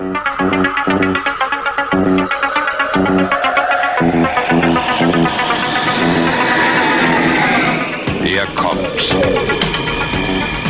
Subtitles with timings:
[0.00, 0.14] Hier
[8.54, 9.14] kommt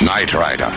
[0.01, 0.73] Knight Rider.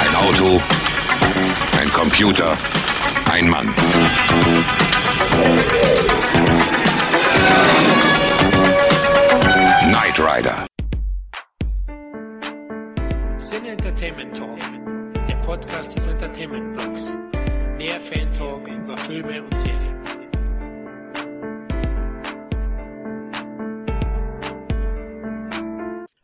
[0.00, 0.62] Ein Auto,
[1.78, 2.56] ein Computer,
[3.30, 3.74] ein Mann.
[15.60, 17.12] Podcast des Entertainment Blogs.
[17.78, 19.87] Mehr Fan Talk über Filme und Serien.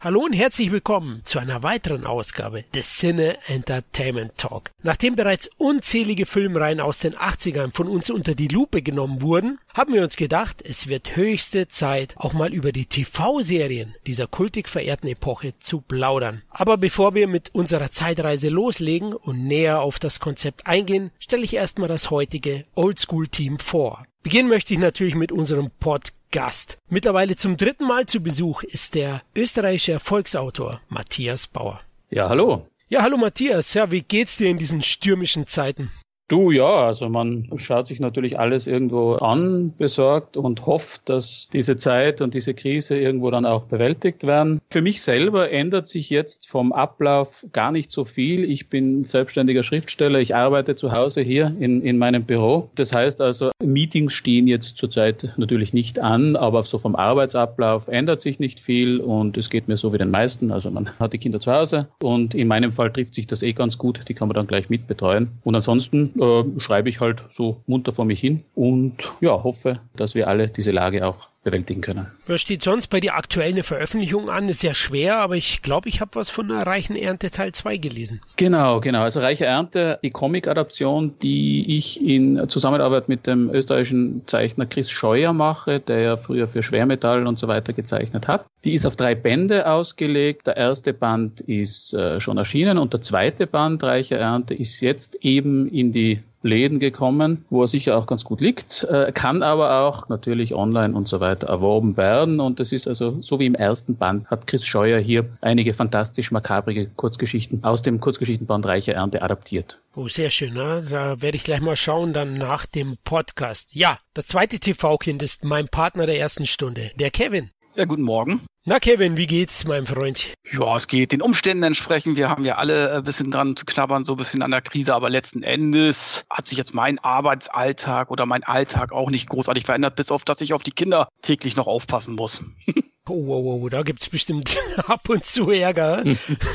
[0.04, 4.70] Hallo und herzlich willkommen zu einer weiteren Ausgabe des Cine Entertainment Talk.
[4.82, 9.94] Nachdem bereits unzählige Filmreihen aus den 80ern von uns unter die Lupe genommen wurden, haben
[9.94, 15.08] wir uns gedacht, es wird höchste Zeit, auch mal über die TV-Serien dieser kultig verehrten
[15.08, 16.42] Epoche zu plaudern.
[16.50, 21.54] Aber bevor wir mit unserer Zeitreise loslegen und näher auf das Konzept eingehen, stelle ich
[21.54, 24.04] erstmal das heutige Oldschool-Team vor.
[24.22, 26.78] Beginnen möchte ich natürlich mit unserem Podcast Gast.
[26.88, 31.80] Mittlerweile zum dritten Mal zu Besuch ist der österreichische Erfolgsautor Matthias Bauer.
[32.10, 32.66] Ja, hallo.
[32.88, 33.72] Ja, hallo Matthias.
[33.72, 35.92] Ja, wie geht's dir in diesen stürmischen Zeiten?
[36.26, 41.76] Du, ja, also man schaut sich natürlich alles irgendwo an, besorgt und hofft, dass diese
[41.76, 44.58] Zeit und diese Krise irgendwo dann auch bewältigt werden.
[44.70, 48.50] Für mich selber ändert sich jetzt vom Ablauf gar nicht so viel.
[48.50, 50.18] Ich bin selbstständiger Schriftsteller.
[50.18, 52.70] Ich arbeite zu Hause hier in, in meinem Büro.
[52.74, 58.22] Das heißt also, Meetings stehen jetzt zurzeit natürlich nicht an, aber so vom Arbeitsablauf ändert
[58.22, 60.50] sich nicht viel und es geht mir so wie den meisten.
[60.50, 63.52] Also man hat die Kinder zu Hause und in meinem Fall trifft sich das eh
[63.52, 64.00] ganz gut.
[64.08, 65.28] Die kann man dann gleich mitbetreuen.
[65.42, 70.14] Und ansonsten äh, schreibe ich halt so munter vor mich hin und ja, hoffe, dass
[70.14, 72.06] wir alle diese Lage auch bewältigen können.
[72.26, 74.48] Was steht sonst bei dir aktuell eine Veröffentlichung an?
[74.48, 77.76] Ist sehr schwer, aber ich glaube, ich habe was von der Reichen Ernte Teil 2
[77.76, 78.20] gelesen.
[78.36, 79.02] Genau, genau.
[79.02, 85.32] Also Reiche Ernte, die Comic-Adaption, die ich in Zusammenarbeit mit dem österreichischen Zeichner Chris Scheuer
[85.32, 88.46] mache, der ja früher für Schwermetall und so weiter gezeichnet hat.
[88.64, 90.46] Die ist auf drei Bände ausgelegt.
[90.46, 95.22] Der erste Band ist äh, schon erschienen und der zweite Band, Reiche Ernte, ist jetzt
[95.22, 99.80] eben in die Läden gekommen, wo er sicher auch ganz gut liegt, äh, kann aber
[99.80, 102.38] auch natürlich online und so weiter erworben werden.
[102.38, 106.30] Und das ist also, so wie im ersten Band, hat Chris Scheuer hier einige fantastisch
[106.30, 109.78] makabrige Kurzgeschichten aus dem Kurzgeschichtenband Reiche Ernte adaptiert.
[109.96, 110.54] Oh, sehr schön.
[110.54, 110.84] Ne?
[110.90, 113.74] Da werde ich gleich mal schauen, dann nach dem Podcast.
[113.74, 117.50] Ja, das zweite TV-Kind ist mein Partner der ersten Stunde, der Kevin.
[117.76, 118.42] Ja, guten Morgen.
[118.64, 120.34] Na Kevin, wie geht's, mein Freund?
[120.52, 122.16] Ja, es geht den Umständen entsprechend.
[122.16, 124.94] Wir haben ja alle ein bisschen dran zu knabbern, so ein bisschen an der Krise,
[124.94, 129.96] aber letzten Endes hat sich jetzt mein Arbeitsalltag oder mein Alltag auch nicht großartig verändert,
[129.96, 132.44] bis auf dass ich auf die Kinder täglich noch aufpassen muss.
[133.06, 134.56] Oh, oh, oh, da gibt's bestimmt
[134.88, 136.04] ab und zu Ärger.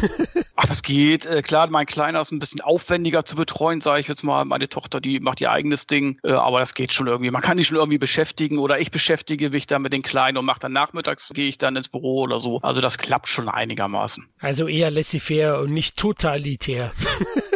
[0.55, 1.27] Ach, das geht.
[1.27, 4.45] Äh, klar, mein Kleiner ist ein bisschen aufwendiger zu betreuen, sage ich jetzt mal.
[4.45, 7.29] Meine Tochter, die macht ihr eigenes Ding, äh, aber das geht schon irgendwie.
[7.29, 10.45] Man kann die schon irgendwie beschäftigen oder ich beschäftige mich dann mit den Kleinen und
[10.45, 12.59] mache dann nachmittags, gehe ich dann ins Büro oder so.
[12.61, 14.27] Also das klappt schon einigermaßen.
[14.39, 16.91] Also eher laissez-faire und nicht totalitär.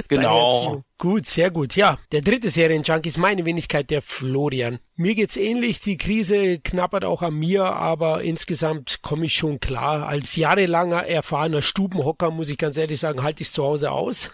[0.09, 0.83] Genau.
[1.03, 1.75] Gut, sehr gut.
[1.75, 4.79] Ja, der dritte Serienjunk ist meine Wenigkeit, der Florian.
[4.95, 5.81] Mir geht's ähnlich.
[5.81, 10.07] Die Krise knappert auch an mir, aber insgesamt komme ich schon klar.
[10.07, 14.29] Als jahrelanger erfahrener Stubenhocker muss ich ganz ehrlich sagen, halte ich zu Hause aus.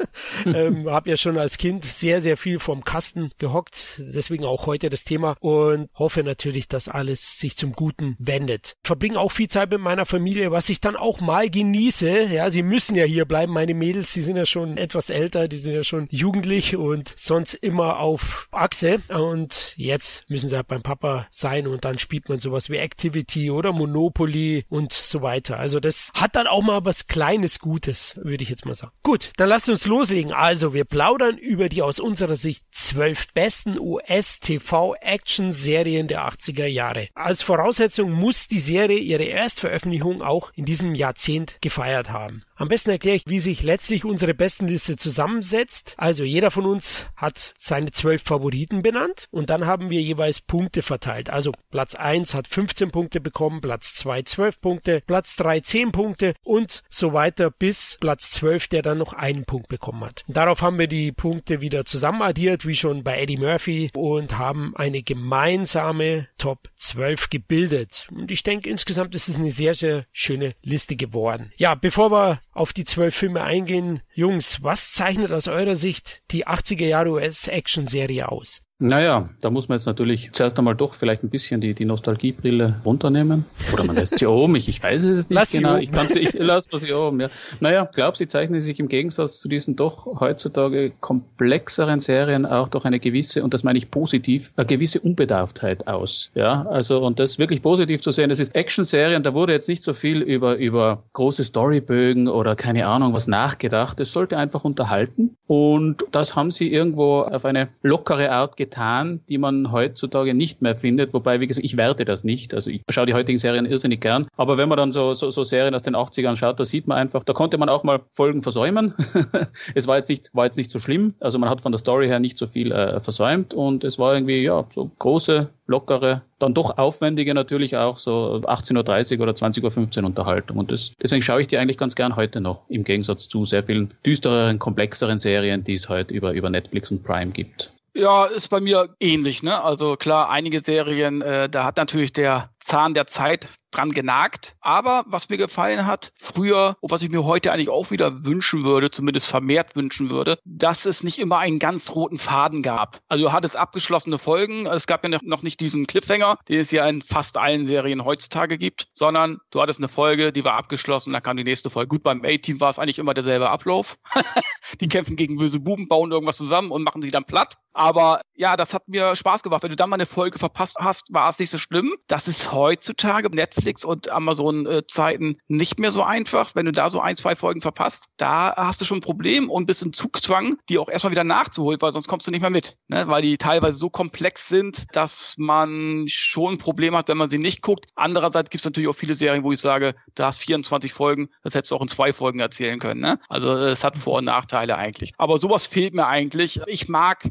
[0.46, 3.96] ähm, hab ja schon als Kind sehr, sehr viel vom Kasten gehockt.
[3.98, 8.76] Deswegen auch heute das Thema und hoffe natürlich, dass alles sich zum Guten wendet.
[8.84, 12.28] Verbringe auch viel Zeit mit meiner Familie, was ich dann auch mal genieße.
[12.32, 13.52] Ja, sie müssen ja hier bleiben.
[13.52, 17.54] Meine Mädels, die sind ja schon etwas älter, die sind ja schon jugendlich und sonst
[17.54, 19.00] immer auf Achse.
[19.08, 23.50] Und jetzt müssen sie halt beim Papa sein und dann spielt man sowas wie Activity
[23.50, 25.58] oder Monopoly und so weiter.
[25.58, 28.92] Also das hat dann auch mal was Kleines Gutes, würde ich jetzt mal sagen.
[29.02, 30.32] Gut, dann lasst uns loslegen.
[30.32, 37.08] Also wir plaudern über die aus unserer Sicht zwölf besten US-TV-Action-Serien der 80er Jahre.
[37.14, 42.44] Als Voraussetzung muss die Serie ihre Erstveröffentlichung auch in diesem Jahrzehnt gefeiert haben.
[42.56, 45.94] Am besten erkläre ich, wie sich letztlich unsere Bestenliste zusammensetzt.
[45.96, 50.82] Also jeder von uns hat seine zwölf Favoriten benannt und dann haben wir jeweils Punkte
[50.82, 51.30] verteilt.
[51.30, 56.34] Also Platz 1 hat 15 Punkte bekommen, Platz 2 12 Punkte, Platz 3 10 Punkte
[56.44, 60.22] und so weiter bis Platz 12, der dann noch einen Punkt bekommen hat.
[60.28, 64.76] Und darauf haben wir die Punkte wieder zusammenaddiert, wie schon bei Eddie Murphy und haben
[64.76, 68.08] eine gemeinsame Top 12 gebildet.
[68.12, 71.52] Und ich denke, insgesamt ist es eine sehr, sehr schöne Liste geworden.
[71.56, 74.00] Ja, bevor wir auf die zwölf Filme eingehen.
[74.14, 78.63] Jungs, was zeichnet aus eurer Sicht die 80er Jahre US-Action-Serie aus?
[78.80, 82.80] Naja, da muss man jetzt natürlich zuerst einmal doch vielleicht ein bisschen die, die Nostalgiebrille
[82.84, 83.44] runternehmen.
[83.72, 85.76] Oder man lässt sie oben, ich, ich weiß es nicht lass genau.
[85.76, 87.28] Ich kann sie, ich lasse sie oben, ja.
[87.60, 92.84] Naja, glaub, sie zeichnen sich im Gegensatz zu diesen doch heutzutage komplexeren Serien auch durch
[92.84, 96.32] eine gewisse, und das meine ich positiv, eine gewisse Unbedarftheit aus.
[96.34, 98.28] Ja, also, und das wirklich positiv zu sehen.
[98.28, 102.88] Das ist Action-Serien, da wurde jetzt nicht so viel über, über große Storybögen oder keine
[102.88, 104.00] Ahnung was nachgedacht.
[104.00, 105.36] Es sollte einfach unterhalten.
[105.46, 110.74] Und das haben sie irgendwo auf eine lockere Art getan, die man heutzutage nicht mehr
[110.74, 111.12] findet.
[111.12, 112.54] Wobei, wie gesagt, ich werte das nicht.
[112.54, 114.26] Also ich schaue die heutigen Serien irrsinnig gern.
[114.36, 116.98] Aber wenn man dann so, so, so Serien aus den 80ern schaut, da sieht man
[116.98, 118.94] einfach, da konnte man auch mal Folgen versäumen.
[119.74, 121.14] es war jetzt nicht, war jetzt nicht so schlimm.
[121.20, 124.14] Also man hat von der Story her nicht so viel äh, versäumt und es war
[124.14, 129.98] irgendwie, ja, so große, lockere, dann doch aufwendige natürlich auch so 18.30 Uhr oder 20.15
[129.98, 130.58] Uhr Unterhaltung.
[130.58, 133.62] Und das, deswegen schaue ich die eigentlich ganz gern heute noch, im Gegensatz zu sehr
[133.62, 137.73] vielen düstereren, komplexeren Serien, die es heute über, über Netflix und Prime gibt.
[137.96, 139.44] Ja, ist bei mir ähnlich.
[139.44, 139.62] Ne?
[139.62, 144.54] Also klar, einige Serien, äh, da hat natürlich der Zahn der Zeit dran genagt.
[144.60, 148.64] Aber was mir gefallen hat, früher, und was ich mir heute eigentlich auch wieder wünschen
[148.64, 153.00] würde, zumindest vermehrt wünschen würde, dass es nicht immer einen ganz roten Faden gab.
[153.08, 156.88] Also du hattest abgeschlossene Folgen, es gab ja noch nicht diesen Cliffhanger, den es ja
[156.88, 161.22] in fast allen Serien heutzutage gibt, sondern du hattest eine Folge, die war abgeschlossen, dann
[161.22, 161.88] kam die nächste Folge.
[161.88, 163.98] Gut, beim A-Team war es eigentlich immer derselbe Ablauf.
[164.80, 167.54] die kämpfen gegen böse Buben, bauen irgendwas zusammen und machen sie dann platt.
[167.84, 169.62] Aber ja, das hat mir Spaß gemacht.
[169.62, 171.94] Wenn du dann mal eine Folge verpasst hast, war es nicht so schlimm.
[172.06, 176.54] Das ist heutzutage Netflix und Amazon-Zeiten nicht mehr so einfach.
[176.54, 179.66] Wenn du da so ein, zwei Folgen verpasst, da hast du schon ein Problem und
[179.66, 182.78] bist im Zugzwang, die auch erstmal wieder nachzuholen, weil sonst kommst du nicht mehr mit.
[182.88, 183.06] Ne?
[183.06, 187.38] Weil die teilweise so komplex sind, dass man schon ein Problem hat, wenn man sie
[187.38, 187.84] nicht guckt.
[187.96, 191.54] Andererseits gibt es natürlich auch viele Serien, wo ich sage, da hast 24 Folgen, das
[191.54, 193.02] hättest du auch in zwei Folgen erzählen können.
[193.02, 193.18] Ne?
[193.28, 195.12] Also es hat Vor- und Nachteile eigentlich.
[195.18, 196.62] Aber sowas fehlt mir eigentlich.
[196.66, 197.28] Ich mag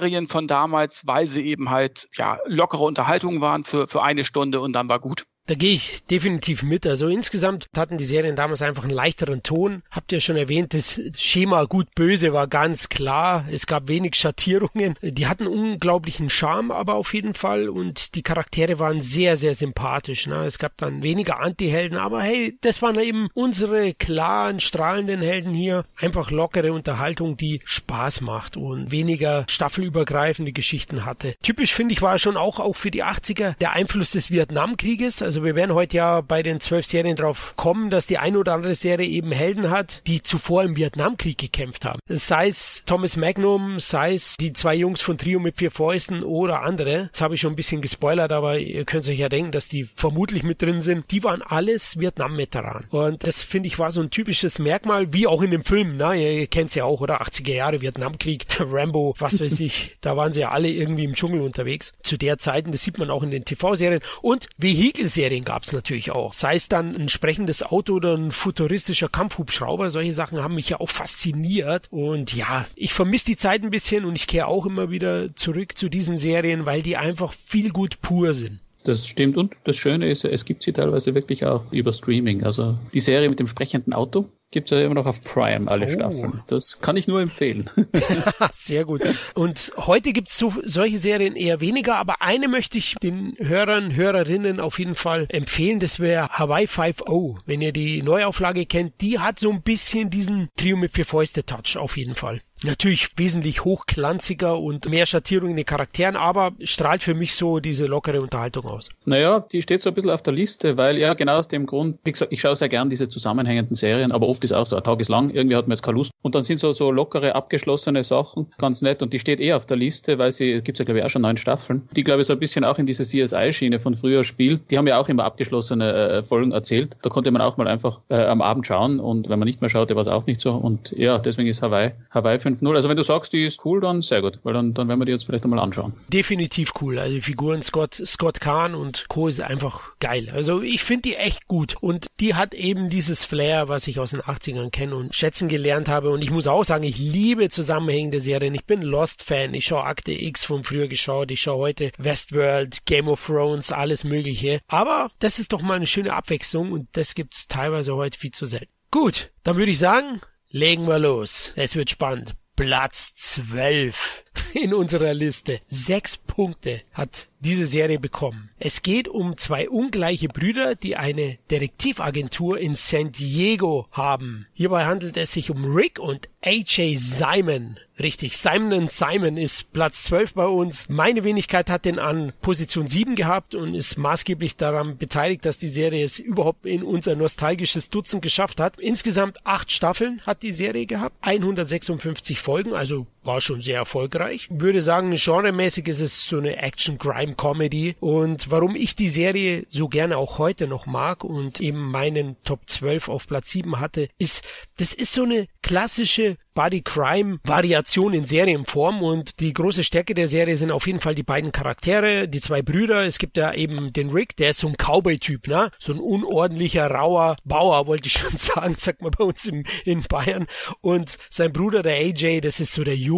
[0.00, 4.60] Serien von damals, weil sie eben halt ja lockere Unterhaltungen waren für, für eine Stunde
[4.60, 5.24] und dann war gut.
[5.46, 6.86] Da gehe ich definitiv mit.
[6.86, 9.82] Also insgesamt hatten die Serien damals einfach einen leichteren Ton.
[9.90, 13.46] Habt ihr schon erwähnt, das Schema gut-böse war ganz klar.
[13.50, 14.94] Es gab wenig Schattierungen.
[15.02, 20.26] Die hatten unglaublichen Charme aber auf jeden Fall und die Charaktere waren sehr, sehr sympathisch.
[20.26, 20.44] Ne?
[20.44, 25.84] Es gab dann weniger Anti-Helden, aber hey, das waren eben unsere klaren, strahlenden Helden hier.
[26.00, 31.34] Einfach lockere Unterhaltung, die Spaß macht und weniger staffelübergreifende Geschichten hatte.
[31.42, 35.22] Typisch finde ich war schon auch, auch für die 80er der Einfluss des Vietnamkrieges.
[35.22, 38.54] Also wir werden heute ja bei den zwölf Serien drauf kommen, dass die eine oder
[38.54, 42.00] andere Serie eben Helden hat, die zuvor im Vietnamkrieg gekämpft haben.
[42.08, 46.62] Sei es Thomas Magnum, sei es die zwei Jungs von Trio mit vier Fäusten oder
[46.62, 47.04] andere.
[47.04, 49.88] Jetzt habe ich schon ein bisschen gespoilert, aber ihr könnt euch ja denken, dass die
[49.94, 51.10] vermutlich mit drin sind.
[51.10, 52.86] Die waren alles Vietnam-Veteranen.
[52.90, 55.96] Und das finde ich war so ein typisches Merkmal, wie auch in dem Film.
[55.96, 59.96] Na, ihr, ihr kennt es ja auch, oder 80er Jahre Vietnamkrieg, Rambo, was weiß ich.
[60.00, 61.92] Da waren sie ja alle irgendwie im Dschungel unterwegs.
[62.02, 64.00] Zu der Zeit, das sieht man auch in den TV-Serien.
[64.22, 66.32] Und Vehikelserien Serien gab es natürlich auch.
[66.32, 70.78] Sei es dann ein sprechendes Auto oder ein futuristischer Kampfhubschrauber, solche Sachen haben mich ja
[70.78, 71.88] auch fasziniert.
[71.90, 75.76] Und ja, ich vermisse die Zeit ein bisschen und ich kehre auch immer wieder zurück
[75.76, 78.60] zu diesen Serien, weil die einfach viel gut pur sind.
[78.84, 79.36] Das stimmt.
[79.36, 82.44] Und das Schöne ist, es gibt sie teilweise wirklich auch über Streaming.
[82.44, 85.84] Also die Serie mit dem sprechenden Auto gibt es ja immer noch auf Prime, alle
[85.84, 85.88] oh.
[85.90, 86.42] Staffeln.
[86.46, 87.68] Das kann ich nur empfehlen.
[88.52, 89.02] Sehr gut.
[89.34, 93.94] Und heute gibt es so, solche Serien eher weniger, aber eine möchte ich den Hörern,
[93.94, 95.78] Hörerinnen auf jeden Fall empfehlen.
[95.78, 97.40] Das wäre Hawaii 5.0.
[97.44, 101.44] Wenn ihr die Neuauflage kennt, die hat so ein bisschen diesen Trio mit vier Fäuste
[101.44, 102.40] Touch auf jeden Fall.
[102.64, 107.84] Natürlich wesentlich hochglanziger und mehr Schattierung in den Charakteren, aber strahlt für mich so diese
[107.84, 108.88] lockere Unterhaltung aus.
[109.04, 111.98] Naja, die steht so ein bisschen auf der Liste, weil ja genau aus dem Grund,
[112.04, 114.82] wie gesagt, ich schaue sehr gern diese zusammenhängenden Serien, aber oft ist auch so, ein
[114.82, 116.10] Tag ist lang, irgendwie hat man jetzt keine Lust.
[116.22, 119.66] Und dann sind so, so lockere, abgeschlossene Sachen ganz nett und die steht eh auf
[119.66, 122.26] der Liste, weil sie, gibt's ja glaube ich auch schon neun Staffeln, die glaube ich
[122.26, 124.70] so ein bisschen auch in diese CSI-Schiene von früher spielt.
[124.70, 126.96] Die haben ja auch immer abgeschlossene äh, Folgen erzählt.
[127.02, 129.70] Da konnte man auch mal einfach äh, am Abend schauen und wenn man nicht mehr
[129.70, 130.52] schaute, war es auch nicht so.
[130.52, 132.74] Und ja, deswegen ist Hawaii, Hawaii 5.0.
[132.74, 135.06] Also wenn du sagst, die ist cool, dann sehr gut, weil dann, dann werden wir
[135.06, 135.92] die jetzt vielleicht einmal anschauen.
[136.12, 136.98] Definitiv cool.
[136.98, 139.28] Also die Figuren Scott, Scott Kahn und Co.
[139.28, 140.30] ist einfach geil.
[140.32, 144.10] Also ich finde die echt gut und die hat eben dieses Flair, was ich aus
[144.10, 146.10] den 80ern kenne und schätzen gelernt habe.
[146.10, 148.54] Und ich muss auch sagen, ich liebe zusammenhängende Serien.
[148.54, 149.54] Ich bin Lost-Fan.
[149.54, 151.30] Ich schaue Akte X von früher geschaut.
[151.30, 154.60] Ich schaue heute Westworld, Game of Thrones, alles Mögliche.
[154.68, 158.46] Aber das ist doch mal eine schöne Abwechslung und das gibt's teilweise heute viel zu
[158.46, 158.72] selten.
[158.90, 161.52] Gut, dann würde ich sagen, legen wir los.
[161.56, 162.34] Es wird spannend.
[162.56, 165.60] Platz 12 in unserer Liste.
[165.66, 168.50] Sechs Punkte hat diese Serie bekommen.
[168.58, 174.46] Es geht um zwei ungleiche Brüder, die eine Detektivagentur in San Diego haben.
[174.54, 180.34] Hierbei handelt es sich um Rick und AJ Simon Richtig, Simon Simon ist Platz 12
[180.34, 180.86] bei uns.
[180.90, 185.70] Meine Wenigkeit hat den an Position 7 gehabt und ist maßgeblich daran beteiligt, dass die
[185.70, 188.78] Serie es überhaupt in unser nostalgisches Dutzend geschafft hat.
[188.78, 194.48] Insgesamt acht Staffeln hat die Serie gehabt, 156 Folgen, also war schon sehr erfolgreich.
[194.50, 200.16] Würde sagen, genremäßig ist es so eine Action-Crime-Comedy und warum ich die Serie so gerne
[200.16, 204.44] auch heute noch mag und eben meinen Top 12 auf Platz 7 hatte, ist,
[204.78, 210.26] das ist so eine klassische Body Crime Variation in Serienform und die große Stärke der
[210.26, 213.04] Serie sind auf jeden Fall die beiden Charaktere, die zwei Brüder.
[213.04, 215.70] Es gibt ja eben den Rick, der ist so ein Cowboy-Typ, ne?
[215.78, 220.02] So ein unordentlicher, rauer Bauer, wollte ich schon sagen, sagt man bei uns im, in
[220.02, 220.46] Bayern.
[220.80, 223.15] Und sein Bruder, der AJ, das ist so der Yuppie-Typ,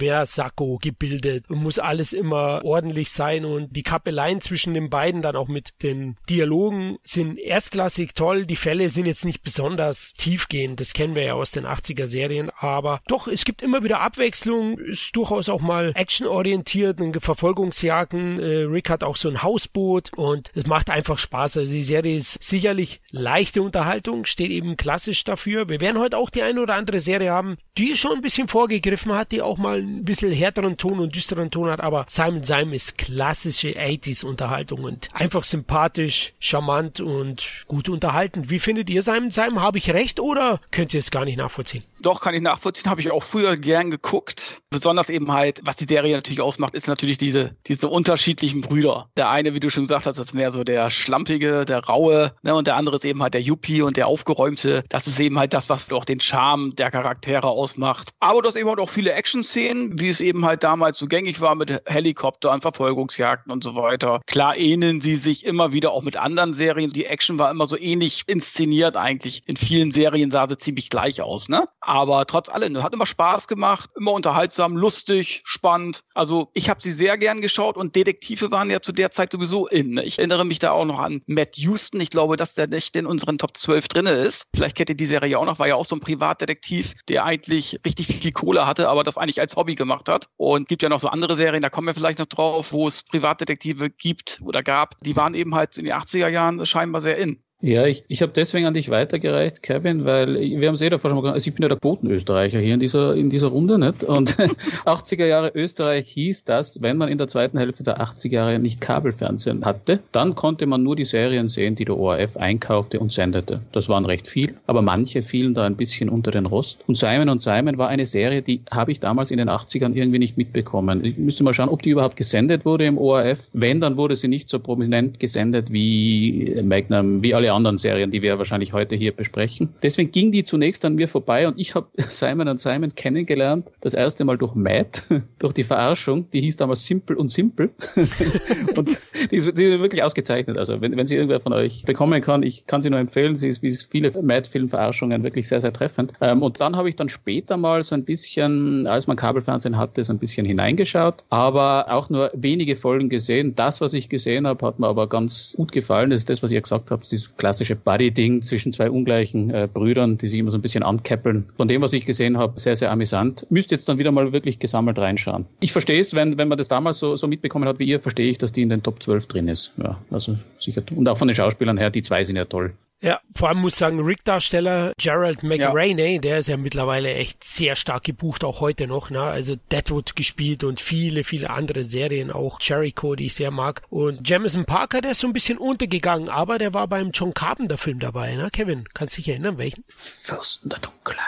[0.00, 5.36] ja, Sakko gebildet muss alles immer ordentlich sein und die Kappeleien zwischen den beiden, dann
[5.36, 8.46] auch mit den Dialogen, sind erstklassig toll.
[8.46, 12.50] Die Fälle sind jetzt nicht besonders tiefgehend, das kennen wir ja aus den 80er Serien,
[12.58, 18.38] aber doch, es gibt immer wieder Abwechslung, ist durchaus auch mal actionorientiert, Verfolgungsjagden.
[18.40, 21.58] Äh, Rick hat auch so ein Hausboot und es macht einfach Spaß.
[21.58, 25.68] Also die Serie ist sicherlich leichte Unterhaltung, steht eben klassisch dafür.
[25.68, 29.12] Wir werden heute auch die eine oder andere Serie haben, die schon ein bisschen vorgegriffen
[29.12, 32.72] hat, die auch mal ein bisschen härteren Ton und düsteren Ton hat, aber Simon Simon
[32.72, 38.48] ist klassische 80s Unterhaltung und einfach sympathisch, charmant und gut unterhaltend.
[38.48, 39.60] Wie findet ihr Simon Simon?
[39.60, 41.84] Habe ich recht oder könnt ihr es gar nicht nachvollziehen?
[42.00, 42.90] Doch, kann ich nachvollziehen.
[42.90, 44.62] Habe ich auch früher gern geguckt.
[44.70, 49.08] Besonders eben halt, was die Serie natürlich ausmacht, ist natürlich diese, diese unterschiedlichen Brüder.
[49.16, 52.54] Der eine, wie du schon gesagt hast, ist mehr so der Schlampige, der Raue, ne,
[52.54, 54.84] und der andere ist eben halt der Yuppie und der Aufgeräumte.
[54.88, 58.10] Das ist eben halt das, was doch den Charme der Charaktere ausmacht.
[58.20, 61.40] Aber du hast eben halt auch viele Action-Szenen, wie es eben halt damals so gängig
[61.40, 64.20] war mit Helikoptern, Verfolgungsjagden und so weiter.
[64.26, 66.92] Klar ähneln sie sich immer wieder auch mit anderen Serien.
[66.92, 69.42] Die Action war immer so ähnlich inszeniert eigentlich.
[69.46, 71.64] In vielen Serien sah sie ziemlich gleich aus, ne?
[71.80, 76.04] Aber trotz allem, hat immer Spaß gemacht, immer unterhaltsam, lustig, spannend.
[76.14, 79.66] Also ich habe sie sehr gern geschaut und Detektive waren ja zu der Zeit sowieso
[79.66, 79.98] in.
[79.98, 82.00] Ich erinnere mich da auch noch an Matt Houston.
[82.00, 84.46] Ich glaube, dass der nicht in unseren Top 12 drinne ist.
[84.54, 87.80] Vielleicht kennt ihr die Serie auch noch, war ja auch so ein Privatdetektiv, der eigentlich
[87.84, 90.28] richtig viel Kohle hatte, aber das eigentlich als Hobby gemacht hat.
[90.36, 93.02] Und gibt ja noch so andere Serien, da kommen wir vielleicht noch drauf, wo es
[93.02, 95.00] Privatdetektive gibt oder gab.
[95.00, 97.42] Die waren eben halt in den 80er Jahren scheinbar sehr in.
[97.62, 101.08] Ja, ich, ich habe deswegen an dich weitergereicht, Kevin, weil wir haben es eh davor
[101.08, 103.78] schon mal gesagt, also ich bin ja der Quotenösterreicher hier in dieser, in dieser Runde,
[103.78, 104.04] nicht?
[104.04, 104.36] Und
[104.84, 108.82] 80er Jahre Österreich hieß das, wenn man in der zweiten Hälfte der 80er Jahre nicht
[108.82, 113.62] Kabelfernsehen hatte, dann konnte man nur die Serien sehen, die der ORF einkaufte und sendete.
[113.72, 116.84] Das waren recht viel, aber manche fielen da ein bisschen unter den Rost.
[116.86, 120.18] Und Simon und Simon war eine Serie, die habe ich damals in den 80ern irgendwie
[120.18, 121.02] nicht mitbekommen.
[121.06, 123.48] Ich müsste mal schauen, ob die überhaupt gesendet wurde im ORF.
[123.54, 128.10] Wenn, dann wurde sie nicht so prominent gesendet wie Magnum, wie alle alle anderen Serien,
[128.10, 129.70] die wir wahrscheinlich heute hier besprechen.
[129.82, 134.24] Deswegen ging die zunächst an mir vorbei und ich habe Simon Simon kennengelernt, das erste
[134.24, 135.04] Mal durch Matt,
[135.38, 137.70] durch die Verarschung, die hieß damals Simple und Simple
[138.76, 138.98] und
[139.30, 140.58] die ist, die ist, wirklich ausgezeichnet.
[140.58, 143.48] Also wenn, wenn sie irgendwer von euch bekommen kann, ich kann sie nur empfehlen, sie
[143.48, 146.12] ist wie viele Matt-Film-Verarschungen wirklich sehr, sehr treffend.
[146.20, 150.04] Ähm, und dann habe ich dann später mal so ein bisschen, als man Kabelfernsehen hatte,
[150.04, 153.54] so ein bisschen hineingeschaut, aber auch nur wenige Folgen gesehen.
[153.54, 156.10] Das, was ich gesehen habe, hat mir aber ganz gut gefallen.
[156.10, 160.18] Das ist das, was ihr gesagt habt, dieses klassische Buddy-Ding zwischen zwei ungleichen äh, Brüdern,
[160.18, 161.46] die sich immer so ein bisschen ankäppeln.
[161.56, 163.46] Von dem, was ich gesehen habe, sehr, sehr amüsant.
[163.50, 165.46] Müsst jetzt dann wieder mal wirklich gesammelt reinschauen.
[165.60, 168.30] Ich verstehe es, wenn, wenn man das damals so, so mitbekommen hat wie ihr, verstehe
[168.30, 169.72] ich, dass die in den Top 12 drin ist.
[169.76, 170.82] Ja, also sicher.
[170.94, 172.72] Und auch von den Schauspielern her, die zwei sind ja toll.
[173.02, 176.20] Ja, vor allem muss ich sagen, Rick-Darsteller Gerald McRaney, ja.
[176.20, 179.10] der ist ja mittlerweile echt sehr stark gebucht, auch heute noch.
[179.10, 179.22] Ne?
[179.22, 183.82] Also Deadwood gespielt und viele, viele andere Serien, auch Jericho, die ich sehr mag.
[183.90, 188.00] Und Jamison Parker, der ist so ein bisschen untergegangen, aber der war beim John Carpenter-Film
[188.00, 188.34] dabei.
[188.34, 188.50] Ne?
[188.50, 189.84] Kevin, kannst du dich erinnern, welchen?
[189.96, 191.26] Fürsten der Dunkelheit.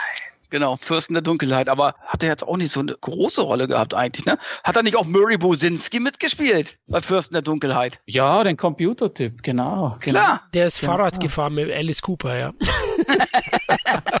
[0.49, 3.93] Genau, Fürsten der Dunkelheit, aber hat er jetzt auch nicht so eine große Rolle gehabt
[3.93, 4.37] eigentlich, ne?
[4.63, 7.99] Hat er nicht auch Murray Bosinski mitgespielt bei Fürsten der Dunkelheit?
[8.05, 9.97] Ja, den Computertyp, genau.
[9.99, 10.19] genau.
[10.19, 10.41] Klar.
[10.53, 10.93] Der ist genau.
[10.93, 12.51] Fahrrad gefahren mit Alice Cooper, ja.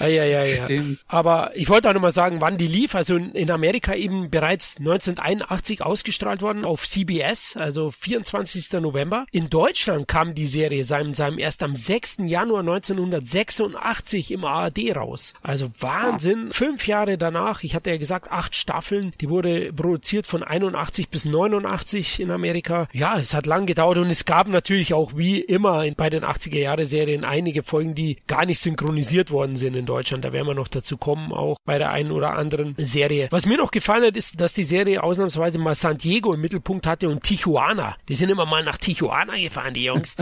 [0.00, 0.82] ja, ja, ja, ja.
[1.06, 2.94] Aber ich wollte auch nochmal sagen, wann die lief.
[2.94, 8.72] Also in Amerika eben bereits 1981 ausgestrahlt worden auf CBS, also 24.
[8.80, 9.26] November.
[9.30, 12.18] In Deutschland kam die Serie seinem, seinem erst am 6.
[12.20, 15.34] Januar 1986 im ARD raus.
[15.42, 16.46] Also Wahnsinn.
[16.46, 16.52] Ja.
[16.52, 19.12] Fünf Jahre danach, ich hatte ja gesagt, acht Staffeln.
[19.20, 22.88] Die wurde produziert von 81 bis 89 in Amerika.
[22.92, 26.58] Ja, es hat lang gedauert und es gab natürlich auch wie immer bei den 80er
[26.58, 30.24] Jahre Serien einige Folgen, die gar nicht synchronisiert worden sind in Deutschland.
[30.24, 33.28] Da werden wir noch dazu kommen, auch bei der einen oder anderen Serie.
[33.30, 36.86] Was mir noch gefallen hat, ist, dass die Serie ausnahmsweise mal San Diego im Mittelpunkt
[36.86, 37.96] hatte und Tijuana.
[38.08, 40.16] Die sind immer mal nach Tijuana gefahren, die Jungs.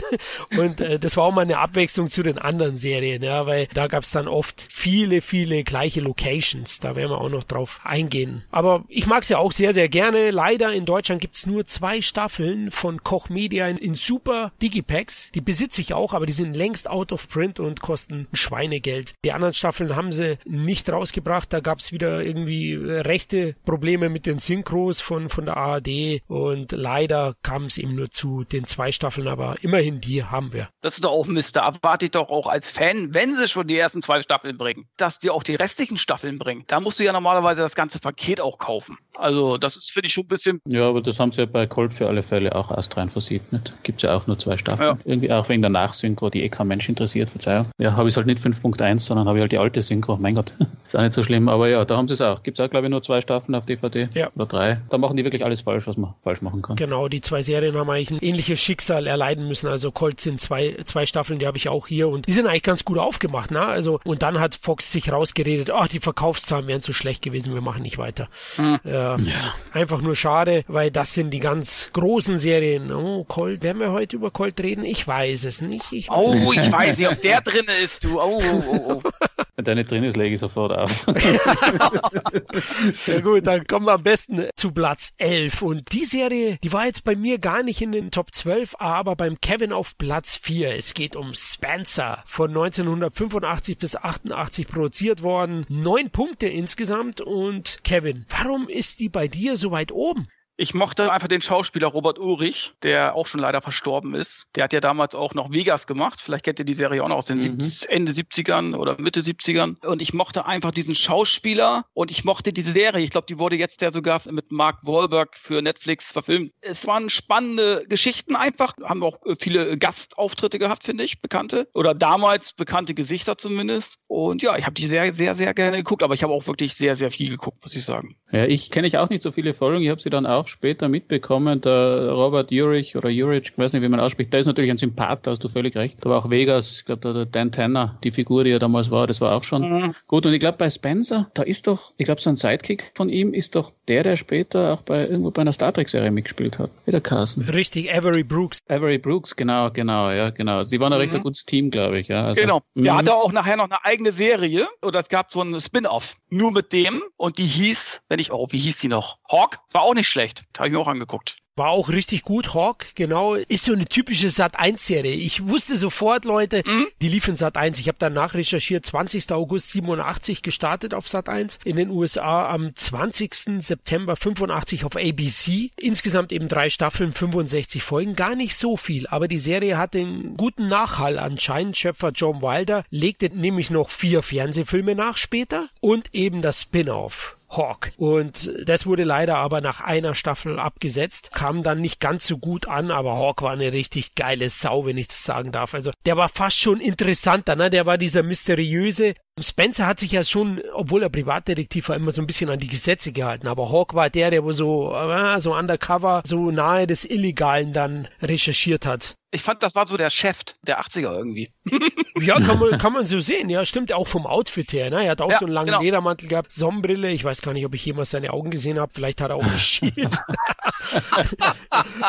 [0.58, 3.86] und äh, das war auch mal eine Abwechslung zu den anderen Serien, ja, weil da
[3.86, 6.80] gab es dann oft viele, viele gleiche Locations.
[6.80, 8.44] Da werden wir auch noch drauf eingehen.
[8.50, 10.30] Aber ich mag es ja auch sehr, sehr gerne.
[10.30, 15.30] Leider in Deutschland gibt es nur zwei Staffeln von Koch Media in, in Super Digipacks.
[15.34, 18.28] Die besitze ich auch, aber die sind längst out of print und kosten
[18.60, 19.14] Schweinegeld.
[19.24, 21.52] Die anderen Staffeln haben sie nicht rausgebracht.
[21.52, 26.20] Da gab es wieder irgendwie äh, rechte Probleme mit den Synchros von, von der ARD
[26.26, 30.68] und leider kam es eben nur zu den zwei Staffeln, aber immerhin die haben wir.
[30.82, 31.56] Das ist doch auch Mist.
[31.56, 34.86] Da erwarte ich doch auch als Fan, wenn sie schon die ersten zwei Staffeln bringen,
[34.98, 36.64] dass die auch die restlichen Staffeln bringen.
[36.66, 38.98] Da musst du ja normalerweise das ganze Paket auch kaufen.
[39.16, 40.60] Also das ist, finde ich, schon ein bisschen...
[40.66, 43.52] Ja, aber das haben sie ja bei Cold für alle Fälle auch erst rein versieht.
[43.52, 43.72] Nicht?
[43.82, 44.98] Gibt es ja auch nur zwei Staffeln.
[44.98, 44.98] Ja.
[45.04, 47.70] Irgendwie auch wegen der Nachsynchro, die eh kein Mensch interessiert, Verzeihung.
[47.78, 50.16] Ja, habe ich halt nicht 5.1, sondern habe ich halt die alte Synchro.
[50.16, 50.54] Mein Gott,
[50.86, 51.48] ist auch nicht so schlimm.
[51.48, 52.42] Aber ja, da haben sie es auch.
[52.42, 54.08] Gibt es auch, glaube ich, nur zwei Staffeln auf DVD.
[54.14, 54.30] Ja.
[54.34, 54.80] Oder drei.
[54.88, 56.76] Da machen die wirklich alles falsch, was man falsch machen kann.
[56.76, 59.68] Genau, die zwei Serien haben eigentlich ein ähnliches Schicksal erleiden müssen.
[59.68, 62.62] Also Colt sind zwei, zwei Staffeln, die habe ich auch hier und die sind eigentlich
[62.62, 63.50] ganz gut aufgemacht.
[63.50, 63.60] Ne?
[63.60, 67.60] Also, und dann hat Fox sich rausgeredet, ach, die Verkaufszahlen wären zu schlecht gewesen, wir
[67.60, 68.28] machen nicht weiter.
[68.56, 68.80] Mhm.
[68.84, 69.54] Äh, ja.
[69.72, 72.92] Einfach nur schade, weil das sind die ganz großen Serien.
[72.92, 74.84] Oh, Colt, werden wir heute über Colt reden?
[74.84, 75.92] Ich weiß es nicht.
[75.92, 78.20] Ich oh, ich weiß nicht, ob der drin ist, du.
[78.20, 79.00] Oh, oh, oh.
[79.04, 79.10] oh.
[79.60, 81.06] Wenn der nicht drin ist, lege ich sofort auf.
[83.06, 85.60] ja gut, dann kommen wir am besten zu Platz 11.
[85.60, 89.16] Und die Serie, die war jetzt bei mir gar nicht in den Top 12, aber
[89.16, 90.78] beim Kevin auf Platz 4.
[90.78, 95.66] Es geht um Spencer, von 1985 bis 88 produziert worden.
[95.68, 97.20] Neun Punkte insgesamt.
[97.20, 100.26] Und Kevin, warum ist die bei dir so weit oben?
[100.60, 104.44] Ich mochte einfach den Schauspieler Robert Ulrich, der auch schon leider verstorben ist.
[104.54, 106.20] Der hat ja damals auch noch Vegas gemacht.
[106.20, 107.60] Vielleicht kennt ihr die Serie auch noch aus den mhm.
[107.88, 109.82] Ende 70ern oder Mitte 70ern.
[109.86, 113.02] Und ich mochte einfach diesen Schauspieler und ich mochte diese Serie.
[113.02, 116.52] Ich glaube, die wurde jetzt ja sogar mit Mark Wahlberg für Netflix verfilmt.
[116.60, 118.74] Es waren spannende Geschichten einfach.
[118.84, 121.68] Haben auch viele Gastauftritte gehabt, finde ich, bekannte.
[121.72, 123.94] Oder damals bekannte Gesichter zumindest.
[124.08, 126.02] Und ja, ich habe die Serie sehr, sehr gerne geguckt.
[126.02, 128.16] Aber ich habe auch wirklich sehr, sehr viel geguckt, muss ich sagen.
[128.30, 129.82] Ja, ich kenne ich auch nicht so viele Folgen.
[129.82, 133.82] Ich habe sie dann auch später mitbekommen, der Robert Urich oder Urich, ich weiß nicht,
[133.82, 135.98] wie man ausspricht, der ist natürlich ein Sympath, da hast du völlig recht.
[136.04, 139.06] Da war auch Vegas, ich glaube, der Dan Tanner, die Figur, die er damals war,
[139.06, 139.94] das war auch schon mhm.
[140.06, 140.26] gut.
[140.26, 143.32] Und ich glaube, bei Spencer, da ist doch, ich glaube, so ein Sidekick von ihm
[143.32, 146.70] ist doch der, der später auch bei irgendwo bei einer Star Trek-Serie mitgespielt hat.
[146.86, 147.44] Wieder Carson.
[147.44, 148.60] Richtig, Avery Brooks.
[148.68, 150.64] Avery Brooks, genau, genau, ja, genau.
[150.64, 151.10] Sie waren ein mhm.
[151.10, 152.08] recht gutes Team, glaube ich.
[152.08, 152.26] Ja.
[152.26, 152.62] Also, genau.
[152.74, 152.98] Der mhm.
[152.98, 156.72] hatte auch nachher noch eine eigene Serie oder es gab so ein Spin-off nur mit
[156.72, 159.18] dem und die hieß, wenn ich, oh, wie hieß die noch?
[159.30, 159.58] Hawk?
[159.72, 160.39] War auch nicht schlecht.
[160.56, 161.36] Habe ich mir auch angeguckt.
[161.60, 163.34] War auch richtig gut, Hawk, genau.
[163.34, 165.12] Ist so eine typische Sat1-Serie.
[165.12, 166.86] Ich wusste sofort, Leute, mhm.
[167.02, 167.80] die liefen Sat1.
[167.80, 169.30] Ich habe dann nachrecherchiert, 20.
[169.32, 173.62] August 87 gestartet auf Sat1, in den USA am 20.
[173.62, 175.70] September 85 auf ABC.
[175.76, 180.38] Insgesamt eben drei Staffeln, 65 Folgen, gar nicht so viel, aber die Serie hatte einen
[180.38, 181.76] guten Nachhall anscheinend.
[181.76, 187.36] Schöpfer John Wilder legte nämlich noch vier Fernsehfilme nach später und eben das Spin-off.
[187.50, 187.92] Hawk.
[187.96, 192.68] Und das wurde leider aber nach einer Staffel abgesetzt, kam dann nicht ganz so gut
[192.68, 195.74] an, aber Hawk war eine richtig geile Sau, wenn ich das sagen darf.
[195.74, 197.70] Also der war fast schon interessanter, ne?
[197.70, 202.20] Der war dieser mysteriöse, Spencer hat sich ja schon, obwohl er Privatdetektiv war, immer so
[202.20, 203.48] ein bisschen an die Gesetze gehalten.
[203.48, 208.08] Aber Hawk war der, der wo so, äh, so undercover, so nahe des Illegalen dann
[208.22, 209.16] recherchiert hat.
[209.32, 211.52] Ich fand, das war so der Chef der 80er irgendwie.
[212.20, 213.48] ja, kann man, kann man so sehen.
[213.48, 214.90] Ja, stimmt auch vom Outfit her.
[214.90, 215.04] Ne?
[215.04, 215.82] Er hat auch ja, so einen langen genau.
[215.82, 217.12] Ledermantel gehabt, Sonnenbrille.
[217.12, 218.90] Ich weiß gar nicht, ob ich jemals seine Augen gesehen habe.
[218.92, 219.94] Vielleicht hat er auch geschielt.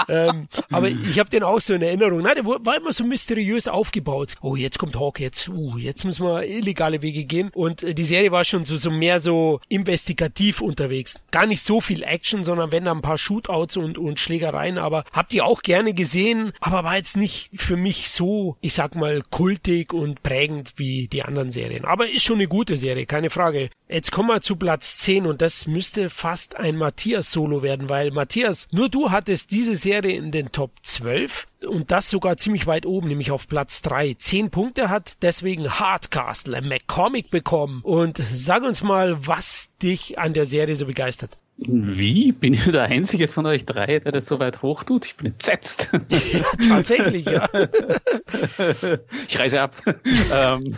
[0.10, 2.22] ähm, aber ich habe den auch so in Erinnerung.
[2.24, 4.34] Na, der war immer so mysteriös aufgebaut.
[4.41, 7.49] Oh, jetzt kommt Hawk, jetzt, uh, jetzt müssen wir illegale Wege gehen.
[7.53, 11.19] Und äh, die Serie war schon so, so mehr so investigativ unterwegs.
[11.31, 14.77] Gar nicht so viel Action, sondern wenn da ein paar Shootouts und, und Schlägereien.
[14.77, 18.95] Aber habt ihr auch gerne gesehen, aber war jetzt nicht für mich so, ich sag
[18.95, 21.86] mal, kultig und prägend wie die anderen Serien.
[21.86, 23.69] Aber ist schon eine gute Serie, keine Frage.
[23.91, 28.69] Jetzt kommen wir zu Platz 10 und das müsste fast ein Matthias-Solo werden, weil Matthias,
[28.71, 33.10] nur du hattest diese Serie in den Top 12 und das sogar ziemlich weit oben,
[33.10, 34.13] nämlich auf Platz 3.
[34.13, 37.82] Zehn Punkte hat deswegen Hardcastle, McCormick bekommen.
[37.84, 41.38] Und sag uns mal, was dich an der Serie so begeistert.
[41.67, 42.32] Wie?
[42.32, 45.06] Bin ich der einzige von euch drei, der das so weit hoch tut?
[45.06, 45.91] Ich bin entsetzt.
[46.10, 47.47] Ja, tatsächlich, ja.
[49.28, 49.76] ich reise ab.
[50.34, 50.74] ähm,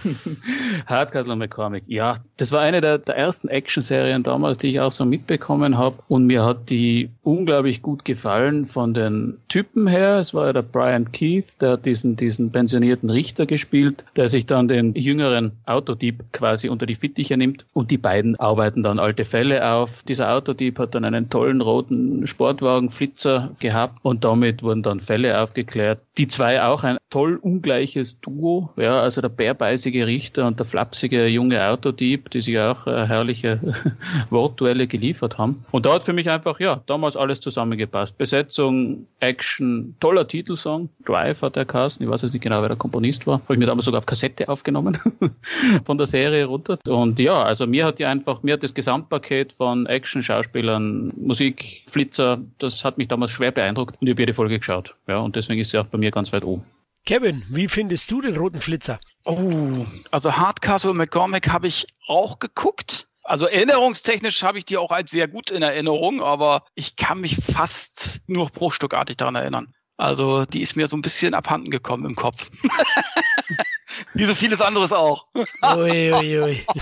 [0.86, 1.86] Hardcastle McCormick.
[1.88, 6.00] Ja, das war eine der, der ersten Action-Serien damals, die ich auch so mitbekommen habe.
[6.10, 10.18] Und mir hat die unglaublich gut gefallen von den Typen her.
[10.18, 14.48] Es war ja der Brian Keith, der hat diesen, diesen pensionierten Richter gespielt, der sich
[14.48, 17.66] dann den jüngeren Autodieb quasi unter die Fittiche nimmt.
[17.72, 20.04] Und die beiden arbeiten dann alte Fälle auf.
[20.04, 25.42] Dieser Autodieb hat dann einen tollen roten Sportwagen Flitzer gehabt und damit wurden dann Fälle
[25.42, 26.00] aufgeklärt.
[26.18, 31.28] Die zwei auch ein toll ungleiches Duo, ja, also der bärbeißige Richter und der flapsige
[31.28, 33.60] junge Autodieb, die sich auch äh, herrliche
[34.30, 35.64] Wortduelle geliefert haben.
[35.72, 38.18] Und da hat für mich einfach, ja, damals alles zusammengepasst.
[38.18, 40.90] Besetzung, Action, toller Titelsong.
[41.06, 43.42] Drive hat der Carsten, ich weiß jetzt nicht genau, wer der Komponist war.
[43.44, 44.98] Habe ich mir damals sogar auf Kassette aufgenommen
[45.86, 46.80] von der Serie runter.
[46.88, 51.84] Und ja, also mir hat die einfach, mir hat das Gesamtpaket von Action, Schauspielern, Musik,
[51.88, 54.96] Flitzer, das hat mich damals schwer beeindruckt und ich habe jede Folge geschaut.
[55.08, 56.64] Ja, und deswegen ist sie auch bei mir ganz weit oben.
[57.06, 59.00] Kevin, wie findest du den roten Flitzer?
[59.26, 63.08] Oh, also Hardcastle McCormick habe ich auch geguckt.
[63.24, 67.36] Also erinnerungstechnisch habe ich die auch als sehr gut in Erinnerung, aber ich kann mich
[67.38, 69.74] fast nur bruchstückartig daran erinnern.
[69.98, 72.52] Also die ist mir so ein bisschen abhanden gekommen im Kopf.
[74.14, 75.28] Wie so vieles anderes auch.
[75.36, 76.66] Ui, ui, ui.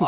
[0.00, 0.06] Du,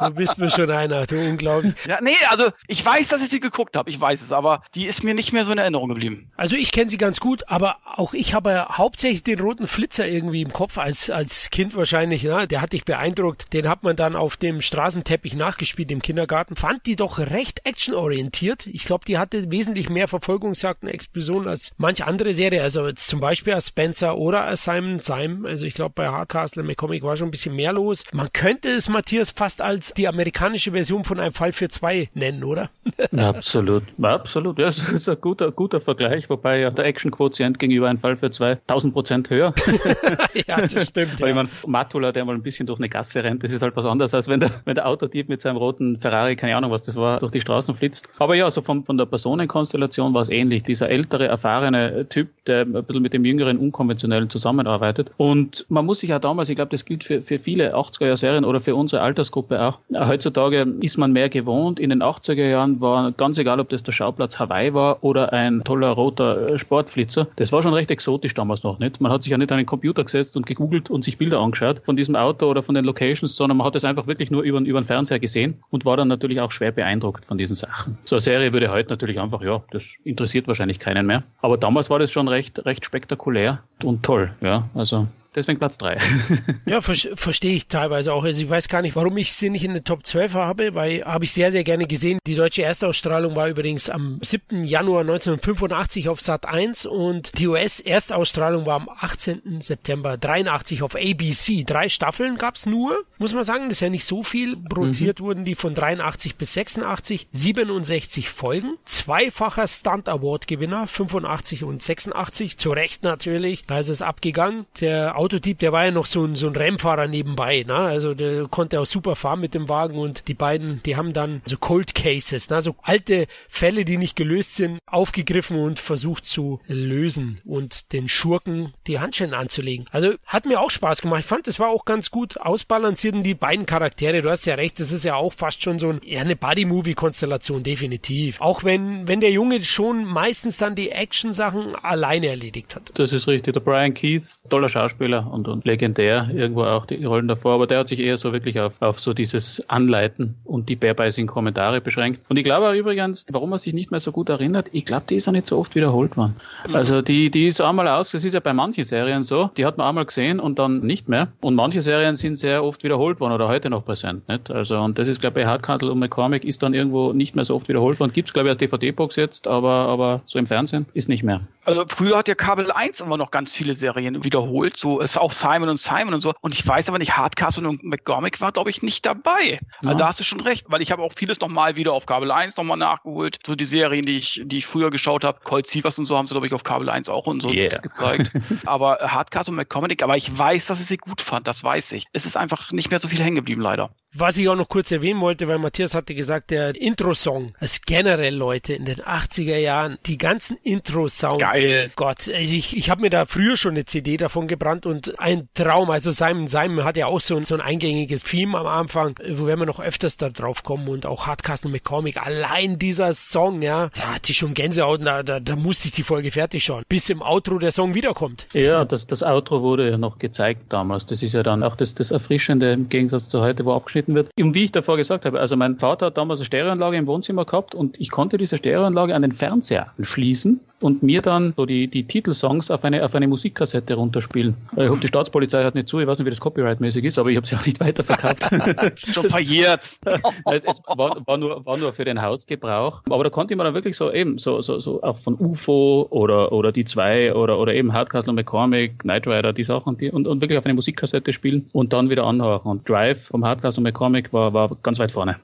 [0.00, 1.74] du bist mir schon einer, du unglaublich.
[1.86, 4.84] Ja, nee, also ich weiß, dass ich sie geguckt habe, ich weiß es, aber die
[4.84, 6.30] ist mir nicht mehr so in Erinnerung geblieben.
[6.36, 10.42] Also ich kenne sie ganz gut, aber auch ich habe hauptsächlich den roten Flitzer irgendwie
[10.42, 12.46] im Kopf als, als Kind wahrscheinlich, ne?
[12.46, 13.52] der hat dich beeindruckt.
[13.52, 16.56] Den hat man dann auf dem Straßenteppich nachgespielt im Kindergarten.
[16.56, 18.66] Fand die doch recht actionorientiert.
[18.66, 22.62] Ich glaube, die hatte wesentlich mehr Verfolgungsjagden, Explosionen als manche andere Serie.
[22.62, 25.48] Also jetzt zum Beispiel als Spencer oder als Simon Syme.
[25.48, 28.04] Also ich glaube, bei Hardcastle McCormick war schon ein bisschen mehr los.
[28.12, 32.44] Man könnte es, Matthias, fast als die amerikanische Version von einem Fall für zwei nennen,
[32.44, 32.70] oder?
[33.16, 34.58] absolut, absolut.
[34.58, 38.30] Ja, das ist ein guter, guter Vergleich, wobei ja der Action-Quotient gegenüber einem Fall für
[38.30, 39.54] zwei 1000 Prozent höher.
[40.46, 41.14] ja, das stimmt.
[41.20, 41.28] Weil ja.
[41.28, 43.86] ich meine, Matula, der mal ein bisschen durch eine Gasse rennt, das ist halt was
[43.86, 46.96] anderes, als wenn der, wenn der Autodieb mit seinem roten Ferrari, keine Ahnung was das
[46.96, 48.08] war, durch die Straßen flitzt.
[48.18, 50.62] Aber ja, so von, von der Personenkonstellation war es ähnlich.
[50.62, 55.10] Dieser ältere, erfahrene Typ, der ein bisschen mit dem jüngeren, unkonventionellen zusammenarbeitet.
[55.16, 58.60] Und man muss sich ja damals, ich glaube, das gilt für, für viele 80er-Jahr-Serien oder
[58.60, 59.78] für unsere Altersgruppe auch.
[59.92, 61.80] Heutzutage ist man mehr gewohnt.
[61.80, 65.62] In den 80er Jahren war ganz egal, ob das der Schauplatz Hawaii war oder ein
[65.64, 67.26] toller roter äh, Sportflitzer.
[67.36, 69.00] Das war schon recht exotisch damals noch nicht.
[69.00, 71.82] Man hat sich ja nicht an den Computer gesetzt und gegoogelt und sich Bilder angeschaut
[71.84, 74.60] von diesem Auto oder von den Locations, sondern man hat es einfach wirklich nur über,
[74.60, 77.98] über den Fernseher gesehen und war dann natürlich auch schwer beeindruckt von diesen Sachen.
[78.04, 81.24] So eine Serie würde heute natürlich einfach, ja, das interessiert wahrscheinlich keinen mehr.
[81.42, 84.68] Aber damals war das schon recht, recht spektakulär und toll, ja.
[84.74, 85.98] Also Deswegen Platz 3.
[86.66, 88.22] ja, ver verstehe ich teilweise auch.
[88.24, 91.04] Also ich weiß gar nicht, warum ich sie nicht in der Top 12 habe, weil
[91.04, 92.18] habe ich sehr, sehr gerne gesehen.
[92.26, 94.64] Die deutsche Erstausstrahlung war übrigens am 7.
[94.64, 99.60] Januar 1985 auf Sat 1 und die US-Erstausstrahlung war am 18.
[99.60, 101.64] September 83 auf ABC.
[101.64, 103.64] Drei Staffeln gab's nur, muss man sagen.
[103.64, 104.56] Das ist ja nicht so viel.
[104.56, 105.24] Produziert mhm.
[105.24, 108.76] wurden die von 83 bis 86, 67 Folgen.
[108.84, 112.56] Zweifacher Stunt Award Gewinner, 85 und 86.
[112.56, 113.64] Zu Recht natürlich.
[113.66, 114.66] Da ist es abgegangen.
[114.80, 117.74] Der Autotyp, der war ja noch so ein, so ein Rennfahrer nebenbei, ne?
[117.74, 121.40] Also der konnte auch super fahren mit dem Wagen und die beiden, die haben dann
[121.46, 122.60] so Cold Cases, ne?
[122.60, 128.74] So alte Fälle, die nicht gelöst sind, aufgegriffen und versucht zu lösen und den Schurken
[128.86, 129.86] die Handschellen anzulegen.
[129.92, 131.20] Also hat mir auch Spaß gemacht.
[131.20, 134.56] Ich fand, das war auch ganz gut ausbalanciert und die beiden Charaktere, du hast ja
[134.56, 138.42] recht, das ist ja auch fast schon so ein, ja, eine Buddy-Movie-Konstellation, definitiv.
[138.42, 142.92] Auch wenn, wenn der Junge schon meistens dann die Action-Sachen alleine erledigt hat.
[142.94, 143.54] Das ist richtig.
[143.54, 147.66] Der Brian Keith, toller Schauspieler Schauspieler und, und legendär irgendwo auch die Rollen davor, aber
[147.66, 151.80] der hat sich eher so wirklich auf, auf so dieses Anleiten und die bärbeisigen Kommentare
[151.80, 152.20] beschränkt.
[152.28, 155.04] Und ich glaube auch übrigens, warum er sich nicht mehr so gut erinnert, ich glaube,
[155.08, 156.36] die ist auch nicht so oft wiederholt worden.
[156.68, 156.74] Mhm.
[156.74, 159.78] Also die, die ist einmal aus, das ist ja bei manchen Serien so, die hat
[159.78, 161.28] man einmal gesehen und dann nicht mehr.
[161.40, 164.28] Und manche Serien sind sehr oft wiederholt worden oder heute noch präsent.
[164.28, 164.50] Nicht?
[164.50, 167.44] Also, und das ist, glaube ich, bei Hardcastle und McCormick ist dann irgendwo nicht mehr
[167.44, 168.12] so oft wiederholt worden.
[168.12, 171.40] Gibt es, glaube ich, als DVD-Box jetzt, aber, aber so im Fernsehen ist nicht mehr.
[171.64, 175.32] Also früher hat ja Kabel 1 immer noch ganz viele Serien wiederholt, so ist auch
[175.32, 176.32] Simon und Simon und so.
[176.40, 179.58] Und ich weiß aber nicht, Hardcastle und McGormick war, glaube ich, nicht dabei.
[179.82, 179.90] Ja.
[179.90, 182.30] Also da hast du schon recht, weil ich habe auch vieles nochmal wieder auf Kabel
[182.30, 183.38] 1 nochmal nachgeholt.
[183.46, 186.26] So die Serien, die ich, die ich früher geschaut habe, Colt Sievers und so haben
[186.26, 187.78] sie, glaube ich, auf Kabel 1 auch und so yeah.
[187.78, 188.30] gezeigt.
[188.66, 192.06] aber Hardcastle und McCormick, aber ich weiß, dass ich sie gut fand, das weiß ich.
[192.12, 193.90] Es ist einfach nicht mehr so viel hängen geblieben, leider.
[194.16, 198.34] Was ich auch noch kurz erwähnen wollte, weil Matthias hatte gesagt, der Intro-Song, als generell
[198.34, 201.40] Leute in den 80er Jahren, die ganzen Intro-Sounds.
[201.40, 201.90] Geil.
[201.96, 205.90] Gott, ich, ich habe mir da früher schon eine CD davon gebrannt und ein Traum.
[205.90, 209.46] Also Simon Simon hat ja auch so ein, so ein eingängiges Theme am Anfang, wo
[209.46, 212.24] werden wir noch öfters da drauf kommen und auch Hardcastle McCormick.
[212.24, 215.92] Allein dieser Song, ja, da hatte ich schon Gänsehaut und da, da, da musste ich
[215.92, 218.46] die Folge fertig schauen, bis im Outro der Song wiederkommt.
[218.52, 221.04] Ja, das, das Outro wurde ja noch gezeigt damals.
[221.06, 224.30] Das ist ja dann auch das, das Erfrischende im Gegensatz zu heute, wo abgeschnitten wird.
[224.38, 227.44] Und wie ich davor gesagt habe, also mein Vater hat damals eine Stereoanlage im Wohnzimmer
[227.44, 231.88] gehabt und ich konnte diese Stereoanlage an den Fernseher anschließen und mir dann so die,
[231.88, 234.54] die Titelsongs auf eine, auf eine Musikkassette runterspielen.
[234.76, 237.30] Ich hoffe, die Staatspolizei hat nicht zu, ich weiß nicht, wie das copyrightmäßig ist, aber
[237.30, 238.50] ich habe sie auch nicht weiterverkauft.
[239.10, 239.80] Schon verjährt.
[240.52, 243.00] es, es war, war, nur, war nur für den Hausgebrauch.
[243.08, 246.06] Aber da konnte ich mir dann wirklich so eben, so, so, so auch von UFO
[246.10, 250.28] oder, oder die zwei oder, oder eben Hardcastle McCormick, Knight Rider, die Sachen die, und,
[250.28, 252.60] und wirklich auf eine Musikkassette spielen und dann wieder anhören.
[252.62, 255.36] Und Drive vom Hardcastle McCormick war, war ganz weit vorne.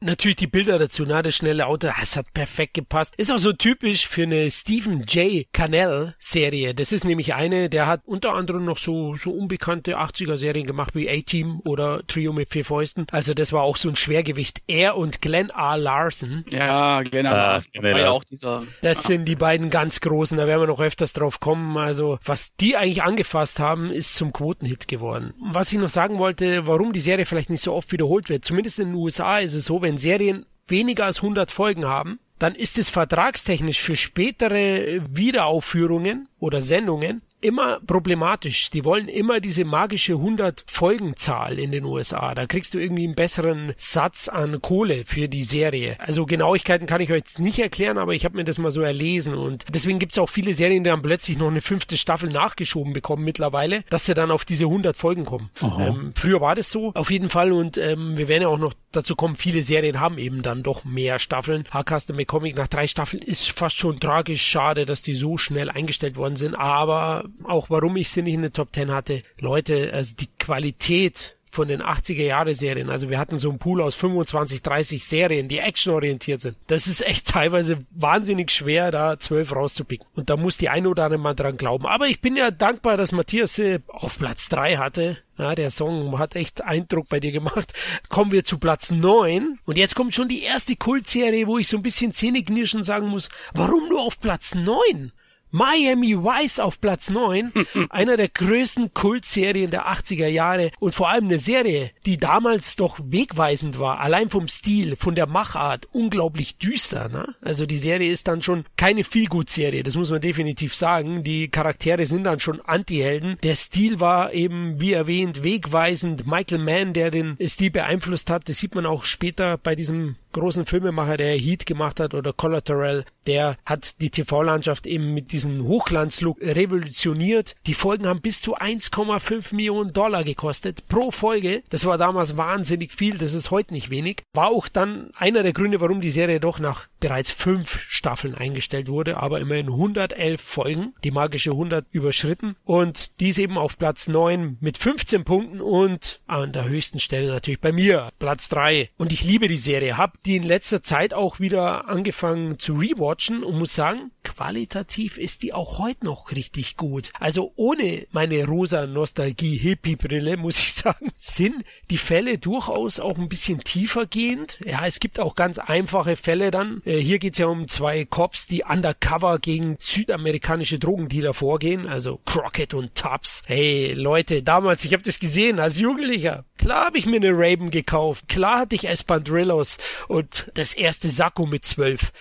[0.00, 1.20] Natürlich die Bilder dazu, ne?
[1.22, 3.14] Das schnelle Auto, das hat perfekt gepasst.
[3.16, 4.48] Ist auch so typisch für eine
[4.78, 5.44] Stephen J.
[5.52, 6.72] Cannell Serie.
[6.72, 10.94] Das ist nämlich eine, der hat unter anderem noch so, so unbekannte 80er Serien gemacht
[10.94, 13.08] wie A-Team oder Trio mit vier Fäusten.
[13.10, 14.62] Also das war auch so ein Schwergewicht.
[14.68, 15.76] Er und Glenn R.
[15.76, 16.44] Larson.
[16.52, 17.34] Ja, Glenn R.
[17.34, 17.72] Larson.
[17.74, 18.62] Das war ja auch dieser.
[18.80, 20.38] Das sind die beiden ganz großen.
[20.38, 21.76] Da werden wir noch öfters drauf kommen.
[21.76, 25.34] Also was die eigentlich angefasst haben, ist zum Quotenhit geworden.
[25.40, 28.44] Was ich noch sagen wollte, warum die Serie vielleicht nicht so oft wiederholt wird.
[28.44, 32.54] Zumindest in den USA ist es so, wenn Serien weniger als 100 Folgen haben, dann
[32.54, 38.70] ist es vertragstechnisch für spätere Wiederaufführungen oder Sendungen immer problematisch.
[38.70, 42.34] Die wollen immer diese magische 100 Folgenzahl in den USA.
[42.34, 45.96] Da kriegst du irgendwie einen besseren Satz an Kohle für die Serie.
[46.00, 48.82] Also Genauigkeiten kann ich euch jetzt nicht erklären, aber ich habe mir das mal so
[48.82, 52.30] erlesen und deswegen gibt es auch viele Serien, die dann plötzlich noch eine fünfte Staffel
[52.30, 55.50] nachgeschoben bekommen mittlerweile, dass sie dann auf diese 100 Folgen kommen.
[55.62, 58.74] Ähm, früher war das so, auf jeden Fall und ähm, wir werden ja auch noch
[58.92, 61.64] dazu kommen, viele Serien haben eben dann doch mehr Staffeln.
[61.70, 66.16] Hardcastle McCormick nach drei Staffeln ist fast schon tragisch schade, dass die so schnell eingestellt
[66.16, 69.22] worden sind, aber auch warum ich sie nicht in den Top 10 hatte.
[69.40, 72.90] Leute, also die Qualität von den 80er Jahre Serien.
[72.90, 76.56] Also wir hatten so einen Pool aus 25, 30 Serien, die actionorientiert sind.
[76.66, 80.06] Das ist echt teilweise wahnsinnig schwer, da zwölf rauszupicken.
[80.14, 81.86] Und da muss die eine oder andere mal dran glauben.
[81.86, 85.18] Aber ich bin ja dankbar, dass Matthias sie auf Platz drei hatte.
[85.38, 87.72] Ja, der Song hat echt Eindruck bei dir gemacht.
[88.08, 91.76] Kommen wir zu Platz neun Und jetzt kommt schon die erste Kultserie, wo ich so
[91.76, 95.12] ein bisschen zähneknirschen sagen muss, warum nur auf Platz neun?
[95.50, 97.52] Miami Vice auf Platz 9,
[97.90, 102.98] einer der größten Kultserien der 80er Jahre und vor allem eine Serie, die damals doch
[103.02, 107.08] wegweisend war, allein vom Stil, von der Machart, unglaublich düster.
[107.08, 107.34] Ne?
[107.40, 111.22] Also die Serie ist dann schon keine Feelgood-Serie, das muss man definitiv sagen.
[111.24, 113.36] Die Charaktere sind dann schon Anti-Helden.
[113.42, 116.26] Der Stil war eben, wie erwähnt, wegweisend.
[116.26, 120.66] Michael Mann, der den Stil beeinflusst hat, das sieht man auch später bei diesem großen
[120.66, 126.40] Filmemacher, der Heat gemacht hat oder Collateral, der hat die TV-Landschaft eben mit diesem Hochglanzlook
[126.40, 127.56] revolutioniert.
[127.66, 131.62] Die Folgen haben bis zu 1,5 Millionen Dollar gekostet pro Folge.
[131.70, 134.22] Das war damals wahnsinnig viel, das ist heute nicht wenig.
[134.32, 138.88] War auch dann einer der Gründe, warum die Serie doch nach bereits fünf Staffeln eingestellt
[138.88, 144.56] wurde, aber immerhin 111 Folgen, die magische 100 überschritten und dies eben auf Platz 9
[144.60, 148.90] mit 15 Punkten und an der höchsten Stelle natürlich bei mir, Platz 3.
[148.96, 153.42] Und ich liebe die Serie, hab die in letzter Zeit auch wieder angefangen zu rewatchen
[153.42, 157.12] und muss sagen, qualitativ ist die auch heute noch richtig gut.
[157.18, 163.64] Also ohne meine rosa Nostalgie-Hippie-Brille, muss ich sagen, sind die Fälle durchaus auch ein bisschen
[163.64, 164.58] tiefer gehend.
[164.64, 166.82] Ja, es gibt auch ganz einfache Fälle dann.
[166.84, 172.74] Äh, hier geht's ja um zwei Cops, die undercover gegen südamerikanische Drogendealer vorgehen, also Crockett
[172.74, 173.42] und Tubbs.
[173.46, 176.44] Hey Leute, damals, ich habe das gesehen als Jugendlicher.
[176.58, 178.28] Klar habe ich mir eine Raven gekauft.
[178.28, 179.78] Klar hatte ich Espandrillos
[180.08, 182.12] und das erste Sakko mit zwölf.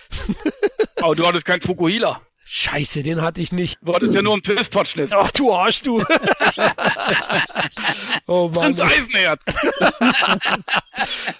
[1.01, 2.21] Aber du hattest kein Fukuhila.
[2.49, 3.77] Scheiße, den hatte ich nicht.
[3.81, 5.11] Du hattest ja nur einen Pisspotschnitt.
[5.11, 6.01] Ach, du Arsch, du.
[8.25, 8.71] oh Mann.
[8.71, 9.43] Und Eisenherz.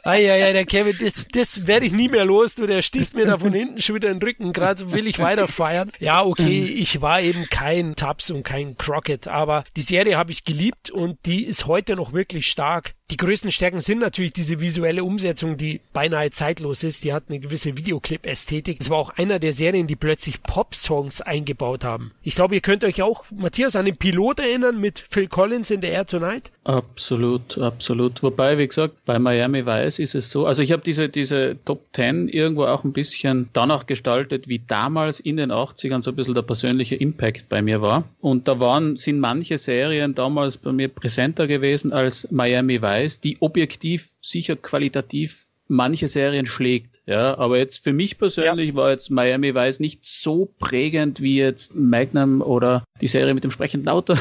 [0.04, 2.56] Eieiei, der Kevin, das, das werde ich nie mehr los.
[2.56, 4.52] Du, der sticht mir da von hinten schon wieder in den Rücken.
[4.52, 5.94] Gerade will ich weiter feiern.
[6.00, 10.44] Ja, okay, ich war eben kein Tubbs und kein Crockett, aber die Serie habe ich
[10.44, 12.97] geliebt und die ist heute noch wirklich stark.
[13.10, 17.06] Die größten Stärken sind natürlich diese visuelle Umsetzung, die beinahe zeitlos ist.
[17.06, 18.82] Die hat eine gewisse Videoclip-Ästhetik.
[18.82, 22.12] Es war auch einer der Serien, die plötzlich Pop-Songs eingebaut haben.
[22.22, 25.80] Ich glaube, ihr könnt euch auch, Matthias, an den Pilot erinnern mit Phil Collins in
[25.80, 26.52] The Air Tonight.
[26.65, 28.22] Absolut, absolut.
[28.24, 31.86] Wobei, wie gesagt, bei Miami Vice ist es so, also ich habe diese, diese Top
[31.93, 36.36] 10 irgendwo auch ein bisschen danach gestaltet, wie damals in den 80ern so ein bisschen
[36.36, 38.04] der persönliche Impact bei mir war.
[38.20, 43.20] Und da waren, sind manche Serien damals bei mir präsenter gewesen als Miami Vice Vice,
[43.20, 47.02] die objektiv sicher qualitativ manche Serien schlägt.
[47.06, 48.76] Ja, aber jetzt für mich persönlich ja.
[48.76, 53.52] war jetzt Miami Vice nicht so prägend wie jetzt Magnum oder die Serie mit dem
[53.52, 54.16] sprechenden Auto.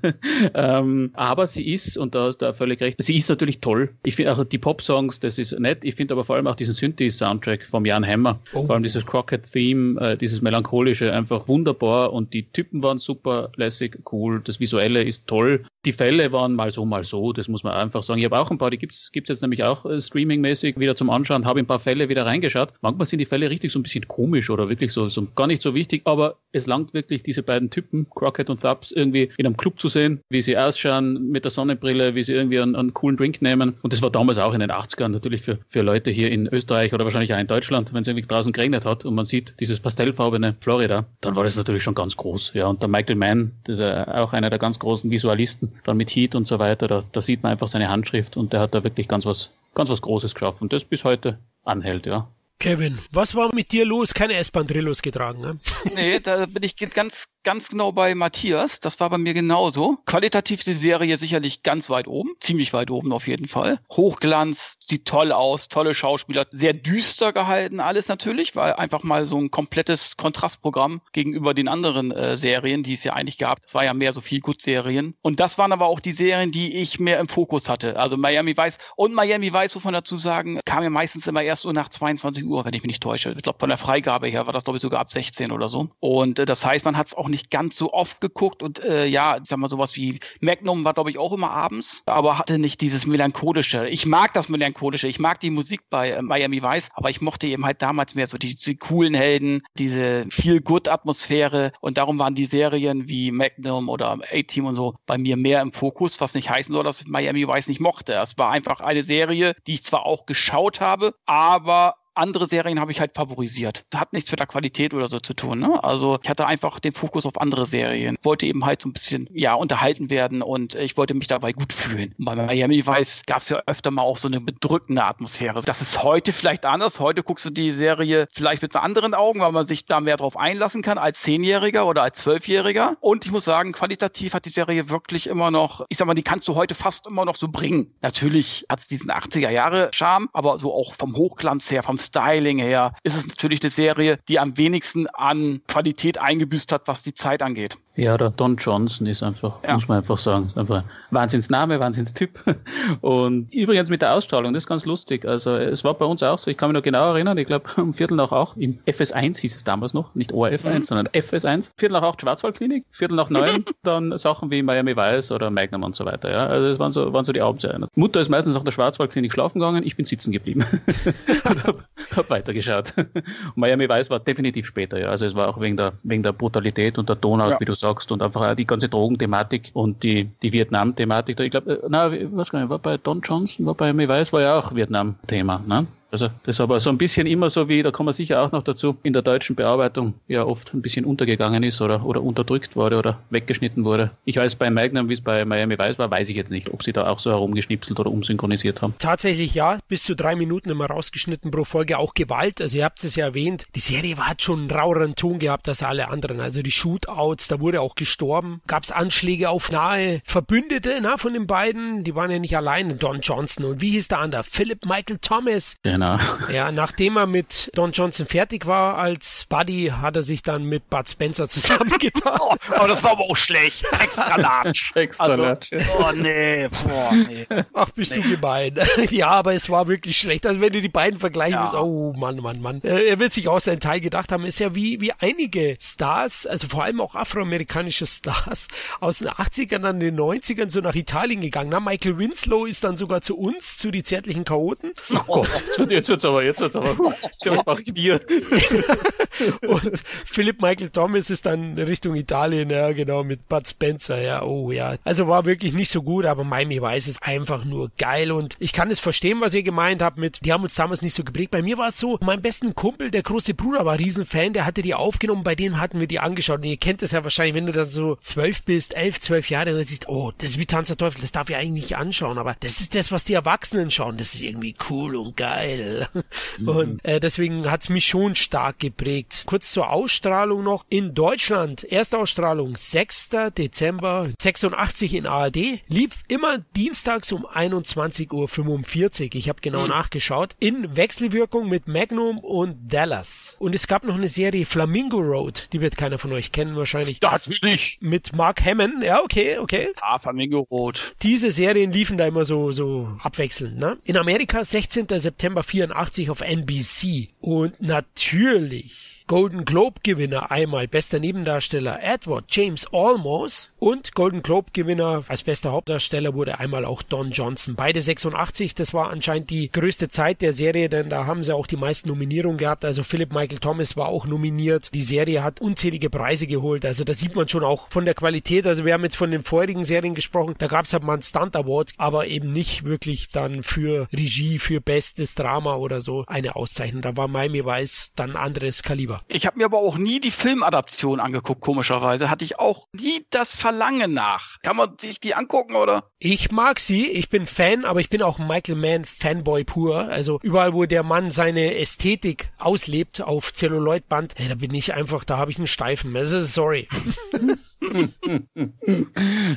[0.54, 3.90] ähm, aber sie ist, und da ist da völlig recht, sie ist natürlich toll.
[4.04, 5.80] Ich finde auch die Pop-Songs, das ist nett.
[5.82, 8.64] Ich finde aber vor allem auch diesen Synthi-Soundtrack vom Jan Hammer, oh.
[8.64, 13.98] vor allem dieses Crockett-Theme, äh, dieses melancholische, einfach wunderbar und die Typen waren super lässig,
[14.12, 14.40] cool.
[14.44, 15.64] Das Visuelle ist toll.
[15.84, 18.18] Die Fälle waren mal so, mal so, das muss man einfach sagen.
[18.18, 21.10] Ich habe auch ein paar, die gibt's gibt's jetzt nämlich auch äh, streamingmäßig wieder zum
[21.10, 22.74] Anschauen, habe ein paar Fälle wieder reingeschaut.
[22.82, 25.62] Manchmal sind die Fälle richtig so ein bisschen komisch oder wirklich so, so gar nicht
[25.62, 29.56] so wichtig, aber es langt wirklich, diese beiden Typen, Crockett und Thubbs, irgendwie in einem
[29.56, 33.16] Club zu sehen, wie sie ausschauen mit der Sonnenbrille, wie sie irgendwie einen, einen coolen
[33.16, 33.74] Drink nehmen.
[33.82, 36.92] Und das war damals auch in den 80ern natürlich für, für Leute hier in Österreich
[36.92, 39.80] oder wahrscheinlich auch in Deutschland, wenn es irgendwie draußen geregnet hat und man sieht dieses
[39.80, 42.52] pastellfarbene Florida, dann war das natürlich schon ganz groß.
[42.54, 46.10] Ja, und der Michael Mann, das ist auch einer der ganz großen Visualisten, dann mit
[46.10, 48.84] Heat und so weiter, da, da sieht man einfach seine Handschrift und der hat da
[48.84, 50.68] wirklich ganz was, ganz was Großes geschaffen.
[50.68, 52.28] Das bis heute anhält, ja.
[52.60, 54.12] Kevin, was war mit dir los?
[54.12, 55.58] Keine S-Bahn-Drillos getragen, ne?
[55.94, 58.80] Nee, da bin ich ganz ganz genau bei Matthias.
[58.80, 59.98] Das war bei mir genauso.
[60.04, 63.80] Qualitativ die Serie sicherlich ganz weit oben, ziemlich weit oben auf jeden Fall.
[63.90, 69.38] Hochglanz, sieht toll aus, tolle Schauspieler, sehr düster gehalten alles natürlich, weil einfach mal so
[69.38, 73.62] ein komplettes Kontrastprogramm gegenüber den anderen äh, Serien, die es ja eigentlich gab.
[73.62, 75.14] Das war ja mehr so viel Gut-Serien.
[75.22, 77.98] Und das waren aber auch die Serien, die ich mehr im Fokus hatte.
[77.98, 81.72] Also Miami Vice und Miami Vice, man dazu sagen, kam ja meistens immer erst so
[81.72, 83.32] nach 22 Uhr, wenn ich mich nicht täusche.
[83.36, 85.88] Ich glaube, von der Freigabe her war das, glaube ich, sogar ab 16 oder so.
[86.00, 89.06] Und äh, das heißt, man hat es auch nicht ganz so oft geguckt und äh,
[89.06, 92.58] ja, ich sag mal sowas wie Magnum war glaube ich auch immer abends, aber hatte
[92.58, 93.88] nicht dieses melancholische.
[93.88, 97.46] Ich mag das melancholische, ich mag die Musik bei äh, Miami Vice, aber ich mochte
[97.46, 102.18] eben halt damals mehr so die, die coolen Helden, diese viel good Atmosphäre und darum
[102.18, 106.34] waren die Serien wie Magnum oder A-Team und so bei mir mehr im Fokus, was
[106.34, 108.14] nicht heißen soll, dass ich Miami Vice nicht mochte.
[108.14, 112.92] Es war einfach eine Serie, die ich zwar auch geschaut habe, aber andere Serien habe
[112.92, 113.84] ich halt favorisiert.
[113.94, 115.60] Hat nichts mit der Qualität oder so zu tun.
[115.60, 115.82] Ne?
[115.82, 118.16] Also ich hatte einfach den Fokus auf andere Serien.
[118.22, 121.72] Wollte eben halt so ein bisschen ja unterhalten werden und ich wollte mich dabei gut
[121.72, 122.14] fühlen.
[122.18, 125.62] Und bei Miami Vice gab es ja öfter mal auch so eine bedrückende Atmosphäre.
[125.62, 127.00] Das ist heute vielleicht anders.
[127.00, 130.36] Heute guckst du die Serie vielleicht mit anderen Augen, weil man sich da mehr drauf
[130.36, 132.96] einlassen kann als Zehnjähriger oder als Zwölfjähriger.
[133.00, 136.22] Und ich muss sagen, qualitativ hat die Serie wirklich immer noch, ich sag mal, die
[136.22, 137.92] kannst du heute fast immer noch so bringen.
[138.02, 142.58] Natürlich hat es diesen 80er Jahre Charme, aber so auch vom Hochglanz her, vom Styling
[142.58, 147.14] her ist es natürlich eine Serie, die am wenigsten an Qualität eingebüßt hat, was die
[147.14, 147.76] Zeit angeht.
[147.96, 149.74] Ja, der Don Johnson ist einfach, ja.
[149.74, 152.38] muss man einfach sagen, ist einfach Wahnsinnsname, Wahnsinnstyp.
[153.00, 155.26] Und übrigens mit der Ausstrahlung, das ist ganz lustig.
[155.26, 157.68] Also es war bei uns auch so, ich kann mich noch genau erinnern, ich glaube
[157.76, 160.82] um Viertel nach acht, im FS1 hieß es damals noch, nicht ORF1, mhm.
[160.84, 161.72] sondern FS1.
[161.76, 165.96] Viertel nach acht Schwarzwaldklinik, Viertel nach neun dann Sachen wie Miami Vice oder Magnum und
[165.96, 166.30] so weiter.
[166.30, 166.46] Ja.
[166.46, 167.86] Also das waren so, waren so die Abendserien.
[167.96, 170.64] Mutter ist meistens nach der Schwarzwaldklinik schlafen gegangen, ich bin sitzen geblieben.
[171.48, 172.94] und hab, hab weitergeschaut.
[172.96, 175.08] Und Miami Vice war definitiv später, ja.
[175.08, 177.60] Also es war auch wegen der, wegen der Brutalität und der Tonart, ja.
[177.60, 181.40] wie du sagst, und einfach auch die ganze Drogenthematik und die, die Vietnam-Thematik.
[181.40, 184.42] Ich glaube, na, was gar nicht, war bei Don Johnson, war bei mir weiß, war
[184.42, 185.86] ja auch Vietnam-Thema, ne?
[186.10, 188.52] Also das ist aber so ein bisschen immer so wie, da kommen wir sicher auch
[188.52, 192.76] noch dazu, in der deutschen Bearbeitung ja oft ein bisschen untergegangen ist oder, oder unterdrückt
[192.76, 194.10] wurde oder weggeschnitten wurde.
[194.24, 196.82] Ich weiß bei Magnum, wie es bei Miami Vice war, weiß ich jetzt nicht, ob
[196.82, 198.94] sie da auch so herumgeschnipselt oder umsynchronisiert haben.
[198.98, 202.60] Tatsächlich ja, bis zu drei Minuten immer rausgeschnitten pro Folge, auch Gewalt.
[202.60, 205.82] Also ihr habt es ja erwähnt, die Serie hat schon einen raueren Ton gehabt als
[205.82, 206.40] alle anderen.
[206.40, 208.60] Also die Shootouts, da wurde auch gestorben.
[208.66, 212.98] Gab es Anschläge auf nahe Verbündete na, von den beiden, die waren ja nicht allein,
[212.98, 214.44] Don Johnson und wie hieß der andere?
[214.44, 215.76] Philip Michael Thomas.
[216.00, 216.16] Ja.
[216.16, 216.18] Genau.
[216.50, 220.90] Ja, nachdem er mit Don Johnson fertig war als Buddy, hat er sich dann mit
[220.90, 222.38] Bud Spencer zusammengetan.
[222.40, 223.84] oh, aber das war aber auch schlecht.
[224.00, 224.90] Extra large.
[224.94, 225.68] Extra also, large.
[225.96, 227.46] Oh nee, boah, nee.
[227.72, 228.20] Ach, bist nee.
[228.20, 228.74] du gemein.
[229.10, 230.44] ja, aber es war wirklich schlecht.
[230.44, 231.62] Also wenn du die beiden vergleichen ja.
[231.62, 232.82] musst, oh Mann, Mann, Mann.
[232.82, 234.44] Äh, er wird sich auch seinen Teil gedacht haben.
[234.44, 238.66] Ist ja wie, wie einige Stars, also vor allem auch afroamerikanische Stars
[238.98, 241.70] aus den 80ern, an den 90ern so nach Italien gegangen.
[241.70, 244.92] Na, Michael Winslow ist dann sogar zu uns, zu die zärtlichen Chaoten.
[245.28, 246.96] Oh Gott, jetzt wird's aber, jetzt wird's aber.
[247.42, 248.20] Jetzt mache ich Bier.
[249.66, 254.70] und Philip Michael Thomas ist dann Richtung Italien, ja, genau, mit Bud Spencer, ja, oh
[254.70, 254.96] ja.
[255.04, 258.72] Also war wirklich nicht so gut, aber Miami Vice ist einfach nur geil und ich
[258.72, 261.50] kann es verstehen, was ihr gemeint habt mit, die haben uns damals nicht so geprägt.
[261.50, 264.82] Bei mir war es so, mein besten Kumpel, der große Bruder, war Riesenfan, der hatte
[264.82, 267.66] die aufgenommen, bei denen hatten wir die angeschaut und ihr kennt das ja wahrscheinlich, wenn
[267.66, 270.88] du da so zwölf bist, elf, zwölf Jahre, dann siehst, oh, das ist wie Tanz
[270.88, 273.90] der Teufel, das darf ich eigentlich nicht anschauen, aber das ist das, was die Erwachsenen
[273.90, 276.08] schauen, das ist irgendwie cool und geil geil.
[276.58, 276.68] Mhm.
[276.68, 279.44] Und äh, deswegen hat's mich schon stark geprägt.
[279.46, 280.84] Kurz zur Ausstrahlung noch.
[280.88, 283.30] In Deutschland, erste Ausstrahlung 6.
[283.56, 289.34] Dezember 86 in ARD, lief immer dienstags um 21.45 Uhr.
[289.34, 289.88] Ich habe genau mhm.
[289.88, 290.56] nachgeschaut.
[290.58, 293.54] In Wechselwirkung mit Magnum und Dallas.
[293.58, 297.22] Und es gab noch eine Serie Flamingo Road, die wird keiner von euch kennen wahrscheinlich.
[297.22, 297.98] Natürlich.
[298.00, 299.92] Mit Mark Hammond, ja, okay, okay.
[300.02, 301.14] Ah, Flamingo Road.
[301.22, 303.98] Diese Serien liefen da immer so, so abwechselnd, ne?
[304.04, 305.06] In Amerika 16.
[305.08, 307.28] September 84 auf NBC.
[307.40, 315.22] Und natürlich Golden Globe Gewinner einmal bester Nebendarsteller Edward James Olmos und Golden Globe Gewinner
[315.28, 317.76] als bester Hauptdarsteller wurde einmal auch Don Johnson.
[317.76, 321.68] Beide 86, das war anscheinend die größte Zeit der Serie, denn da haben sie auch
[321.68, 322.84] die meisten Nominierungen gehabt.
[322.84, 324.92] Also Philip Michael Thomas war auch nominiert.
[324.94, 326.84] Die Serie hat unzählige Preise geholt.
[326.84, 328.66] Also da sieht man schon auch von der Qualität.
[328.66, 330.56] Also wir haben jetzt von den vorherigen Serien gesprochen.
[330.58, 334.58] Da gab es halt mal einen Stunt Award, aber eben nicht wirklich dann für Regie,
[334.58, 337.02] für bestes Drama oder so eine Auszeichnung.
[337.02, 339.19] Da war Miami Vice dann anderes Kaliber.
[339.28, 342.30] Ich habe mir aber auch nie die Filmadaption angeguckt, komischerweise.
[342.30, 344.58] Hatte ich auch nie das Verlangen nach.
[344.62, 346.10] Kann man sich die angucken, oder?
[346.18, 350.08] Ich mag sie, ich bin Fan, aber ich bin auch Michael Mann Fanboy pur.
[350.08, 355.24] Also überall, wo der Mann seine Ästhetik auslebt auf Celluloidband, hey, da bin ich einfach,
[355.24, 356.16] da habe ich einen Steifen.
[356.16, 356.88] Also sorry.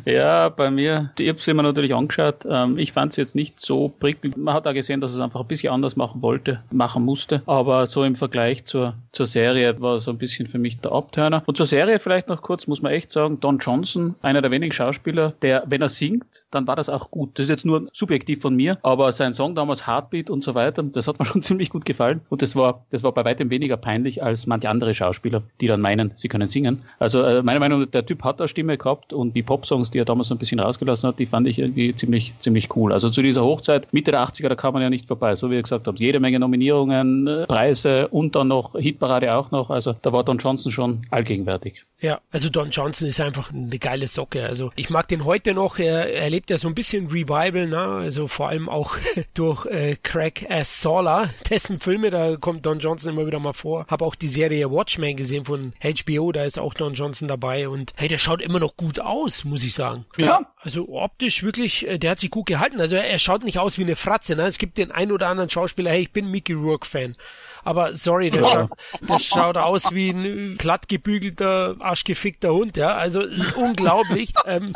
[0.05, 2.45] ja, bei mir, ich habe sie mir natürlich angeschaut.
[2.49, 4.38] Ähm, ich fand sie jetzt nicht so prickelnd.
[4.38, 7.41] Man hat da gesehen, dass es einfach ein bisschen anders machen wollte, machen musste.
[7.45, 11.43] Aber so im Vergleich zur, zur Serie war so ein bisschen für mich der Abturner.
[11.45, 14.74] Und zur Serie vielleicht noch kurz, muss man echt sagen, Don Johnson, einer der wenigen
[14.74, 17.38] Schauspieler, der, wenn er singt, dann war das auch gut.
[17.38, 20.84] Das ist jetzt nur subjektiv von mir, aber sein Song damals Heartbeat und so weiter,
[20.84, 22.21] das hat mir schon ziemlich gut gefallen.
[22.30, 25.82] Und das war, das war bei weitem weniger peinlich als manche andere Schauspieler, die dann
[25.82, 26.84] meinen, sie können singen.
[26.99, 30.05] Also äh, meine Meinung, der Typ hat da Stimme gehabt und die Popsongs, die er
[30.05, 32.93] damals ein bisschen rausgelassen hat, die fand ich irgendwie ziemlich, ziemlich cool.
[32.93, 35.36] Also zu dieser Hochzeit, Mitte der 80er, da kam man ja nicht vorbei.
[35.36, 39.51] So wie ihr gesagt habt, jede Menge Nominierungen, äh, Preise und dann noch Hitparade auch
[39.51, 39.70] noch.
[39.70, 41.84] Also da war Don Johnson schon allgegenwärtig.
[42.04, 44.45] Ja, also Don Johnson ist einfach eine geile Socke.
[44.45, 45.80] Also ich mag den heute noch.
[45.80, 47.80] Er, er lebt ja so ein bisschen Revival, ne?
[47.80, 48.97] Also vor allem auch
[49.34, 50.82] durch äh, Craig S.
[50.82, 53.86] Sawler, dessen Filme, da kommt Don Johnson immer wieder mal vor.
[53.88, 57.93] Hab auch die Serie Watchmen gesehen von HBO, da ist auch Don Johnson dabei und
[57.95, 60.06] hey, der schaut immer noch gut aus, muss ich sagen.
[60.18, 60.41] Ja.
[60.58, 62.82] Also optisch wirklich, äh, der hat sich gut gehalten.
[62.82, 64.43] Also er, er schaut nicht aus wie eine Fratze, ne?
[64.45, 67.16] Es gibt den ein oder anderen Schauspieler, hey, ich bin Mickey Rourke Fan.
[67.64, 68.70] Aber sorry, der, schaut,
[69.01, 72.95] der schaut aus wie ein glatt gebügelter, arschgefickter Hund, ja.
[72.95, 73.24] Also
[73.55, 74.34] unglaublich.
[74.45, 74.74] ähm.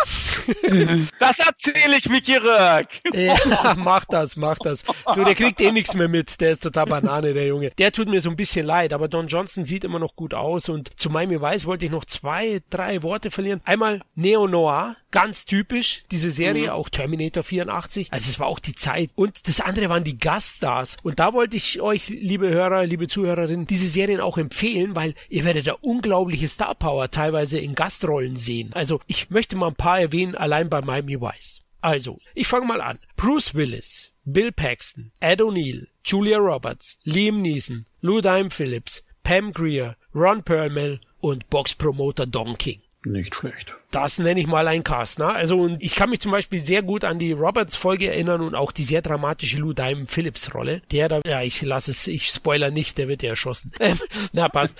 [1.20, 2.88] Das erzähle ich Mickey Röck.
[3.14, 4.84] ja, mach das, mach das.
[5.14, 6.40] Du, der kriegt eh nichts mehr mit.
[6.42, 7.72] Der ist total Banane, der Junge.
[7.78, 10.70] Der tut mir so ein bisschen leid, aber Don Johnson sieht immer noch gut aus.
[10.70, 13.62] Und zu Miami Weiß wollte ich noch zwei, drei Worte verlieren.
[13.66, 16.70] Einmal Neo-Noir, ganz typisch, diese Serie, mhm.
[16.72, 18.12] auch Terminator 84.
[18.12, 19.10] Also es war auch die Zeit.
[19.16, 20.98] Und das andere waren die Gaststars.
[21.04, 25.46] Und da wollte ich euch, liebe Hörer, liebe Zuhörerinnen, diese Serien auch empfehlen, weil ihr
[25.46, 28.72] werdet da unglaubliche Star Power teilweise in Gastrollen sehen.
[28.74, 31.62] Also ich möchte mal ein paar erwähnen, allein bei Miami Vice.
[31.80, 33.00] Also, ich fange mal an.
[33.16, 39.96] Bruce Willis, Bill Paxton, Ed O'Neill, Julia Roberts, Liam Neeson, Lou Dime Phillips, Pam Greer,
[40.14, 42.82] Ron Perlman und Boxpromoter Don King.
[43.06, 43.77] Nicht schlecht.
[43.92, 45.28] Das nenne ich mal ein Cast, ne?
[45.28, 48.74] Also, und ich kann mich zum Beispiel sehr gut an die Roberts-Folge erinnern und auch
[48.74, 50.82] die sehr dramatische Lou Diamond Phillips-Rolle.
[50.92, 53.72] Der da, ja, ich lasse es, ich spoiler nicht, der wird ja erschossen.
[54.34, 54.78] Na, passt.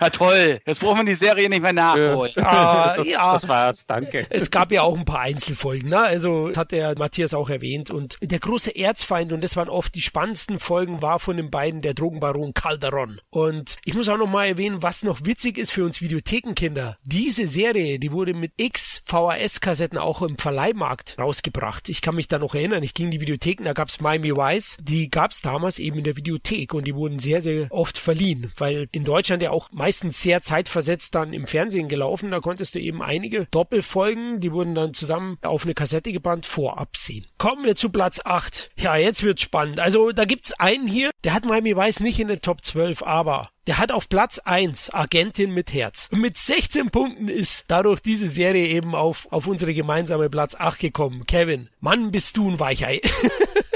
[0.00, 0.60] Ja, toll.
[0.66, 2.32] Jetzt brauchen wir die Serie nicht mehr nachholen.
[2.34, 3.32] Ja, das, ja.
[3.32, 3.86] das war's.
[3.86, 4.26] Danke.
[4.30, 6.00] Es gab ja auch ein paar Einzelfolgen, ne?
[6.00, 7.90] Also, das hat der Matthias auch erwähnt.
[7.90, 11.80] Und der große Erzfeind, und das waren oft die spannendsten Folgen, war von den beiden
[11.80, 13.20] der Drogenbaron Calderon.
[13.30, 16.98] Und ich muss auch noch mal erwähnen, was noch witzig ist für uns Videothekenkinder.
[17.04, 21.88] Diese Serie, die wurde mit X VHS-Kassetten auch im Verleihmarkt rausgebracht.
[21.88, 22.82] Ich kann mich da noch erinnern.
[22.82, 24.76] Ich ging in die Videotheken, da gab's Miami Vice.
[24.80, 28.88] Die gab's damals eben in der Videothek und die wurden sehr, sehr oft verliehen, weil
[28.90, 32.30] in Deutschland ja auch meistens sehr zeitversetzt dann im Fernsehen gelaufen.
[32.30, 36.96] Da konntest du eben einige Doppelfolgen, die wurden dann zusammen auf eine Kassette gebannt, vorab
[36.96, 37.26] sehen.
[37.36, 38.70] Kommen wir zu Platz 8.
[38.78, 39.80] Ja, jetzt wird's spannend.
[39.80, 43.50] Also da gibt's einen hier, der hat Miami Weiß nicht in den Top 12, aber
[43.66, 46.08] der hat auf Platz 1 Agentin mit Herz.
[46.10, 50.78] Und mit 16 Punkten ist dadurch diese Serie eben auf, auf unsere gemeinsame Platz 8
[50.78, 51.26] gekommen.
[51.26, 53.02] Kevin, Mann, bist du ein Weichei.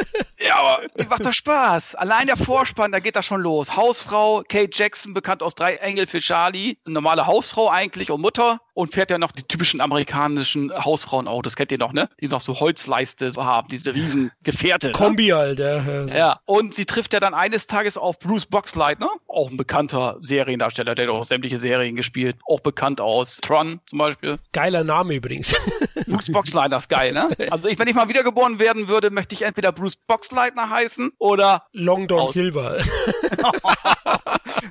[0.49, 1.95] Ja, aber die macht doch Spaß.
[1.97, 3.77] Allein der Vorspann, da geht das schon los.
[3.77, 6.79] Hausfrau, Kate Jackson, bekannt aus Drei Engel für Charlie.
[6.87, 8.59] Normale Hausfrau eigentlich und Mutter.
[8.79, 12.09] Und fährt ja noch die typischen amerikanischen Hausfrauenautos, kennt ihr noch, ne?
[12.21, 14.87] Die noch so Holzleiste haben, diese riesen Gefährte.
[14.87, 14.93] Ne?
[14.93, 16.07] Kombi, Alter.
[16.17, 20.95] Ja, und sie trifft ja dann eines Tages auf Bruce Boxleitner, auch ein bekannter Seriendarsteller,
[20.95, 24.39] der hat auch sämtliche Serien gespielt, auch bekannt aus Tron zum Beispiel.
[24.53, 25.57] Geiler Name übrigens.
[26.07, 27.31] Bruce Boxleitner ist geil, ne?
[27.51, 31.65] Also ich, wenn ich mal wiedergeboren werden würde, möchte ich entweder Bruce Boxleitner heißen oder
[31.73, 32.79] Long Don Silver.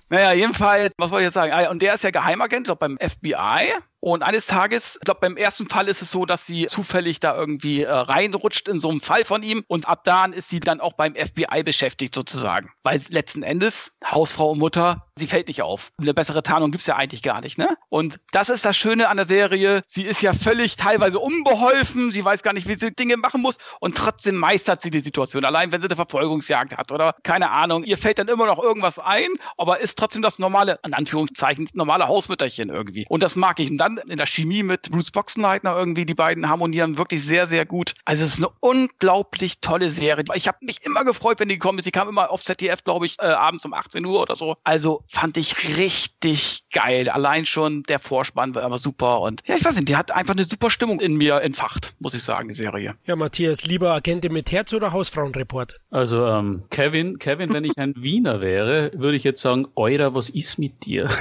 [0.10, 1.52] naja, jedenfalls, was wollte ich jetzt sagen?
[1.52, 3.74] Ah, und der ist ja Geheimagent, ich glaube beim FBI.
[4.08, 7.36] Und eines Tages, ich glaube, beim ersten Fall ist es so, dass sie zufällig da
[7.36, 9.66] irgendwie äh, reinrutscht in so einen Fall von ihm.
[9.68, 12.72] Und ab da ist sie dann auch beim FBI beschäftigt sozusagen.
[12.84, 15.92] Weil letzten Endes, Hausfrau und Mutter, sie fällt nicht auf.
[16.00, 17.68] Eine bessere Tarnung gibt's ja eigentlich gar nicht, ne?
[17.90, 19.82] Und das ist das Schöne an der Serie.
[19.90, 22.12] Sie ist ja völlig teilweise unbeholfen.
[22.12, 23.58] Sie weiß gar nicht, wie sie Dinge machen muss.
[23.82, 25.44] Und trotzdem meistert sie die Situation.
[25.44, 27.84] Allein, wenn sie eine Verfolgungsjagd hat oder keine Ahnung.
[27.84, 29.28] Ihr fällt dann immer noch irgendwas ein,
[29.58, 33.06] aber ist trotzdem das normale, in Anführungszeichen, normale Hausmütterchen irgendwie.
[33.10, 33.70] Und das mag ich.
[33.70, 37.66] Und dann in der Chemie mit Bruce Boxenleitner irgendwie, die beiden harmonieren wirklich sehr, sehr
[37.66, 37.94] gut.
[38.06, 40.24] Also es ist eine unglaublich tolle Serie.
[40.36, 41.86] Ich habe mich immer gefreut, wenn die gekommen ist.
[41.86, 44.58] Die kam immer auf ZDF, glaube ich, äh, abends um 18 Uhr oder so.
[44.64, 47.10] Also fand ich richtig geil.
[47.10, 49.22] Allein schon der Vorspann war aber super.
[49.22, 52.14] Und ja, ich weiß nicht, die hat einfach eine super Stimmung in mir entfacht, muss
[52.14, 52.96] ich sagen, die Serie.
[53.06, 55.80] Ja, Matthias, lieber Agentin mit Herz oder Hausfrauenreport?
[55.90, 60.30] Also ähm, Kevin, Kevin, wenn ich ein Wiener wäre, würde ich jetzt sagen, Eurer, was
[60.30, 61.08] ist mit dir?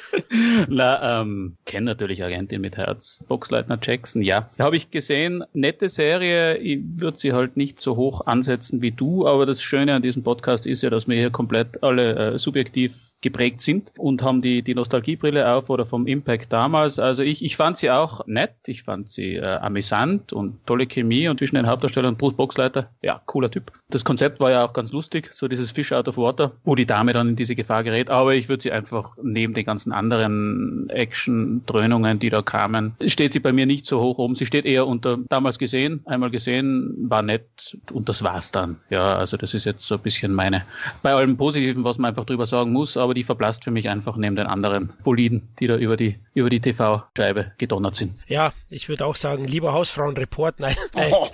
[0.68, 3.24] Na, ähm, kenne natürlich Agentin mit Herz.
[3.28, 4.48] Boxleitner Jackson, ja.
[4.58, 6.56] Habe ich gesehen, nette Serie.
[6.58, 10.22] Ich würde sie halt nicht so hoch ansetzen wie du, aber das Schöne an diesem
[10.22, 14.62] Podcast ist ja, dass wir hier komplett alle äh, subjektiv geprägt sind und haben die,
[14.62, 16.98] die Nostalgiebrille auf oder vom Impact damals.
[16.98, 21.28] Also ich, ich fand sie auch nett, ich fand sie äh, amüsant und tolle Chemie
[21.28, 23.72] und zwischen den Hauptdarstellern und Bruce Boxleiter, ja, cooler Typ.
[23.90, 26.86] Das Konzept war ja auch ganz lustig, so dieses Fish out of water, wo die
[26.86, 30.88] Dame dann in diese Gefahr gerät, aber ich würde sie einfach neben den ganzen anderen
[30.90, 34.34] Action-Dröhnungen, die da kamen, steht sie bei mir nicht so hoch oben.
[34.34, 38.76] Sie steht eher unter damals gesehen, einmal gesehen, war nett und das war's dann.
[38.90, 40.64] Ja, also das ist jetzt so ein bisschen meine,
[41.02, 43.90] bei allem Positiven, was man einfach drüber sagen muss, aber aber die verblasst für mich
[43.90, 48.14] einfach neben den anderen Boliden, die da über die, über die TV-Scheibe gedonnert sind.
[48.26, 50.76] Ja, ich würde auch sagen, lieber Hausfrauenreport, nein.
[50.94, 51.28] Oh.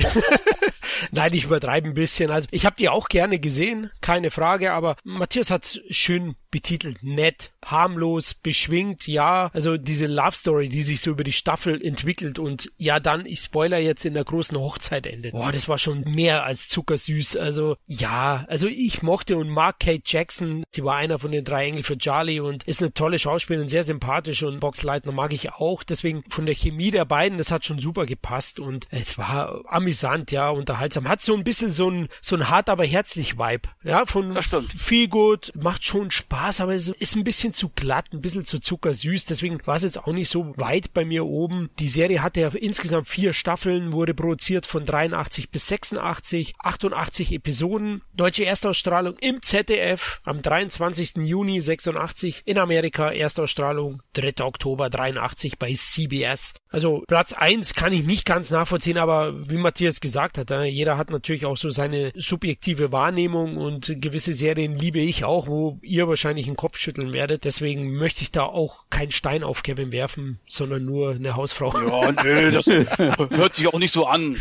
[1.10, 2.30] Nein, ich übertreibe ein bisschen.
[2.30, 7.52] Also ich habe die auch gerne gesehen, keine Frage, aber Matthias hat schön betitelt, nett,
[7.64, 12.72] harmlos, beschwingt, ja, also diese Love Story, die sich so über die Staffel entwickelt und
[12.78, 15.32] ja dann, ich spoiler jetzt in der großen Hochzeit endet.
[15.32, 17.36] Boah, das war schon mehr als zuckersüß.
[17.36, 20.64] Also ja, also ich mochte und mag Kate Jackson.
[20.70, 23.84] Sie war einer von den drei Engel für Charlie und ist eine tolle Schauspielerin, sehr
[23.84, 25.82] sympathisch und Boxleitner mag ich auch.
[25.82, 30.30] Deswegen von der Chemie der beiden, das hat schon super gepasst und es war amüsant,
[30.30, 30.87] ja, unterhaltsam.
[30.96, 33.68] Hat so ein bisschen so ein, so ein hart, aber herzlich Vibe.
[33.82, 34.36] Ja, von
[34.78, 38.58] viel gut, macht schon Spaß, aber es ist ein bisschen zu glatt, ein bisschen zu
[38.58, 39.24] zuckersüß.
[39.24, 41.70] Deswegen war es jetzt auch nicht so weit bei mir oben.
[41.78, 48.02] Die Serie hatte ja insgesamt vier Staffeln, wurde produziert von 83 bis 86, 88 Episoden.
[48.14, 51.16] Deutsche Erstausstrahlung im ZDF am 23.
[51.16, 54.44] Juni 86, in Amerika Erstausstrahlung 3.
[54.44, 56.54] Oktober 83 bei CBS.
[56.70, 61.10] Also Platz eins kann ich nicht ganz nachvollziehen, aber wie Matthias gesagt hat, jeder hat
[61.10, 66.46] natürlich auch so seine subjektive Wahrnehmung und gewisse Serien liebe ich auch, wo ihr wahrscheinlich
[66.46, 67.44] einen Kopf schütteln werdet.
[67.44, 71.72] Deswegen möchte ich da auch keinen Stein auf Kevin werfen, sondern nur eine Hausfrau.
[71.72, 72.66] Ja, nö, das
[73.36, 74.36] hört sich auch nicht so an.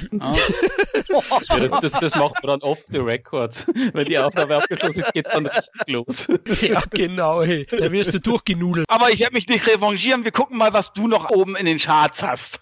[1.50, 3.66] Ja, das, das, das, macht man dann off the record.
[3.94, 6.28] Wenn die Aufnahme abgeschlossen ist, geht's dann richtig los.
[6.62, 7.44] Ja, genau.
[7.44, 7.66] Hey.
[7.70, 8.86] Da wirst du durchgenudelt.
[8.90, 10.24] Aber ich werde mich nicht revanchieren.
[10.24, 12.62] Wir gucken mal, was du noch oben in den Charts hast.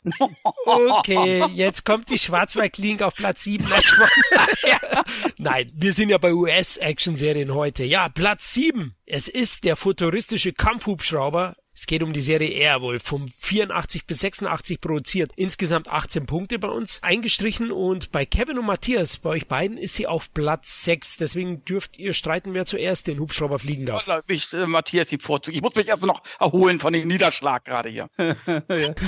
[0.65, 3.54] Okay, jetzt kommt die Schwarzwald-Link auf Platz 7.
[5.37, 7.83] Nein, wir sind ja bei US-Action-Serien heute.
[7.83, 8.95] Ja, Platz 7.
[9.05, 14.79] Es ist der futuristische Kampfhubschrauber es geht um die Serie Airwolf, vom 84 bis 86
[14.79, 15.31] produziert.
[15.35, 19.95] Insgesamt 18 Punkte bei uns eingestrichen und bei Kevin und Matthias, bei euch beiden, ist
[19.95, 21.17] sie auf Platz 6.
[21.17, 24.09] Deswegen dürft ihr streiten, wer zuerst den Hubschrauber fliegen darf.
[24.27, 25.53] Ich, äh, Matthias die Vorzug.
[25.53, 28.09] Ich muss mich erst noch erholen von dem Niederschlag gerade hier.
[28.17, 28.35] ja,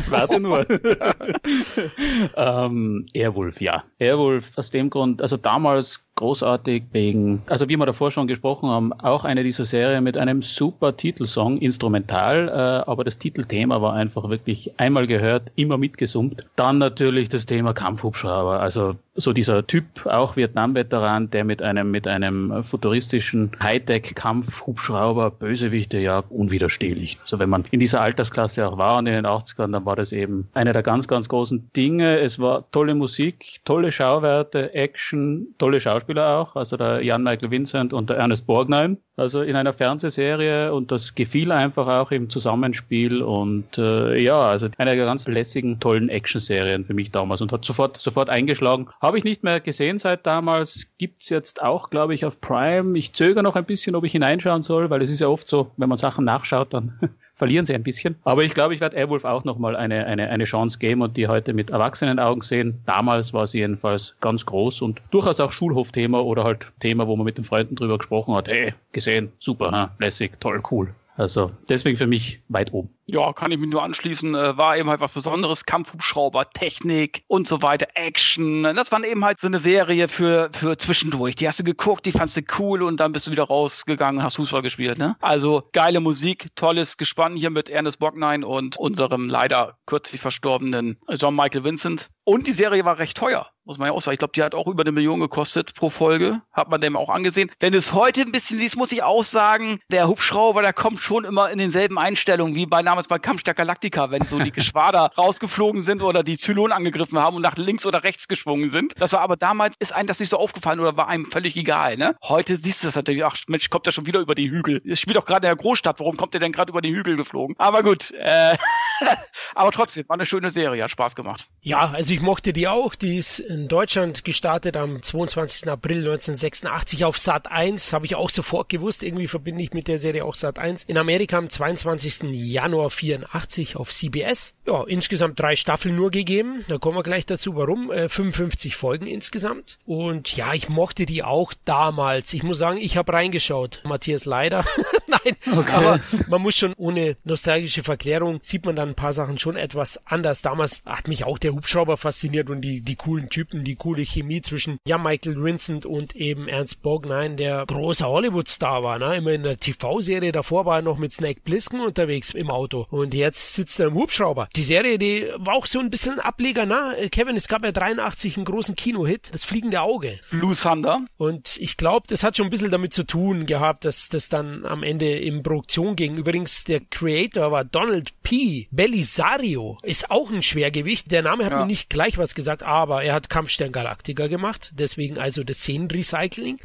[0.09, 0.67] warte nur.
[2.35, 3.85] ähm, Airwolf, ja.
[3.97, 8.91] Airwolf aus dem Grund, also damals großartig wegen, also wie wir davor schon gesprochen haben,
[8.91, 14.29] auch eine dieser Serien mit einem super Titelsong, instrumental, äh, aber das Titelthema war einfach
[14.29, 16.45] wirklich einmal gehört, immer mitgesummt.
[16.57, 22.07] Dann natürlich das Thema Kampfhubschrauber, also so dieser Typ, auch Vietnam-Veteran, der mit einem, mit
[22.07, 27.17] einem futuristischen Hightech-Kampfhubschrauber Bösewichte ja unwiderstehlich.
[27.25, 30.11] So wenn man in dieser Altersklasse auch war und in den 80ern, dann war das
[30.11, 32.19] eben einer der ganz, ganz großen Dinge.
[32.19, 37.93] Es war tolle Musik, tolle Schauwerte, Action, tolle Schauspieler auch, also der Jan Michael Vincent
[37.93, 38.97] und der Ernest Borgnine.
[39.17, 44.67] Also in einer Fernsehserie und das gefiel einfach auch im Zusammenspiel und äh, ja, also
[44.77, 48.89] eine ganz lässigen, tollen Action-Serien für mich damals und hat sofort, sofort eingeschlagen.
[49.01, 52.95] Habe ich nicht mehr gesehen seit damals, gibt's jetzt auch, glaube ich, auf Prime.
[52.95, 55.71] Ich zögere noch ein bisschen, ob ich hineinschauen soll, weil es ist ja oft so,
[55.77, 56.99] wenn man Sachen nachschaut, dann
[57.37, 58.15] verlieren sie ein bisschen.
[58.23, 61.27] Aber ich glaube, ich werde Airwolf auch nochmal eine, eine, eine Chance geben und die
[61.27, 62.81] heute mit erwachsenen Augen sehen.
[62.85, 67.25] Damals war sie jedenfalls ganz groß und durchaus auch Schulhofthema oder halt Thema, wo man
[67.25, 68.49] mit den Freunden drüber gesprochen hat.
[68.49, 69.95] Hey, gesehen, super, ha?
[69.99, 70.93] lässig, toll, cool.
[71.17, 72.89] Also deswegen für mich weit oben.
[73.07, 74.35] Ja, kann ich mich nur anschließen.
[74.35, 75.65] Äh, war eben halt was Besonderes.
[75.65, 78.63] Kampfhubschrauber, Technik und so weiter, Action.
[78.63, 81.35] Das war eben halt so eine Serie für, für zwischendurch.
[81.35, 84.23] Die hast du geguckt, die fandst du cool und dann bist du wieder rausgegangen und
[84.23, 84.99] hast Fußball gespielt.
[84.99, 85.15] Ne?
[85.19, 91.35] Also geile Musik, tolles Gespann hier mit Ernest Bocknein und unserem leider kürzlich verstorbenen John
[91.35, 92.09] Michael Vincent.
[92.25, 94.13] Und die Serie war recht teuer, muss man ja auch sagen.
[94.13, 96.41] Ich glaube, die hat auch über eine Million gekostet pro Folge.
[96.53, 97.51] Hat man dem auch angesehen.
[97.59, 101.01] Wenn du es heute ein bisschen siehst, muss ich auch sagen, der Hubschrauber, der kommt
[101.01, 104.51] schon immer in denselben Einstellungen wie bei damals bei Kampf der Galactica, wenn so die
[104.57, 108.93] Geschwader rausgeflogen sind oder die Zylonen angegriffen haben und nach links oder rechts geschwungen sind.
[108.97, 111.97] Das war aber damals, ist einem das nicht so aufgefallen oder war einem völlig egal.
[111.97, 112.15] Ne?
[112.23, 114.81] Heute siehst du das natürlich, ach Mensch, kommt der schon wieder über die Hügel.
[114.85, 117.17] Es spielt doch gerade in der Großstadt, warum kommt der denn gerade über die Hügel
[117.17, 117.55] geflogen?
[117.59, 118.55] Aber gut, äh,
[119.55, 121.47] aber trotzdem, war eine schöne Serie, hat Spaß gemacht.
[121.61, 122.95] Ja, also ich mochte die auch.
[122.95, 125.69] Die ist in Deutschland gestartet am 22.
[125.69, 127.93] April 1986 auf Sat 1.
[127.93, 129.03] Habe ich auch sofort gewusst.
[129.03, 130.85] Irgendwie verbinde ich mit der Serie auch Sat 1.
[130.85, 132.23] In Amerika am 22.
[132.31, 134.53] Januar 84 auf CBS.
[134.65, 136.63] Ja, insgesamt drei Staffeln nur gegeben.
[136.67, 137.91] Da kommen wir gleich dazu, warum.
[137.91, 139.77] Äh, 55 Folgen insgesamt.
[139.85, 142.33] Und ja, ich mochte die auch damals.
[142.33, 143.81] Ich muss sagen, ich habe reingeschaut.
[143.83, 144.63] Matthias leider.
[145.07, 145.71] Nein, okay.
[145.71, 149.99] aber man muss schon ohne nostalgische Verklärung sieht man dann ein paar Sachen schon etwas
[150.05, 150.41] anders.
[150.41, 154.41] Damals hat mich auch der Hubschrauber fasziniert und die, die coolen Typen, die coole Chemie
[154.41, 158.99] zwischen ja, Michael Vincent und eben Ernst Borgnine, der großer Hollywood-Star war.
[158.99, 159.17] Ne?
[159.17, 163.13] Immer in der TV-Serie davor war er noch mit Snake Plissken unterwegs im Auto und
[163.13, 164.49] jetzt sitzt er im Hubschrauber.
[164.55, 166.65] Die Serie, die war auch so ein bisschen ein Ableger.
[166.65, 170.19] Na, Kevin, es gab ja 83 einen großen Kino-Hit, das fliegende Auge.
[170.29, 171.01] Blue Thunder.
[171.17, 174.65] Und ich glaube, das hat schon ein bisschen damit zu tun gehabt, dass das dann
[174.65, 176.17] am Ende in Produktion ging.
[176.17, 178.67] Übrigens, der Creator war Donald P.
[178.77, 179.79] Belisario.
[179.81, 181.11] Ist auch ein Schwergewicht.
[181.11, 181.59] Der Name hat ja.
[181.61, 184.71] mir nicht gleich was gesagt, aber er hat Kampfstern Galactica gemacht.
[184.75, 186.59] Deswegen also das Szenenrecycling.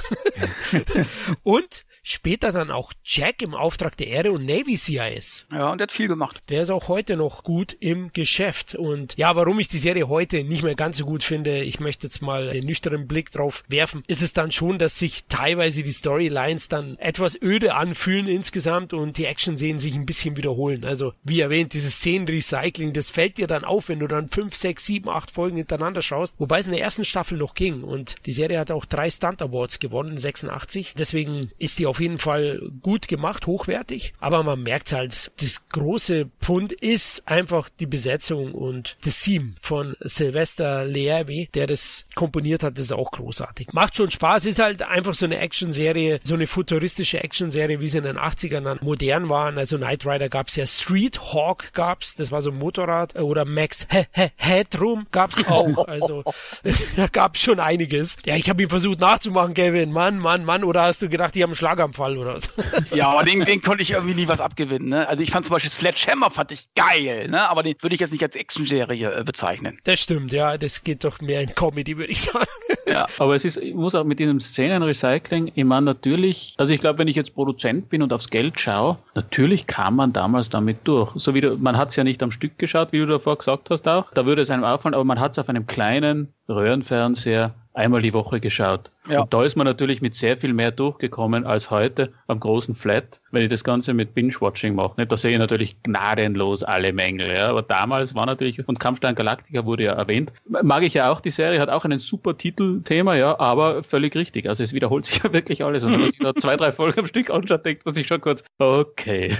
[1.43, 5.47] und Später dann auch Jack im Auftrag der Erde und Navy CIS.
[5.53, 6.43] Ja, und der hat viel gemacht.
[6.49, 8.75] Der ist auch heute noch gut im Geschäft.
[8.75, 12.09] Und ja, warum ich die Serie heute nicht mehr ganz so gut finde, ich möchte
[12.09, 15.93] jetzt mal den nüchternen Blick drauf werfen, ist es dann schon, dass sich teilweise die
[15.93, 20.85] Storylines dann etwas öde anfühlen insgesamt und die Action-Szenen sich ein bisschen wiederholen.
[20.85, 24.87] Also, wie erwähnt, dieses Szenenrecycling, das fällt dir dann auf, wenn du dann fünf, sechs,
[24.87, 27.85] sieben, acht Folgen hintereinander schaust, wobei es in der ersten Staffel noch ging.
[27.85, 30.95] Und die Serie hat auch drei Stunt Awards gewonnen, 86.
[30.99, 36.31] Deswegen ist die auf jeden Fall gut gemacht, hochwertig, aber man merkt halt, das große
[36.41, 42.79] Pfund ist einfach die Besetzung und das Theme von Sylvester Leavi, der das komponiert hat,
[42.79, 43.75] ist auch großartig.
[43.75, 47.99] Macht schon Spaß, ist halt einfach so eine Actionserie, so eine futuristische Actionserie, wie sie
[47.99, 49.59] in den 80ern dann modern waren.
[49.59, 53.87] Also Knight Rider gab's ja, Street Hawk gab's, das war so ein Motorrad, oder Max
[53.91, 55.07] He He Headroom
[55.47, 55.87] auch.
[55.87, 56.25] Also
[56.97, 58.17] da gab's schon einiges.
[58.25, 59.93] Ja, ich habe ihn versucht nachzumachen, Kevin.
[59.93, 60.65] Mann, Mann, Mann.
[60.65, 62.51] Oder hast du gedacht, die haben einen Schlag Schlaganfall oder so.
[62.97, 64.89] ja, aber den, den konnte ich irgendwie nie was abgewinnen.
[64.89, 65.09] Ne?
[65.09, 67.49] Also ich fand zum Beispiel Sledgehammer fand ich geil, ne?
[67.49, 69.79] aber den würde ich jetzt nicht als Action-Serie äh, bezeichnen.
[69.85, 72.47] Das stimmt, ja, das geht doch mehr in Comedy, würde ich sagen.
[72.87, 76.81] ja, aber es ist, ich muss auch mit diesem Szenenrecycling, ich meine natürlich, also ich
[76.81, 80.79] glaube, wenn ich jetzt Produzent bin und aufs Geld schaue, natürlich kam man damals damit
[80.85, 81.13] durch.
[81.17, 83.71] So wie du, man hat es ja nicht am Stück geschaut, wie du davor gesagt
[83.71, 84.13] hast auch.
[84.15, 88.13] Da würde es einem auffallen, aber man hat es auf einem kleinen Röhrenfernseher einmal die
[88.13, 88.91] Woche geschaut.
[89.09, 89.23] Ja.
[89.23, 93.21] Und da ist man natürlich mit sehr viel mehr durchgekommen als heute am großen Flat,
[93.33, 95.07] wenn ich das Ganze mit Binge-Watching mache.
[95.07, 97.35] Da sehe ich natürlich gnadenlos alle Mängel.
[97.35, 97.49] Ja.
[97.49, 101.31] Aber damals war natürlich, und Kampfstein Galactica wurde ja erwähnt, mag ich ja auch, die
[101.31, 104.49] Serie hat auch einen super Titelthema, ja, aber völlig richtig.
[104.49, 105.83] Also es wiederholt sich ja wirklich alles.
[105.85, 108.21] Und wenn man sich da zwei, drei Folgen am Stück anschaut, denkt man sich schon
[108.21, 109.37] kurz, okay.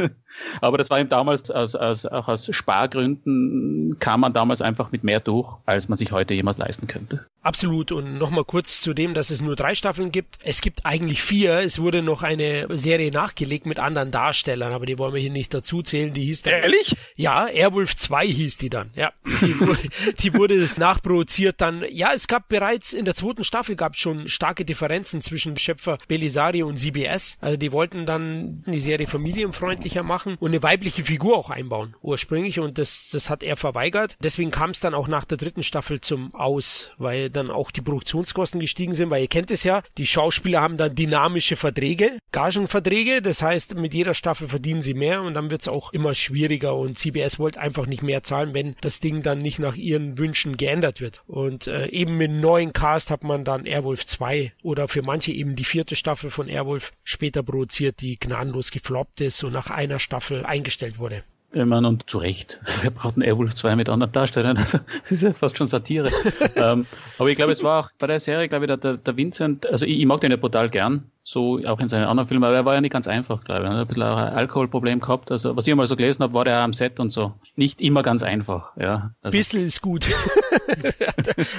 [0.60, 5.04] aber das war eben damals, aus, aus, auch aus Spargründen kam man damals einfach mit
[5.04, 7.24] mehr durch, als man sich heute jemals leisten könnte.
[7.46, 7.92] Absolut.
[7.92, 10.38] Und nochmal kurz zu dem, dass es nur drei Staffeln gibt.
[10.42, 11.60] Es gibt eigentlich vier.
[11.60, 15.52] Es wurde noch eine Serie nachgelegt mit anderen Darstellern, aber die wollen wir hier nicht
[15.54, 16.12] dazu zählen.
[16.12, 16.54] Die hieß dann.
[16.54, 16.96] Ehrlich?
[17.16, 18.90] Ja, Airwolf 2 hieß die dann.
[18.94, 19.12] Ja.
[19.40, 19.88] Die, wurde,
[20.20, 21.84] die wurde nachproduziert dann.
[21.90, 25.98] Ja, es gab bereits in der zweiten Staffel gab es schon starke Differenzen zwischen Schöpfer
[26.08, 27.38] Belisario und CBS.
[27.40, 32.60] Also die wollten dann die Serie familienfreundlicher machen und eine weibliche Figur auch einbauen, ursprünglich.
[32.60, 34.16] Und das, das hat er verweigert.
[34.22, 37.82] Deswegen kam es dann auch nach der dritten Staffel zum Aus, weil dann auch die
[37.82, 43.22] Produktionskosten gestiegen sind, weil ihr kennt es ja, die Schauspieler haben dann dynamische Verträge, Gagenverträge,
[43.22, 46.74] das heißt, mit jeder Staffel verdienen sie mehr und dann wird es auch immer schwieriger
[46.76, 50.56] und CBS wollte einfach nicht mehr zahlen, wenn das Ding dann nicht nach ihren Wünschen
[50.56, 51.22] geändert wird.
[51.26, 55.56] Und äh, eben mit neuen Cast hat man dann Airwolf 2 oder für manche eben
[55.56, 60.44] die vierte Staffel von Airwolf später produziert, die gnadenlos gefloppt ist und nach einer Staffel
[60.44, 61.24] eingestellt wurde.
[61.52, 62.58] Ich meine, und zu Recht.
[62.82, 64.56] Wir brauchten Airwolf 2 mit anderen Darstellern.
[64.66, 66.10] Also, das ist ja fast schon Satire.
[66.56, 66.86] ähm,
[67.18, 69.86] aber ich glaube, es war auch bei der Serie, glaube ich, der, der Vincent, also
[69.86, 71.04] ich, ich mag den ja brutal gern.
[71.22, 73.66] So auch in seinen anderen Filmen, aber er war ja nicht ganz einfach, glaube ich.
[73.66, 75.32] Er hat ein bisschen auch ein Alkoholproblem gehabt.
[75.32, 77.32] Also, was ich mal so gelesen habe, war der am Set und so.
[77.56, 79.10] Nicht immer ganz einfach, ja.
[79.22, 79.36] Also.
[79.36, 80.06] Bissel ist gut.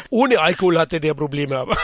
[0.09, 1.75] Ohne Alkohol hatte der Probleme, aber.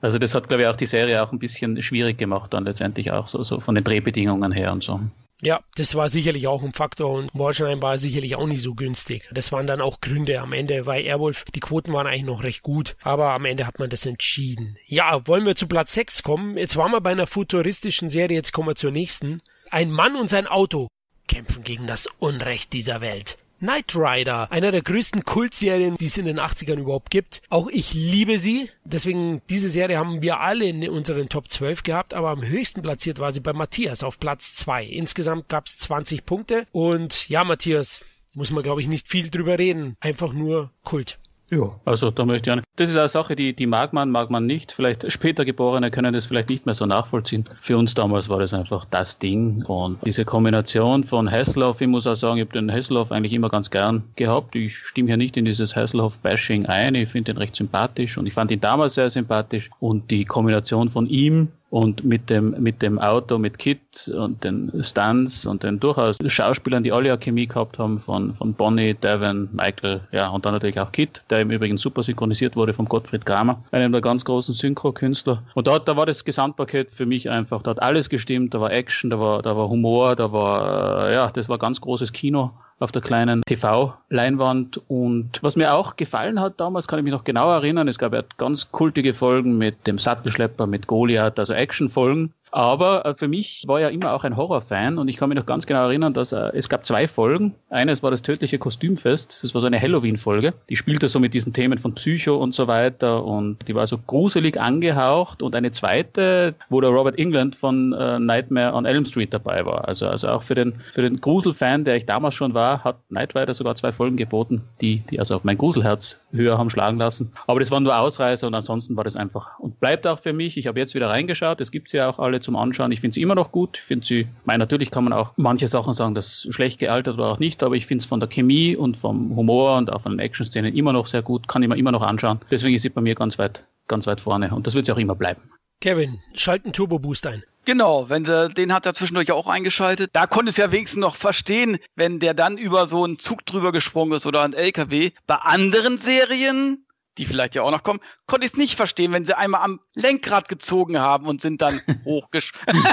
[0.00, 3.12] also, das hat, glaube ich, auch die Serie auch ein bisschen schwierig gemacht, dann letztendlich
[3.12, 5.00] auch so, so von den Drehbedingungen her und so.
[5.44, 9.28] Ja, das war sicherlich auch ein Faktor und Warschein war sicherlich auch nicht so günstig.
[9.32, 12.62] Das waren dann auch Gründe am Ende, weil Airwolf, die Quoten waren eigentlich noch recht
[12.62, 14.76] gut, aber am Ende hat man das entschieden.
[14.86, 16.56] Ja, wollen wir zu Platz 6 kommen?
[16.56, 19.42] Jetzt waren wir bei einer futuristischen Serie, jetzt kommen wir zur nächsten.
[19.68, 20.86] Ein Mann und sein Auto
[21.26, 23.36] kämpfen gegen das Unrecht dieser Welt.
[23.62, 27.42] Knight Rider, einer der größten Kultserien, die es in den 80ern überhaupt gibt.
[27.48, 28.68] Auch ich liebe sie.
[28.84, 33.20] Deswegen, diese Serie haben wir alle in unseren Top 12 gehabt, aber am höchsten platziert
[33.20, 34.84] war sie bei Matthias auf Platz 2.
[34.86, 36.66] Insgesamt gab es 20 Punkte.
[36.72, 38.00] Und ja, Matthias,
[38.34, 39.96] muss man glaube ich nicht viel drüber reden.
[40.00, 41.20] Einfach nur Kult.
[41.52, 42.66] Ja, also da möchte ich nicht.
[42.76, 44.72] Das ist eine Sache, die, die mag man, mag man nicht.
[44.72, 47.44] Vielleicht später Geborene können das vielleicht nicht mehr so nachvollziehen.
[47.60, 49.62] Für uns damals war das einfach das Ding.
[49.66, 53.50] Und diese Kombination von Hasselhoff, ich muss auch sagen, ich habe den Hasselhoff eigentlich immer
[53.50, 54.56] ganz gern gehabt.
[54.56, 56.94] Ich stimme hier nicht in dieses Hasselhoff-Bashing ein.
[56.94, 59.68] Ich finde ihn recht sympathisch und ich fand ihn damals sehr sympathisch.
[59.78, 64.84] Und die Kombination von ihm und mit dem, mit dem Auto, mit Kit und den
[64.84, 69.48] Stunts und den durchaus Schauspielern, die alle eine Chemie gehabt haben, von, von Bonnie, Devin,
[69.52, 73.24] Michael, ja, und dann natürlich auch Kit, der im Übrigen super synchronisiert wurde von Gottfried
[73.24, 75.42] Kramer, einem der ganz großen Synchro-Künstler.
[75.54, 78.70] Und dort, da war das Gesamtpaket für mich einfach, da hat alles gestimmt, da war
[78.70, 82.50] Action, da war, da war Humor, da war, äh, ja, das war ganz großes Kino
[82.82, 84.80] auf der kleinen TV-Leinwand.
[84.88, 88.12] Und was mir auch gefallen hat damals, kann ich mich noch genau erinnern, es gab
[88.12, 92.34] ja ganz kultige Folgen mit dem Sattelschlepper, mit Goliath, also Action-Folgen.
[92.52, 95.46] Aber äh, für mich war ja immer auch ein Horrorfan und ich kann mich noch
[95.46, 97.54] ganz genau erinnern, dass äh, es gab zwei Folgen.
[97.70, 99.42] Eines war das tödliche Kostümfest.
[99.42, 100.52] Das war so eine Halloween-Folge.
[100.68, 103.96] Die spielte so mit diesen Themen von Psycho und so weiter und die war so
[103.96, 105.42] gruselig angehaucht.
[105.42, 109.88] Und eine zweite, wo der Robert England von äh, Nightmare on Elm Street dabei war.
[109.88, 113.34] Also, also auch für den, für den Gruselfan, der ich damals schon war, hat Night
[113.34, 117.32] Rider sogar zwei Folgen geboten, die, die also mein Gruselherz höher haben schlagen lassen.
[117.46, 120.58] Aber das waren nur Ausreißer und ansonsten war das einfach und bleibt auch für mich.
[120.58, 121.62] Ich habe jetzt wieder reingeschaut.
[121.62, 122.92] Es gibt ja auch alle zum Anschauen.
[122.92, 123.78] Ich finde sie immer noch gut.
[123.78, 127.26] Ich finde sie, mein, natürlich kann man auch manche Sachen sagen, das schlecht gealtert oder
[127.26, 130.12] auch nicht, aber ich finde es von der Chemie und vom Humor und auch von
[130.12, 132.40] den Action-Szenen immer noch sehr gut, kann ich mir immer noch anschauen.
[132.50, 134.98] Deswegen ist sie bei mir ganz weit, ganz weit vorne und das wird sie auch
[134.98, 135.42] immer bleiben.
[135.80, 137.42] Kevin, schalten Turbo Boost ein.
[137.64, 140.10] Genau, wenn sie, den hat er zwischendurch auch eingeschaltet.
[140.12, 143.72] Da konnte es ja wenigstens noch verstehen, wenn der dann über so einen Zug drüber
[143.72, 145.10] gesprungen ist oder ein LKW.
[145.26, 146.84] Bei anderen Serien
[147.18, 149.80] die vielleicht ja auch noch kommen, konnte ich es nicht verstehen, wenn sie einmal am
[149.94, 152.84] Lenkrad gezogen haben und sind dann hochgesprungen.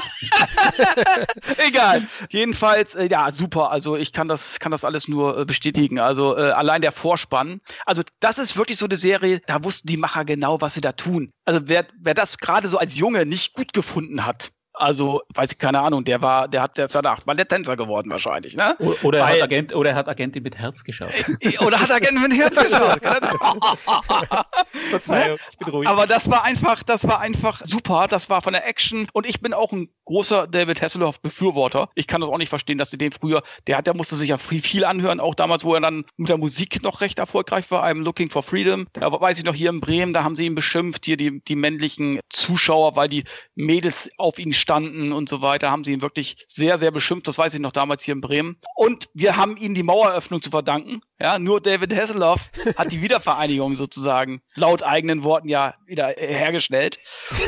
[1.57, 2.07] Egal.
[2.29, 3.71] Jedenfalls, äh, ja, super.
[3.71, 5.99] Also ich kann das, kann das alles nur äh, bestätigen.
[5.99, 7.61] Also äh, allein der Vorspann.
[7.85, 10.91] Also das ist wirklich so eine Serie, da wussten die Macher genau, was sie da
[10.91, 11.31] tun.
[11.45, 15.57] Also wer, wer das gerade so als Junge nicht gut gefunden hat, also, weiß ich
[15.57, 18.77] keine Ahnung, der war, der hat, der ist danach Balletttänzer geworden wahrscheinlich, ne?
[19.03, 21.11] Oder, Weil, er hat Agent, oder er hat Agentin mit Herz geschaut.
[21.59, 23.01] oder hat Agentin mit Herz geschaut.
[24.89, 25.89] Verzeihung, ich bin ruhig.
[25.89, 28.07] Aber das war einfach, das war einfach super.
[28.09, 31.89] Das war von der Action und ich bin auch ein großer David Hasselhoff Befürworter.
[31.95, 34.29] Ich kann das auch nicht verstehen, dass sie den früher, der hat, der musste sich
[34.29, 37.69] ja viel, viel anhören, auch damals, wo er dann mit der Musik noch recht erfolgreich
[37.69, 38.87] war, I'm Looking for Freedom.
[38.93, 41.57] Da weiß ich noch hier in Bremen, da haben sie ihn beschimpft, hier die, die
[41.57, 43.25] männlichen Zuschauer, weil die
[43.55, 47.27] Mädels auf ihn standen und so weiter, haben sie ihn wirklich sehr, sehr beschimpft.
[47.27, 48.57] Das weiß ich noch damals hier in Bremen.
[48.75, 51.01] Und wir haben ihnen die Maueröffnung zu verdanken.
[51.21, 56.99] Ja, nur David Hasselhoff hat die Wiedervereinigung sozusagen laut eigenen Worten ja wieder hergestellt.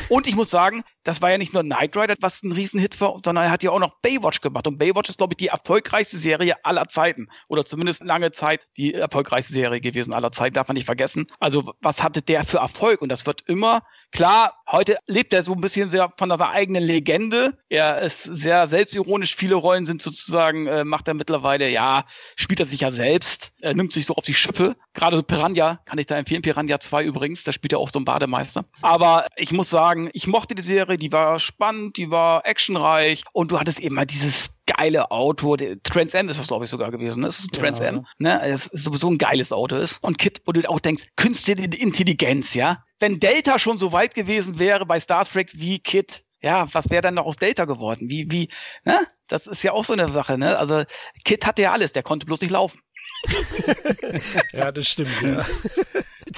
[0.09, 3.19] Und ich muss sagen, das war ja nicht nur Knight Rider, was ein Riesenhit war,
[3.24, 4.67] sondern er hat ja auch noch Baywatch gemacht.
[4.67, 7.30] Und Baywatch ist, glaube ich, die erfolgreichste Serie aller Zeiten.
[7.47, 11.28] Oder zumindest lange Zeit die erfolgreichste Serie gewesen aller Zeiten, darf man nicht vergessen.
[11.39, 13.01] Also, was hatte der für Erfolg?
[13.01, 13.82] Und das wird immer
[14.12, 17.57] Klar, heute lebt er so ein bisschen sehr von seiner eigenen Legende.
[17.70, 19.36] Er ist sehr selbstironisch.
[19.38, 22.05] Viele Rollen sind sozusagen, äh, macht er mittlerweile, ja,
[22.36, 23.53] spielt er sich ja selbst.
[23.62, 24.76] Er nimmt sich so auf die Schippe.
[24.93, 26.41] Gerade so Piranha kann ich da empfehlen.
[26.41, 28.66] Piranha 2 übrigens, da spielt er auch so ein Bademeister.
[28.82, 33.51] Aber ich muss sagen, ich mochte die Serie, die war spannend, die war actionreich und
[33.51, 35.55] du hattest eben mal dieses geile Auto.
[35.84, 37.22] Trans M ist das, glaube ich, sogar gewesen.
[37.22, 37.28] Ne?
[37.28, 37.88] Das ist ein Trans ja.
[37.88, 38.05] M.
[38.17, 38.41] Ne?
[38.43, 39.97] Das ist sowieso ein geiles Auto ist.
[40.01, 42.84] Und Kit, wo du auch denkst, künstliche Intelligenz, ja.
[42.99, 47.01] Wenn Delta schon so weit gewesen wäre bei Star Trek wie Kit, ja, was wäre
[47.01, 48.09] dann noch aus Delta geworden?
[48.09, 48.49] Wie, wie,
[48.84, 48.99] ne?
[49.28, 50.57] Das ist ja auch so eine Sache, ne?
[50.57, 50.84] Also
[51.24, 52.80] Kit hatte ja alles, der konnte bloß nicht laufen.
[54.51, 55.45] ja, das stimmt, ja.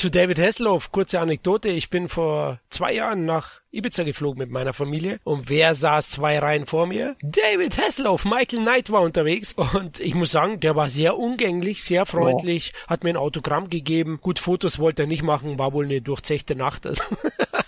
[0.03, 1.69] Zu David Hasselhoff, kurze Anekdote.
[1.69, 5.21] Ich bin vor zwei Jahren nach Ibiza geflogen mit meiner Familie.
[5.23, 7.15] Und wer saß zwei Reihen vor mir?
[7.21, 9.53] David Hasselhoff, Michael Knight war unterwegs.
[9.53, 12.89] Und ich muss sagen, der war sehr umgänglich, sehr freundlich, oh.
[12.89, 14.19] hat mir ein Autogramm gegeben.
[14.21, 16.85] Gut, Fotos wollte er nicht machen, war wohl eine durchzechte Nacht.
[16.85, 17.01] Also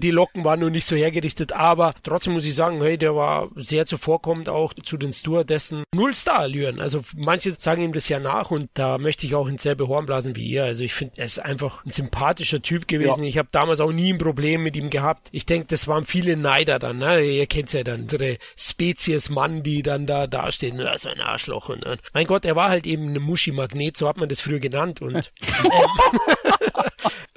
[0.00, 3.48] die Locken waren nur nicht so hergerichtet, aber trotzdem muss ich sagen, hey, der war
[3.56, 5.84] sehr zuvorkommend auch zu den Stewardessen.
[5.94, 6.80] Null Star-Allüren.
[6.80, 10.06] Also manche sagen ihm das ja nach und da möchte ich auch ins selbe Horn
[10.06, 10.64] blasen wie ihr.
[10.64, 13.22] Also ich finde, er ist einfach ein sympathischer Typ gewesen.
[13.22, 13.28] Ja.
[13.28, 15.28] Ich habe damals auch nie ein Problem mit ihm gehabt.
[15.32, 16.98] Ich denke, das waren viele Neider dann.
[16.98, 17.22] Ne?
[17.22, 21.68] Ihr kennt's ja dann, unsere Spezies Mann, die dann da dastehen, ja, so ein Arschloch.
[21.68, 24.60] Und, und mein Gott, er war halt eben ein Muschi-Magnet, so hat man das früher
[24.60, 25.00] genannt.
[25.00, 25.32] Und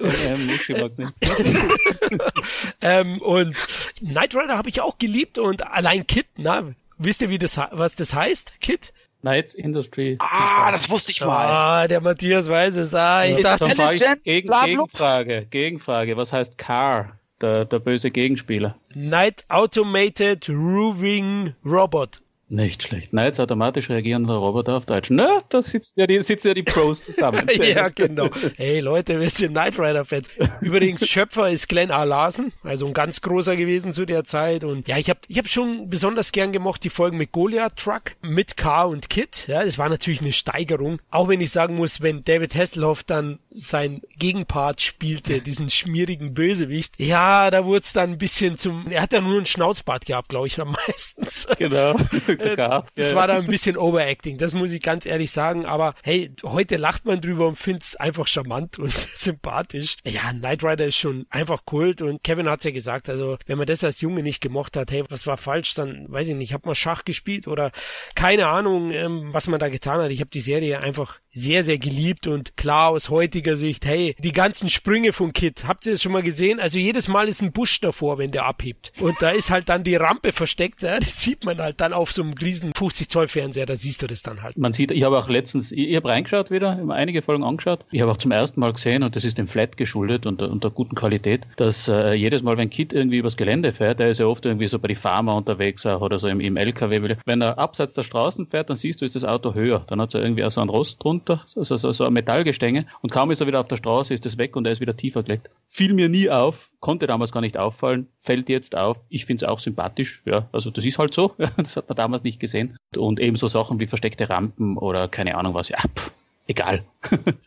[0.00, 1.12] ähm, Muschi-Magnet.
[2.80, 3.56] ähm, und
[3.98, 7.94] Knight Rider habe ich auch geliebt und allein Kit, na, wisst ihr, wie das, was
[7.94, 8.92] das heißt, Kit?
[9.20, 10.16] Knights Industry.
[10.18, 11.46] Ah, das wusste ich mal.
[11.46, 12.94] Ah, der Matthias weiß es.
[12.94, 16.16] Ah, ich ja, dachte, ich, gegen, Gegenfrage, Gegenfrage.
[16.16, 17.18] Was heißt Car?
[17.40, 18.76] Der, der böse Gegenspieler.
[18.94, 22.20] Night Automated Roving Robot.
[22.50, 23.12] Nicht schlecht.
[23.12, 25.08] Nein, jetzt automatisch reagierender Roboter auf Deutsch.
[25.10, 27.48] Na, da sitzt ja die, sitzen ja die Pros zusammen.
[27.56, 28.28] ja, genau.
[28.56, 30.26] Hey Leute, wir sind Knight Rider Fans.
[30.60, 32.02] Übrigens, Schöpfer ist Glenn A.
[32.02, 34.64] Larsen, also ein ganz großer gewesen zu der Zeit.
[34.64, 38.16] Und ja, ich habe ich hab schon besonders gern gemocht die Folgen mit Goliath Truck,
[38.20, 39.46] mit Car und Kit.
[39.46, 40.98] Ja, das war natürlich eine Steigerung.
[41.12, 46.94] Auch wenn ich sagen muss, wenn David Hasselhoff dann sein Gegenpart spielte, diesen schmierigen Bösewicht,
[46.98, 50.30] ja, da wurde es dann ein bisschen zum, er hat ja nur einen Schnauzbart gehabt,
[50.30, 51.28] glaube ich, am meisten.
[51.56, 51.94] Genau.
[52.40, 52.56] Äh,
[52.94, 55.66] das war da ein bisschen Overacting, das muss ich ganz ehrlich sagen.
[55.66, 59.96] Aber hey, heute lacht man drüber und findet es einfach charmant und sympathisch.
[60.06, 63.66] Ja, Knight Rider ist schon einfach Kult und Kevin hat's ja gesagt, also wenn man
[63.66, 66.66] das als Junge nicht gemocht hat, hey, was war falsch, dann weiß ich nicht, hat
[66.66, 67.70] man Schach gespielt oder
[68.14, 70.10] keine Ahnung, ähm, was man da getan hat.
[70.10, 74.32] Ich habe die Serie einfach sehr, sehr geliebt und klar aus heutiger Sicht, hey, die
[74.32, 76.60] ganzen Sprünge von Kit, habt ihr das schon mal gesehen?
[76.60, 78.92] Also jedes Mal ist ein Busch davor, wenn der abhebt.
[79.00, 82.12] Und da ist halt dann die Rampe versteckt, ja, das sieht man halt dann auf
[82.12, 84.58] so einem riesen 50 Zoll Fernseher, da siehst du das dann halt.
[84.58, 87.84] Man sieht, ich habe auch letztens, ich, ich habe reingeschaut wieder, einige Folgen angeschaut.
[87.90, 90.64] Ich habe auch zum ersten Mal gesehen, und das ist dem Flat geschuldet und, und
[90.64, 94.20] der guten Qualität, dass äh, jedes Mal, wenn Kit irgendwie übers Gelände fährt, der ist
[94.20, 97.16] ja oft irgendwie so bei die Farmer unterwegs auch oder so im, im LKW.
[97.24, 99.84] Wenn er abseits der Straßen fährt, dann siehst du, ist das Auto höher.
[99.88, 102.86] Dann hat er irgendwie auch so einen Rost drunter, so, so, so, so ein Metallgestänge
[103.02, 104.96] und kaum ist er wieder auf der Straße, ist das weg und er ist wieder
[104.96, 105.50] tiefer gelegt.
[105.66, 108.98] Fiel mir nie auf, konnte damals gar nicht auffallen, fällt jetzt auf.
[109.08, 112.24] Ich finde es auch sympathisch, ja, also das ist halt so, das hat man damals
[112.24, 112.76] nicht gesehen.
[112.96, 116.12] Und ebenso Sachen wie versteckte Rampen oder keine Ahnung was, ja, pff,
[116.50, 116.84] egal.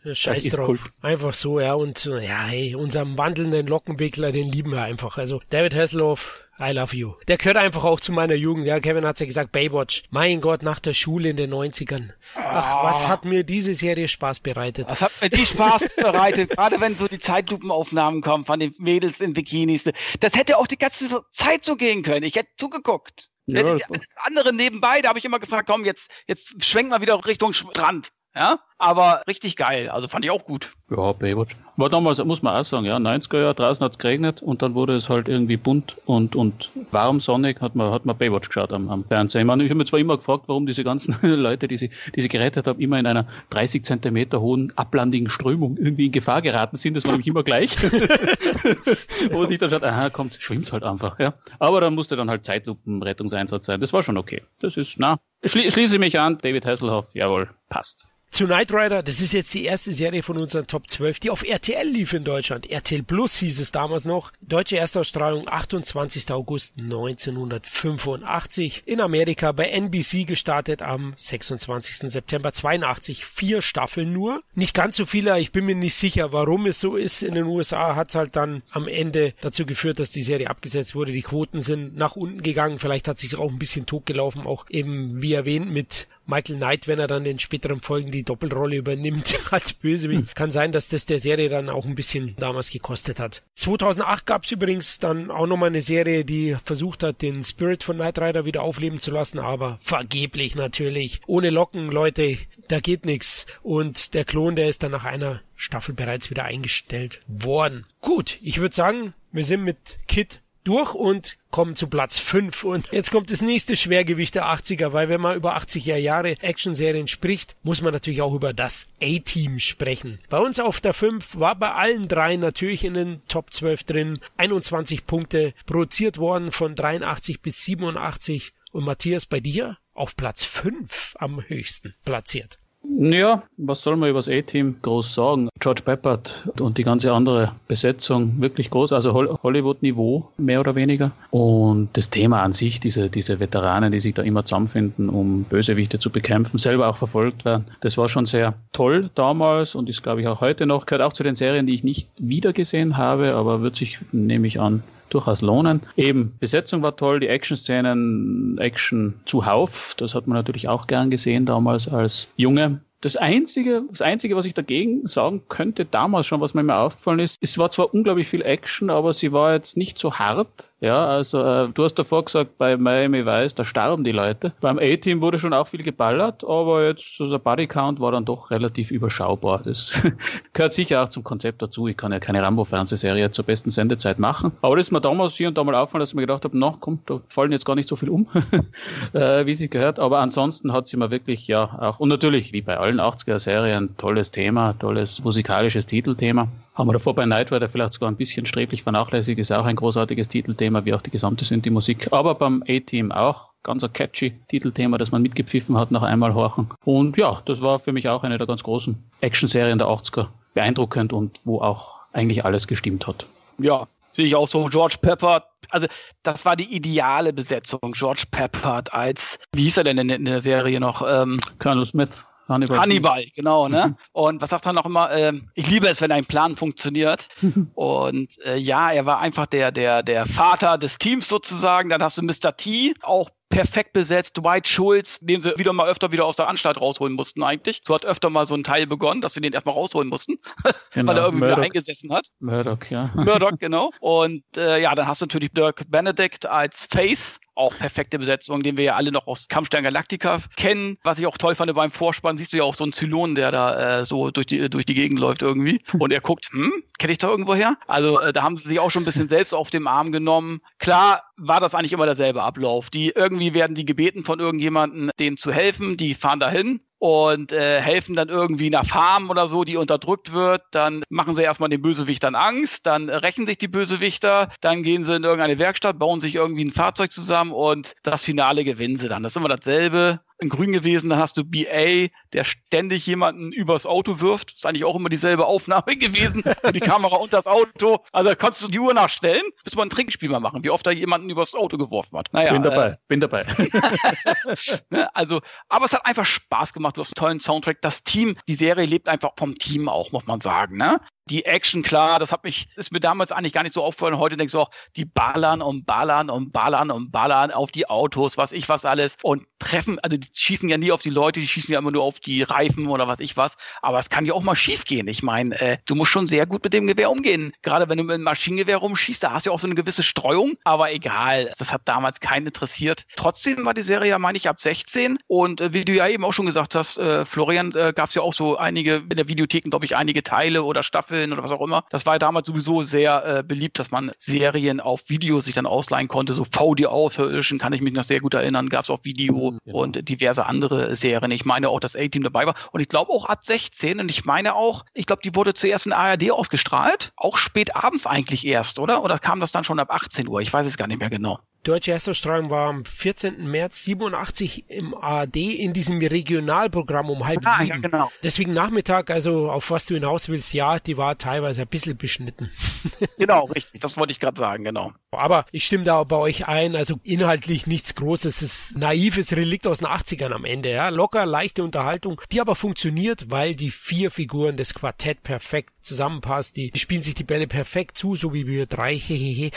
[0.12, 0.68] Scheiß drauf.
[0.68, 0.78] Cool.
[1.02, 1.74] Einfach so, ja.
[1.74, 5.18] Und ja, hey, unserem wandelnden Lockenwickler, den lieben wir einfach.
[5.18, 7.14] Also David Hasselhoff, I love you.
[7.26, 8.66] Der gehört einfach auch zu meiner Jugend.
[8.66, 10.04] Ja, Kevin hat's ja gesagt, Baywatch.
[10.10, 12.10] Mein Gott, nach der Schule in den 90ern.
[12.36, 12.86] Ach, oh.
[12.86, 14.86] was hat mir diese Serie Spaß bereitet?
[14.88, 16.50] Was hat mir die Spaß bereitet?
[16.56, 19.90] Gerade wenn so die Zeitlupenaufnahmen kommen von den Mädels in Bikinis.
[20.20, 22.24] Das hätte auch die ganze Zeit so gehen können.
[22.24, 23.30] Ich hätte zugeguckt.
[23.46, 27.26] Ja, das andere nebenbei, da habe ich immer gefragt, komm, jetzt, jetzt schwenk mal wieder
[27.26, 28.10] Richtung Strand.
[28.34, 29.88] Ja, aber richtig geil.
[29.88, 30.72] Also fand ich auch gut.
[30.90, 31.56] Ja, Baywatch.
[31.76, 34.74] War damals, muss man auch sagen, ja, 90er Jahre, draußen hat es geregnet und dann
[34.74, 38.72] wurde es halt irgendwie bunt und, und warm, sonnig, hat man, hat man Baywatch geschaut
[38.72, 39.40] am, am Fernsehen.
[39.40, 42.20] Ich, meine, ich habe mir zwar immer gefragt, warum diese ganzen Leute, die sie, die
[42.20, 46.76] sie gerettet haben, immer in einer 30 Zentimeter hohen, ablandigen Strömung irgendwie in Gefahr geraten
[46.76, 46.94] sind.
[46.94, 47.76] Das war nämlich immer gleich.
[49.30, 51.34] Wo sich dann schaut, aha, kommt, schwimmt halt einfach, ja.
[51.58, 53.80] Aber dann musste dann halt Zeitlupenrettungseinsatz sein.
[53.80, 54.42] Das war schon okay.
[54.60, 58.06] Das ist, na, schli schließe mich an, David Hasselhoff, jawohl, passt.
[58.34, 61.44] Zu Knight Rider, das ist jetzt die erste Serie von unseren Top 12, die auf
[61.44, 62.68] RTL lief in Deutschland.
[62.68, 64.32] RTL Plus hieß es damals noch.
[64.40, 66.32] Deutsche Erstausstrahlung 28.
[66.32, 68.82] August 1985.
[68.86, 72.10] In Amerika bei NBC gestartet am 26.
[72.10, 73.24] September 82.
[73.24, 74.42] Vier Staffeln nur.
[74.56, 77.22] Nicht ganz so viele, ich bin mir nicht sicher, warum es so ist.
[77.22, 80.96] In den USA hat es halt dann am Ende dazu geführt, dass die Serie abgesetzt
[80.96, 81.12] wurde.
[81.12, 82.80] Die Quoten sind nach unten gegangen.
[82.80, 84.44] Vielleicht hat sich auch ein bisschen totgelaufen.
[84.44, 88.76] Auch eben, wie erwähnt, mit Michael Knight, wenn er dann in späteren Folgen die Doppelrolle
[88.76, 90.28] übernimmt als Bösewicht.
[90.28, 90.34] Hm.
[90.34, 93.42] Kann sein, dass das der Serie dann auch ein bisschen damals gekostet hat.
[93.54, 97.96] 2008 gab es übrigens dann auch nochmal eine Serie, die versucht hat, den Spirit von
[97.96, 101.20] Knight Rider wieder aufleben zu lassen, aber vergeblich natürlich.
[101.26, 103.46] Ohne Locken, Leute, da geht nichts.
[103.62, 107.86] Und der Klon, der ist dann nach einer Staffel bereits wieder eingestellt worden.
[108.00, 112.64] Gut, ich würde sagen, wir sind mit Kit durch und kommen zu Platz 5.
[112.64, 117.06] Und jetzt kommt das nächste Schwergewicht der 80er, weil wenn man über 80er Jahre Actionserien
[117.06, 120.18] spricht, muss man natürlich auch über das A-Team sprechen.
[120.30, 124.20] Bei uns auf der 5 war bei allen drei natürlich in den Top 12 drin.
[124.36, 128.52] 21 Punkte produziert worden von 83 bis 87.
[128.72, 132.58] Und Matthias, bei dir auf Platz 5 am höchsten platziert.
[132.96, 135.48] Ja, was soll man über das A-Team groß sagen?
[135.58, 139.12] George Peppard und die ganze andere Besetzung wirklich groß, also
[139.42, 141.10] Hollywood-Niveau mehr oder weniger.
[141.30, 145.98] Und das Thema an sich, diese, diese Veteranen, die sich da immer zusammenfinden, um Bösewichte
[145.98, 150.20] zu bekämpfen, selber auch verfolgt werden, das war schon sehr toll damals und ist, glaube
[150.20, 153.62] ich, auch heute noch, gehört auch zu den Serien, die ich nicht wiedergesehen habe, aber
[153.62, 155.82] wird sich, nehme ich an, durchaus lohnen.
[155.96, 161.46] Eben, Besetzung war toll, die Action-Szenen, Action zuhauf, das hat man natürlich auch gern gesehen
[161.46, 162.80] damals als Junge.
[163.04, 167.18] Das Einzige, das Einzige, was ich dagegen sagen könnte, damals schon, was mir immer aufgefallen
[167.18, 170.72] ist, es war zwar unglaublich viel Action, aber sie war jetzt nicht so hart.
[170.80, 174.52] Ja, also äh, du hast davor gesagt, bei Miami Vice, da starben die Leute.
[174.60, 178.50] Beim A-Team wurde schon auch viel geballert, aber jetzt so der Bodycount war dann doch
[178.50, 179.62] relativ überschaubar.
[179.64, 179.98] Das
[180.52, 181.88] gehört sicher auch zum Konzept dazu.
[181.88, 184.52] Ich kann ja keine Rambo-Fernsehserie zur besten Sendezeit machen.
[184.60, 186.58] Aber das ist mir damals hier und da mal aufgefallen, dass ich mir gedacht habe,
[186.58, 188.28] na komm, da fallen jetzt gar nicht so viel um,
[189.14, 189.98] äh, wie sich gehört.
[189.98, 194.30] Aber ansonsten hat sie mir wirklich, ja, auch, und natürlich, wie bei allen 80er-Serien, tolles
[194.30, 196.48] Thema, tolles musikalisches Titelthema.
[196.74, 199.76] Haben wir davor bei Night Rider vielleicht sogar ein bisschen sträflich vernachlässigt, ist auch ein
[199.76, 202.08] großartiges Titelthema, wie auch die gesamte Synthi-Musik.
[202.12, 206.70] Aber beim A-Team auch ganz ein catchy Titelthema, das man mitgepfiffen hat nach einmal horchen.
[206.84, 210.26] Und ja, das war für mich auch eine der ganz großen Action-Serien der 80er.
[210.54, 213.26] Beeindruckend und wo auch eigentlich alles gestimmt hat.
[213.58, 214.66] Ja, sehe ich auch so.
[214.66, 215.86] George Pepper, also
[216.22, 217.80] das war die ideale Besetzung.
[217.92, 221.04] George Peppard als, wie hieß er denn in, in der Serie noch?
[221.06, 222.24] Ähm, Colonel Smith.
[222.48, 223.88] Hannibal, Hannibal genau, ne?
[223.88, 223.96] Mhm.
[224.12, 225.10] Und was sagt er noch immer?
[225.10, 227.28] Äh, ich liebe es, wenn ein Plan funktioniert.
[227.74, 231.88] und äh, ja, er war einfach der, der, der Vater des Teams sozusagen.
[231.88, 232.56] Dann hast du Mr.
[232.56, 234.36] T, auch perfekt besetzt.
[234.36, 237.82] Dwight Schulz, den sie wieder mal öfter wieder aus der Anstalt rausholen mussten eigentlich.
[237.86, 240.38] So hat öfter mal so ein Teil begonnen, dass sie den erstmal rausholen mussten,
[240.92, 241.12] genau.
[241.12, 241.62] weil er irgendwie Murdoch.
[241.62, 242.26] eingesessen hat.
[242.40, 243.12] Murdoch, ja.
[243.14, 243.92] Murdoch, genau.
[244.00, 248.76] Und äh, ja, dann hast du natürlich Dirk Benedict als Face, auch perfekte Besetzung, den
[248.76, 250.98] wir ja alle noch aus Kampfstern Galactica kennen.
[251.04, 253.52] Was ich auch toll fand beim Vorspann, siehst du ja auch so einen Zylon, der
[253.52, 255.80] da äh, so durch die, durch die Gegend läuft irgendwie.
[255.98, 257.76] Und er guckt, hm, kenne ich da irgendwo her?
[257.86, 260.60] Also äh, da haben sie sich auch schon ein bisschen selbst auf dem Arm genommen.
[260.78, 262.90] Klar war das eigentlich immer derselbe Ablauf.
[262.90, 265.96] Die irgendwie werden die gebeten von irgendjemandem, denen zu helfen.
[265.96, 270.62] Die fahren dahin, und äh, helfen dann irgendwie einer Farm oder so, die unterdrückt wird.
[270.70, 275.14] Dann machen sie erstmal den Bösewichtern Angst, dann rächen sich die Bösewichter, dann gehen sie
[275.14, 279.22] in irgendeine Werkstatt, bauen sich irgendwie ein Fahrzeug zusammen und das Finale gewinnen sie dann.
[279.22, 283.86] Das ist immer dasselbe in grün gewesen, dann hast du BA, der ständig jemanden übers
[283.86, 284.52] Auto wirft.
[284.52, 286.44] Das ist eigentlich auch immer dieselbe Aufnahme gewesen.
[286.72, 288.04] die Kamera unter das Auto.
[288.12, 290.86] Also da konntest du die Uhr nachstellen, bis man ein Trinkspiel mal machen, wie oft
[290.86, 292.28] da jemanden übers Auto geworfen hat.
[292.32, 293.46] Naja, bin dabei, äh, bin dabei.
[294.90, 296.96] ne, also, aber es hat einfach Spaß gemacht.
[296.96, 297.80] Du hast einen tollen Soundtrack.
[297.80, 300.76] Das Team, die Serie lebt einfach vom Team auch, muss man sagen.
[300.76, 301.00] Ne?
[301.26, 304.18] Die Action, klar, das hat mich, ist mir damals eigentlich gar nicht so aufgefallen.
[304.18, 308.36] Heute denkst du auch, die ballern und ballern und ballern und ballern auf die Autos,
[308.36, 311.48] was ich was alles und treffen, also die schießen ja nie auf die Leute, die
[311.48, 313.56] schießen ja immer nur auf die Reifen oder was ich was.
[313.80, 315.08] Aber es kann ja auch mal schief gehen.
[315.08, 317.54] Ich meine, äh, du musst schon sehr gut mit dem Gewehr umgehen.
[317.62, 320.02] Gerade wenn du mit einem Maschinengewehr rumschießt, da hast du ja auch so eine gewisse
[320.02, 320.56] Streuung.
[320.64, 323.06] Aber egal, das hat damals keinen interessiert.
[323.16, 325.18] Trotzdem war die Serie ja, meine ich, ab 16.
[325.26, 328.14] Und äh, wie du ja eben auch schon gesagt hast, äh, Florian, äh, gab es
[328.14, 331.42] ja auch so einige, in der Videotheken, glaube ich, einige Teile oder Staffeln Staffeln oder
[331.42, 331.84] was auch immer.
[331.90, 335.66] Das war ja damals sowieso sehr äh, beliebt, dass man Serien auf Video sich dann
[335.66, 336.34] ausleihen konnte.
[336.34, 339.58] So VD Außerirdischen kann ich mich noch sehr gut erinnern, gab es auf Video mhm,
[339.64, 339.78] genau.
[339.78, 341.30] und diverse andere Serien.
[341.30, 342.54] Ich meine auch, dass A-Team dabei war.
[342.72, 344.00] Und ich glaube auch ab 16.
[344.00, 347.12] Und ich meine auch, ich glaube, die wurde zuerst in ARD ausgestrahlt.
[347.16, 349.02] Auch spät abends eigentlich erst, oder?
[349.02, 350.40] Oder kam das dann schon ab 18 Uhr?
[350.40, 351.38] Ich weiß es gar nicht mehr genau.
[351.64, 353.50] Deutsche Erstausstrahlung war am 14.
[353.50, 357.68] März 87 im ARD in diesem Regionalprogramm um halb ah, sieben.
[357.68, 358.12] Ja, genau.
[358.22, 362.50] Deswegen Nachmittag, also auf was du hinaus willst, ja, die war teilweise ein bisschen beschnitten.
[363.18, 363.80] genau, richtig.
[363.80, 364.92] Das wollte ich gerade sagen, genau.
[365.10, 368.42] Aber ich stimme da bei euch ein, also inhaltlich nichts Großes.
[368.42, 370.90] Es ist naives Relikt aus den 80ern am Ende, ja.
[370.90, 376.56] Locker, leichte Unterhaltung, die aber funktioniert, weil die vier Figuren des Quartett perfekt zusammenpasst.
[376.56, 379.50] Die, die spielen sich die Bälle perfekt zu, so wie wir drei, hehehe.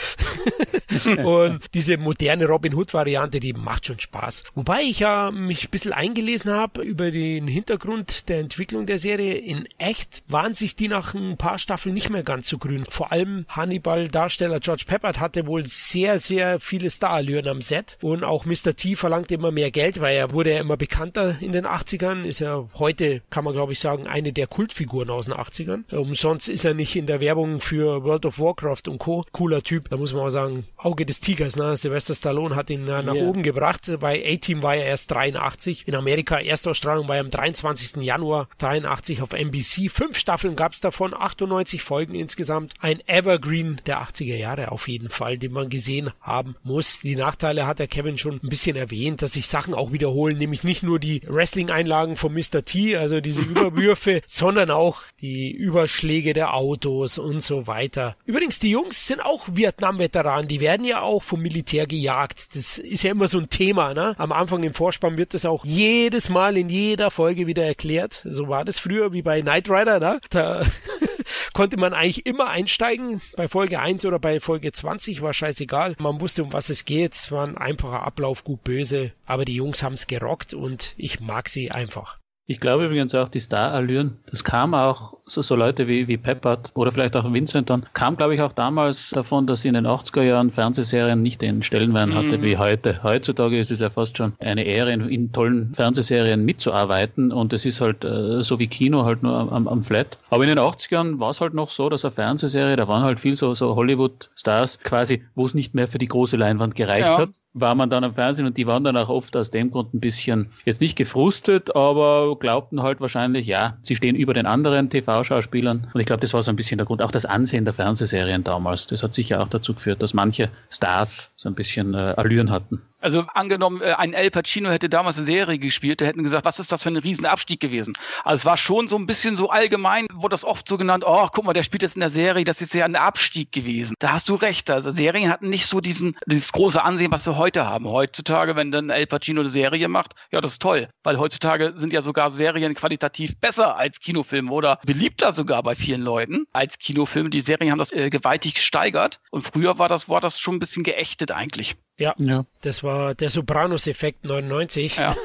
[1.24, 4.44] Und diese moderne Robin Hood-Variante, die macht schon Spaß.
[4.54, 9.34] Wobei ich ja mich ein bisschen eingelesen habe über den Hintergrund der Entwicklung der Serie.
[9.34, 12.84] In echt waren sich die nach ein paar Staffeln nicht mehr ganz so grün.
[12.88, 18.44] Vor allem Hannibal-Darsteller George Peppard hatte wohl sehr, sehr viele Starallüren am Set und auch
[18.44, 18.74] Mr.
[18.76, 22.40] T verlangte immer mehr Geld, weil er wurde ja immer bekannter in den 80ern, ist
[22.40, 25.94] ja heute, kann man glaube ich sagen, eine der Kultfiguren aus den 80ern.
[25.94, 29.24] Umsonst ist er nicht in der Werbung für World of Warcraft und Co.
[29.32, 31.76] Cooler Typ, da muss man auch sagen, Auge des Tigers, ne?
[31.88, 33.24] Sylvester Stallone hat ihn äh, nach yeah.
[33.24, 33.90] oben gebracht.
[33.98, 35.88] Bei A-Team war er erst 83.
[35.88, 38.02] In Amerika Erstausstrahlung war er am 23.
[38.02, 39.90] Januar 83 auf NBC.
[39.90, 42.74] Fünf Staffeln gab es davon, 98 Folgen insgesamt.
[42.80, 47.00] Ein Evergreen der 80er Jahre auf jeden Fall, den man gesehen haben muss.
[47.00, 50.64] Die Nachteile hat der Kevin schon ein bisschen erwähnt, dass sich Sachen auch wiederholen, nämlich
[50.64, 52.66] nicht nur die Wrestling-Einlagen von Mr.
[52.66, 58.16] T, also diese Überwürfe, sondern auch die Überschläge der Autos und so weiter.
[58.26, 62.54] Übrigens, die Jungs sind auch Vietnam-Veteranen, die werden ja auch vom Militär gejagt.
[62.54, 64.14] Das ist ja immer so ein Thema, ne?
[64.18, 68.22] Am Anfang im Vorspann wird das auch jedes Mal in jeder Folge wieder erklärt.
[68.24, 70.20] So war das früher wie bei Knight Rider, ne?
[70.30, 70.64] Da
[71.52, 73.20] konnte man eigentlich immer einsteigen.
[73.36, 75.96] Bei Folge 1 oder bei Folge 20 war scheißegal.
[75.98, 77.14] Man wusste, um was es geht.
[77.14, 79.12] Es war ein einfacher Ablauf, gut böse.
[79.26, 82.18] Aber die Jungs haben es gerockt und ich mag sie einfach.
[82.50, 86.72] Ich glaube übrigens auch die Star-Allüren, das kam auch so, so Leute wie, wie Peppert
[86.74, 89.86] oder vielleicht auch Vincent dann, kam glaube ich auch damals davon, dass sie in den
[89.86, 92.14] 80er Jahren Fernsehserien nicht den Stellenwert mhm.
[92.14, 93.02] hatte wie heute.
[93.02, 97.64] Heutzutage ist es ja fast schon eine Ehre, in, in tollen Fernsehserien mitzuarbeiten und es
[97.64, 100.18] ist halt äh, so wie Kino halt nur am, am Flat.
[100.30, 103.20] Aber in den 80ern war es halt noch so, dass eine Fernsehserie, da waren halt
[103.20, 107.18] viel so, so Hollywood-Stars quasi, wo es nicht mehr für die große Leinwand gereicht ja.
[107.18, 109.94] hat, war man dann am Fernsehen und die waren dann auch oft aus dem Grund
[109.94, 114.88] ein bisschen, jetzt nicht gefrustet, aber glaubten halt wahrscheinlich, ja, sie stehen über den anderen
[115.18, 115.88] TV-Schauspielern.
[115.92, 117.02] Und ich glaube, das war so ein bisschen der Grund.
[117.02, 121.30] Auch das Ansehen der Fernsehserien damals, das hat sicher auch dazu geführt, dass manche Stars
[121.36, 122.82] so ein bisschen äh, Allüren hatten.
[123.00, 126.58] Also angenommen, äh, ein El Pacino hätte damals eine Serie gespielt, der hätten gesagt, was
[126.58, 127.94] ist das für ein Riesenabstieg gewesen?
[128.24, 131.28] Also es war schon so ein bisschen so allgemein, wurde das oft so genannt, oh,
[131.32, 133.94] guck mal, der spielt jetzt in der Serie, das ist ja ein Abstieg gewesen.
[134.00, 134.70] Da hast du recht.
[134.70, 137.86] Also Serien hatten nicht so diesen, dieses große Ansehen, was wir heute haben.
[137.86, 140.88] Heutzutage, wenn dann El Pacino eine Serie macht, ja, das ist toll.
[141.04, 146.02] Weil heutzutage sind ja sogar Serien qualitativ besser als Kinofilme oder beliebter sogar bei vielen
[146.02, 147.30] Leuten als Kinofilme.
[147.30, 149.20] Die Serien haben das äh, gewaltig gesteigert.
[149.30, 151.76] Und früher war das, war das schon ein bisschen geächtet eigentlich.
[151.98, 154.96] Ja, ja, das war der Sopranos-Effekt 99.
[154.96, 155.16] Ja.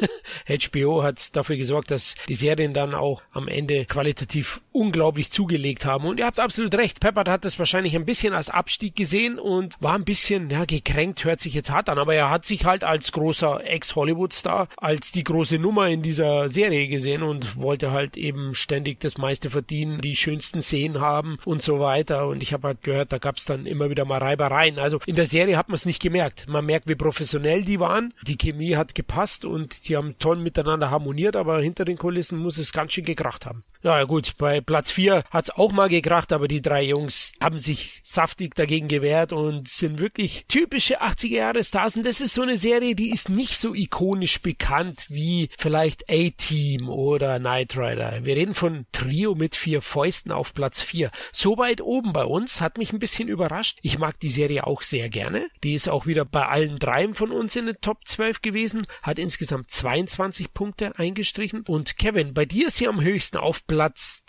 [0.48, 6.06] HBO hat dafür gesorgt, dass die Serien dann auch am Ende qualitativ unglaublich zugelegt haben.
[6.06, 7.00] Und ihr habt absolut recht.
[7.00, 11.24] Peppert hat das wahrscheinlich ein bisschen als Abstieg gesehen und war ein bisschen, ja, gekränkt,
[11.24, 15.24] hört sich jetzt hart an, aber er hat sich halt als großer Ex-Hollywood-Star, als die
[15.24, 20.16] große Nummer in dieser Serie gesehen und wollte halt eben ständig das meiste verdienen, die
[20.16, 22.28] schönsten Szenen haben und so weiter.
[22.28, 24.80] Und ich habe halt gehört, da gab es dann immer wieder mal Reibereien.
[24.80, 26.48] Also in der Serie hat man es nicht gemerkt.
[26.48, 28.14] Man merkt, wie professionell die waren.
[28.24, 32.58] Die Chemie hat gepasst und die haben toll miteinander harmoniert, aber hinter den Kulissen muss
[32.58, 33.64] es ganz schön gekracht haben.
[33.86, 38.00] Ja, gut, bei Platz 4 hat's auch mal gekracht, aber die drei Jungs haben sich
[38.02, 41.98] saftig dagegen gewehrt und sind wirklich typische 80er Jahre Stars.
[41.98, 46.88] Und das ist so eine Serie, die ist nicht so ikonisch bekannt wie vielleicht A-Team
[46.88, 48.24] oder Knight Rider.
[48.24, 51.12] Wir reden von Trio mit vier Fäusten auf Platz 4.
[51.34, 53.80] So weit oben bei uns hat mich ein bisschen überrascht.
[53.82, 55.48] Ich mag die Serie auch sehr gerne.
[55.62, 59.20] Die ist auch wieder bei allen dreien von uns in den Top 12 gewesen, hat
[59.20, 61.66] insgesamt 22 Punkte eingestrichen.
[61.68, 63.73] Und Kevin, bei dir ist sie am höchsten auf Platz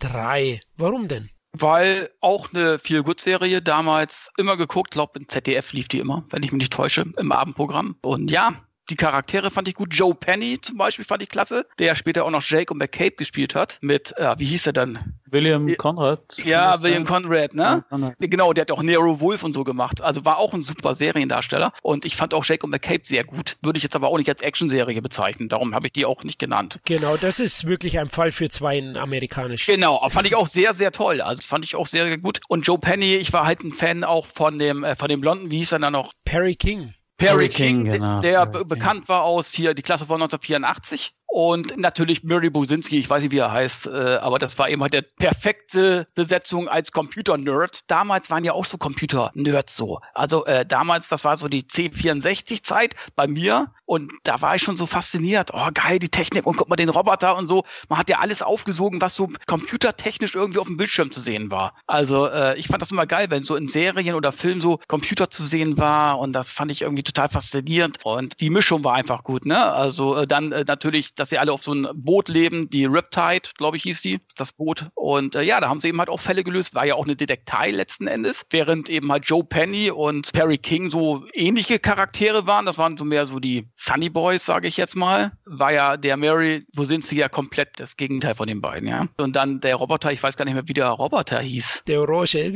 [0.00, 0.60] 3.
[0.76, 1.30] Warum denn?
[1.52, 6.50] Weil auch eine Feel-Good-Serie damals immer geguckt, glaube im ZDF lief die immer, wenn ich
[6.50, 7.96] mich nicht täusche, im Abendprogramm.
[8.02, 9.94] Und ja, die Charaktere fand ich gut.
[9.94, 13.54] Joe Penny zum Beispiel fand ich klasse, der später auch noch Jake und McCabe gespielt
[13.54, 13.78] hat.
[13.80, 15.14] Mit, äh, wie hieß er dann?
[15.26, 16.38] William Conrad.
[16.44, 17.84] Ja, William Conrad, ne?
[17.90, 20.00] Ja, genau, der hat auch Nero Wolf und so gemacht.
[20.00, 21.72] Also war auch ein super Seriendarsteller.
[21.82, 23.56] Und ich fand auch Jake und McCabe sehr gut.
[23.62, 25.48] Würde ich jetzt aber auch nicht als Actionserie bezeichnen.
[25.48, 26.78] Darum habe ich die auch nicht genannt.
[26.84, 29.66] Genau, das ist wirklich ein Fall für zwei amerikanisch.
[29.66, 31.20] Genau, fand ich auch sehr, sehr toll.
[31.20, 32.40] Also fand ich auch sehr, sehr gut.
[32.48, 35.50] Und Joe Penny, ich war halt ein Fan auch von dem, äh, von dem Blonden,
[35.50, 36.12] wie hieß er dann noch?
[36.24, 36.94] Perry King.
[37.16, 38.20] Perry King, King genau.
[38.20, 39.08] der Perry bekannt King.
[39.08, 43.38] war aus hier die Klasse von 1984 und natürlich Murray Businski, ich weiß nicht, wie
[43.38, 47.80] er heißt, äh, aber das war eben halt der perfekte Besetzung als Computer-Nerd.
[47.88, 49.98] Damals waren ja auch so Computer-Nerds so.
[50.14, 54.76] Also äh, damals, das war so die C64-Zeit bei mir und da war ich schon
[54.76, 55.50] so fasziniert.
[55.52, 57.64] Oh, geil, die Technik und guck mal den Roboter und so.
[57.88, 61.74] Man hat ja alles aufgesogen, was so computertechnisch irgendwie auf dem Bildschirm zu sehen war.
[61.88, 65.30] Also äh, ich fand das immer geil, wenn so in Serien oder Filmen so Computer
[65.30, 69.24] zu sehen war und das fand ich irgendwie total faszinierend und die Mischung war einfach
[69.24, 69.60] gut, ne?
[69.72, 72.84] Also äh, dann äh, natürlich das dass sie alle auf so einem Boot leben, die
[72.84, 74.90] Riptide, glaube ich, hieß die, das Boot.
[74.92, 77.16] Und äh, ja, da haben sie eben halt auch Fälle gelöst, war ja auch eine
[77.16, 82.66] Detektei letzten Endes, während eben halt Joe Penny und Perry King so ähnliche Charaktere waren.
[82.66, 85.32] Das waren so mehr so die Funny Boys, sage ich jetzt mal.
[85.46, 89.08] War ja der Mary, wo sind sie ja komplett das Gegenteil von den beiden, ja.
[89.16, 91.84] Und dann der Roboter, ich weiß gar nicht mehr, wie der Roboter hieß.
[91.86, 92.52] Der Orange.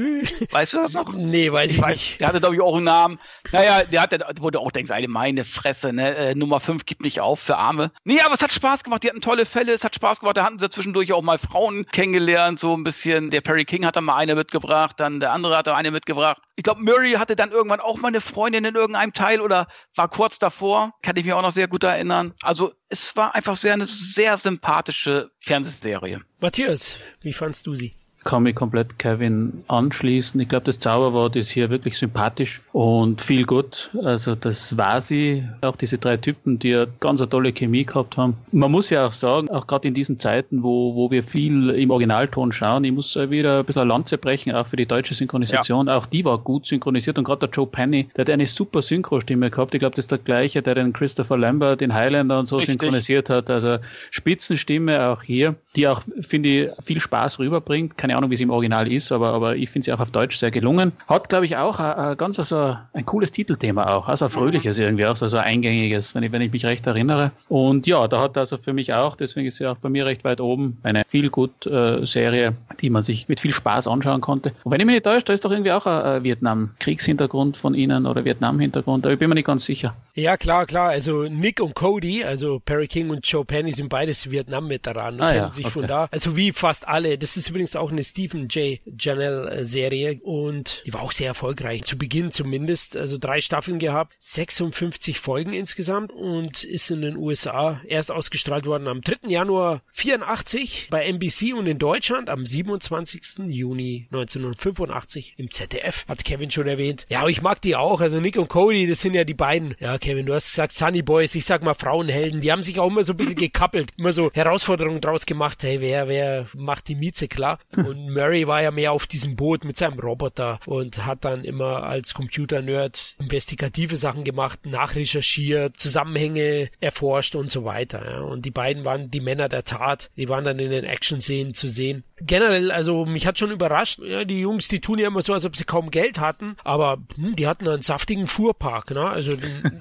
[0.51, 1.11] Weißt du das noch?
[1.15, 2.21] Nee, weiß ich, ich weiß, nicht.
[2.21, 3.19] Der hatte, glaube ich, auch einen Namen.
[3.51, 6.15] Naja, der hatte, wo du auch denkst, eine meine Fresse, ne?
[6.15, 7.93] Äh, Nummer 5 gibt nicht auf für Arme.
[8.05, 9.03] Nee, aber es hat Spaß gemacht.
[9.03, 9.73] Die hatten tolle Fälle.
[9.73, 10.37] Es hat Spaß gemacht.
[10.37, 12.59] Da hatten sie zwischendurch auch mal Frauen kennengelernt.
[12.61, 13.31] So ein bisschen.
[13.31, 15.01] Der Perry King hat da mal eine mitgebracht.
[15.01, 16.43] Dann der andere hat da eine mitgebracht.
[16.57, 20.09] Ich glaube, Murray hatte dann irgendwann auch mal eine Freundin in irgendeinem Teil oder war
[20.09, 20.93] kurz davor.
[21.03, 22.35] Kann ich mich auch noch sehr gut erinnern.
[22.43, 26.23] Also es war einfach sehr eine sehr sympathische Fernsehserie.
[26.41, 27.93] Matthias, wie fandst du sie?
[28.25, 30.41] Kann mich komplett Kevin anschließen.
[30.41, 33.91] Ich glaube, das Zauberwort ist hier wirklich sympathisch und viel gut.
[34.05, 35.45] Also das war sie.
[35.63, 38.37] Auch diese drei Typen, die ja ganz eine tolle Chemie gehabt haben.
[38.53, 41.91] Man muss ja auch sagen, auch gerade in diesen Zeiten, wo, wo wir viel im
[41.91, 45.87] Originalton schauen, ich muss wieder ein bisschen eine Lanze brechen, auch für die deutsche Synchronisation.
[45.87, 45.97] Ja.
[45.97, 49.51] Auch die war gut synchronisiert und gerade der Joe Penny, der hat eine super Synchrostimme
[49.51, 49.75] gehabt.
[49.75, 52.75] Ich glaube, das ist der gleiche, der den Christopher Lambert, den Highlander und so Richtig.
[52.75, 53.51] synchronisiert hat.
[53.51, 53.79] Also
[54.11, 57.97] Spitzenstimme auch hier, die auch, finde ich, viel Spaß rüberbringt.
[57.97, 60.37] Keine Ahnung, wie es im Original ist, aber, aber ich finde sie auch auf Deutsch
[60.37, 60.93] sehr gelungen.
[61.07, 64.79] Hat, glaube ich, auch ein, ein ganz also ein cooles Titelthema auch, also ein fröhliches
[64.79, 67.33] irgendwie auch, also ein eingängiges, wenn ich, wenn ich mich recht erinnere.
[67.49, 70.25] Und ja, da hat also für mich auch, deswegen ist sie auch bei mir recht
[70.25, 74.53] weit oben, eine viel gut äh, Serie, die man sich mit viel Spaß anschauen konnte.
[74.65, 78.07] Und wenn ich mich nicht täusche, da ist doch irgendwie auch ein, Vietnam-Kriegshintergrund von Ihnen
[78.07, 79.95] oder Vietnam-Hintergrund, aber ich bin mir nicht ganz sicher.
[80.15, 80.89] Ja, klar, klar.
[80.89, 85.43] Also Nick und Cody, also Perry King und Joe Penny sind beides Vietnam-Veteranen, ah, kennen
[85.43, 85.73] ja, sich okay.
[85.73, 86.09] von da.
[86.11, 87.19] Also wie fast alle.
[87.19, 88.79] Das ist übrigens auch eine Stephen J.
[88.99, 91.83] Janelle Serie und die war auch sehr erfolgreich.
[91.83, 92.97] Zu Beginn zumindest.
[92.97, 98.87] Also drei Staffeln gehabt, 56 Folgen insgesamt und ist in den USA erst ausgestrahlt worden
[98.87, 99.29] am 3.
[99.29, 103.49] Januar 84 bei NBC und in Deutschland am 27.
[103.49, 106.07] Juni 1985 im ZDF.
[106.07, 107.07] Hat Kevin schon erwähnt.
[107.09, 108.01] Ja, aber ich mag die auch.
[108.01, 109.75] Also Nick und Cody, das sind ja die beiden.
[109.81, 111.35] Ja, Kevin, du hast gesagt Sunny Boys.
[111.35, 112.41] Ich sag mal Frauenhelden.
[112.41, 113.91] Die haben sich auch immer so ein bisschen gekappelt.
[113.97, 115.65] Immer so Herausforderungen draus gemacht.
[115.65, 117.59] Hey, wer, wer macht die Mieze klar?
[117.89, 121.85] Und Murray war ja mehr auf diesem Boot mit seinem Roboter und hat dann immer
[121.85, 128.05] als Computer-Nerd investigative Sachen gemacht, nachrecherchiert, Zusammenhänge erforscht und so weiter.
[128.05, 128.21] Ja.
[128.21, 130.11] Und die beiden waren die Männer der Tat.
[130.17, 132.05] Die waren dann in den Action-Szenen zu sehen.
[132.21, 135.45] Generell, also mich hat schon überrascht, ja, die Jungs, die tun ja immer so, als
[135.45, 138.91] ob sie kaum Geld hatten, aber hm, die hatten einen saftigen Fuhrpark.
[138.91, 139.07] Ne?
[139.07, 139.33] Also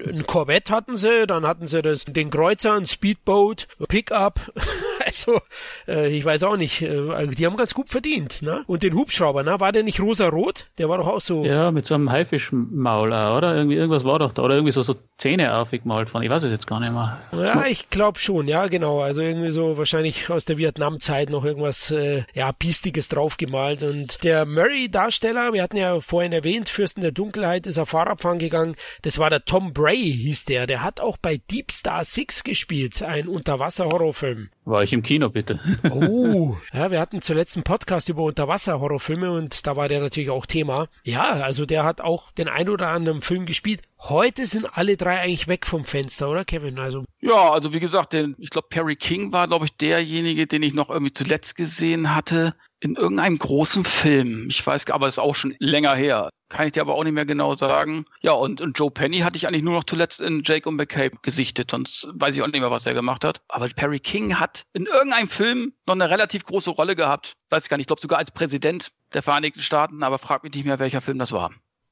[0.06, 4.40] ein Corvette hatten sie, dann hatten sie das, den Kreuzer, ein Speedboat, Pickup.
[5.04, 5.40] also
[5.86, 8.42] äh, ich weiß auch nicht, äh, die haben ganz gut verdient.
[8.42, 8.64] Ne?
[8.66, 9.60] Und den Hubschrauber, ne?
[9.60, 10.66] war der nicht rosa-rot?
[10.78, 11.44] Der war doch auch so.
[11.44, 13.54] Ja, mit so einem Haifischmaul, oder?
[13.54, 14.42] Irgendwie, irgendwas war doch da.
[14.42, 16.22] Oder irgendwie so, so Zähne aufgemalt von.
[16.22, 17.18] Ich weiß es jetzt gar nicht mehr.
[17.32, 19.00] Ja, ich glaube schon, ja, genau.
[19.00, 23.82] Also irgendwie so wahrscheinlich aus der Vietnam-Zeit noch irgendwas, äh, ja, Piestiges draufgemalt.
[23.82, 28.76] Und der Murray-Darsteller, wir hatten ja vorhin erwähnt, Fürsten der Dunkelheit ist auf Fahrradfahren gegangen.
[29.02, 30.66] Das war der Tom Bray, hieß der.
[30.66, 34.50] Der hat auch bei Deep Star Six gespielt, ein Unterwasser-Horrorfilm.
[34.68, 35.58] War ich im Kino, bitte.
[35.90, 40.44] Oh, ja, wir hatten zuletzt einen Podcast über Unterwasser-Horrorfilme und da war der natürlich auch
[40.44, 40.88] Thema.
[41.04, 43.80] Ja, also der hat auch den ein oder anderen Film gespielt.
[43.98, 46.78] Heute sind alle drei eigentlich weg vom Fenster, oder Kevin?
[46.78, 50.62] Also ja, also wie gesagt, den, ich glaube Perry King war, glaube ich, derjenige, den
[50.62, 54.48] ich noch irgendwie zuletzt gesehen hatte in irgendeinem großen Film.
[54.48, 56.30] Ich weiß, aber das ist auch schon länger her.
[56.48, 58.06] Kann ich dir aber auch nicht mehr genau sagen.
[58.20, 61.18] Ja, und, und Joe Penny hatte ich eigentlich nur noch zuletzt in Jake und McCabe
[61.22, 63.42] gesichtet, sonst weiß ich auch nicht mehr, was er gemacht hat.
[63.48, 67.32] Aber Perry King hat in irgendeinem Film noch eine relativ große Rolle gehabt.
[67.50, 70.54] Weiß ich gar nicht, ich glaube sogar als Präsident der Vereinigten Staaten, aber frag mich
[70.54, 71.50] nicht mehr, welcher Film das war.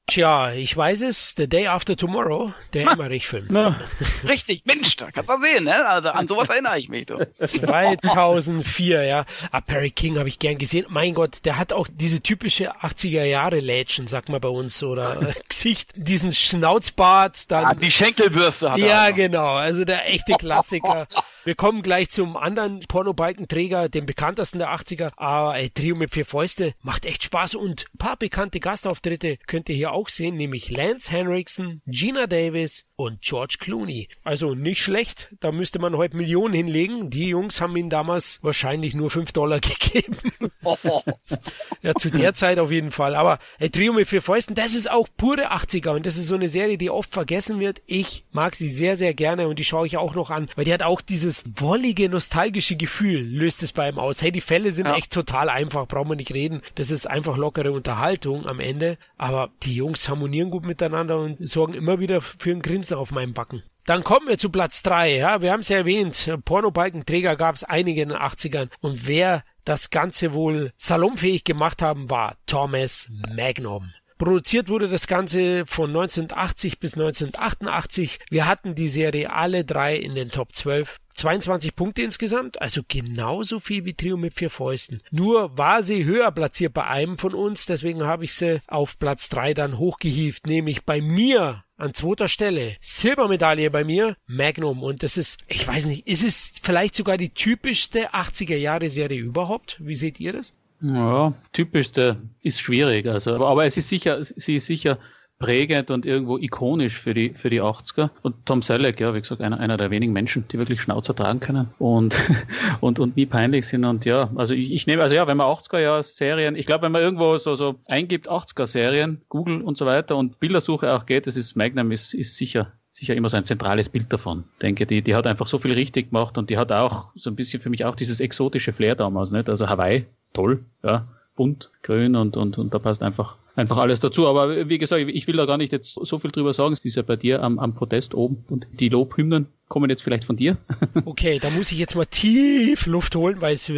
[0.09, 3.75] Tja, ich weiß es, The Day After Tomorrow, der Emmerich-Film.
[4.27, 5.85] Richtig, Mensch, da kannst du sehen, ne?
[5.85, 7.07] Also an sowas erinnere ich mich.
[7.07, 7.27] Du.
[7.45, 9.25] 2004, ja.
[9.51, 10.85] Ah, Perry King habe ich gern gesehen.
[10.87, 16.31] Mein Gott, der hat auch diese typische 80er-Jahre-Lädchen, sag mal bei uns, oder Gesicht, diesen
[16.31, 17.51] Schnauzbart.
[17.51, 18.87] Dann, ah, die Schenkelbürste hat er.
[18.87, 21.07] Ja, genau, also der echte Klassiker.
[21.47, 25.13] Wir kommen gleich zum anderen Pornobalkenträger, dem bekanntesten der 80er.
[25.15, 29.69] Aber ey, Trio mit vier Fäuste macht echt Spaß und ein paar bekannte Gastauftritte könnt
[29.69, 34.09] ihr hier auch sehen, nämlich Lance Henriksen, Gina Davis und George Clooney.
[34.25, 37.11] Also nicht schlecht, da müsste man heute Millionen hinlegen.
[37.11, 40.17] Die Jungs haben ihn damals wahrscheinlich nur fünf Dollar gegeben.
[41.81, 43.15] ja, zu der Zeit auf jeden Fall.
[43.15, 46.35] Aber ey, Trio mit vier Fäusten, das ist auch pure 80er und das ist so
[46.35, 47.81] eine Serie, die oft vergessen wird.
[47.85, 50.73] Ich mag sie sehr, sehr gerne und die schaue ich auch noch an, weil die
[50.73, 54.21] hat auch dieses dieses wollige, nostalgische Gefühl löst es bei ihm aus.
[54.21, 54.95] Hey, die Fälle sind ja.
[54.95, 56.61] echt total einfach, brauchen wir nicht reden.
[56.75, 58.97] Das ist einfach lockere Unterhaltung am Ende.
[59.17, 63.33] Aber die Jungs harmonieren gut miteinander und sorgen immer wieder für ein Grinsen auf meinem
[63.33, 63.63] Backen.
[63.85, 65.15] dann kommen wir zu Platz drei.
[65.15, 68.69] Ja, wir haben es ja erwähnt, Pornobalkenträger gab es einige in den 80ern.
[68.81, 73.93] Und wer das Ganze wohl salonfähig gemacht haben, war Thomas Magnum.
[74.17, 78.19] Produziert wurde das Ganze von 1980 bis 1988.
[78.29, 80.97] Wir hatten die Serie alle drei in den Top 12.
[81.13, 85.01] 22 Punkte insgesamt, also genauso viel wie Trio mit vier Fäusten.
[85.09, 89.27] Nur war sie höher platziert bei einem von uns, deswegen habe ich sie auf Platz
[89.29, 92.75] 3 dann hochgehievt, nämlich bei mir an zweiter Stelle.
[92.81, 94.83] Silbermedaille bei mir, Magnum.
[94.83, 99.21] Und das ist, ich weiß nicht, ist es vielleicht sogar die typischste 80er Jahre Serie
[99.21, 99.77] überhaupt?
[99.79, 100.53] Wie seht ihr das?
[100.81, 103.07] Ja, typischste ist schwierig.
[103.07, 104.99] Also, aber, aber es ist sicher, sie ist sicher
[105.39, 108.09] prägend und irgendwo ikonisch für die, für die 80er.
[108.21, 111.39] Und Tom Selleck, ja, wie gesagt, einer, einer der wenigen Menschen, die wirklich Schnauzer tragen
[111.39, 112.15] können und,
[112.81, 113.85] und, und nie peinlich sind.
[113.85, 116.85] Und ja, also ich, ich nehme, also ja, wenn man 80er Jahre Serien, ich glaube,
[116.85, 121.05] wenn man irgendwo so, so eingibt, 80er Serien, Google und so weiter und Bildersuche auch
[121.05, 124.45] geht, das ist Magnum, ist, ist sicher sicher immer so ein zentrales Bild davon.
[124.53, 127.29] Ich denke, die, die hat einfach so viel richtig gemacht und die hat auch so
[127.29, 129.49] ein bisschen für mich auch dieses exotische Flair damals, nicht?
[129.49, 134.27] Also Hawaii, toll, ja, bunt, grün und, und, und da passt einfach einfach alles dazu.
[134.27, 136.73] Aber wie gesagt, ich will da gar nicht jetzt so viel drüber sagen.
[136.73, 140.23] Es ist ja bei dir am, am Podest oben und die Lobhymnen kommen jetzt vielleicht
[140.23, 140.57] von dir.
[141.05, 143.71] okay, da muss ich jetzt mal tief Luft holen, weil es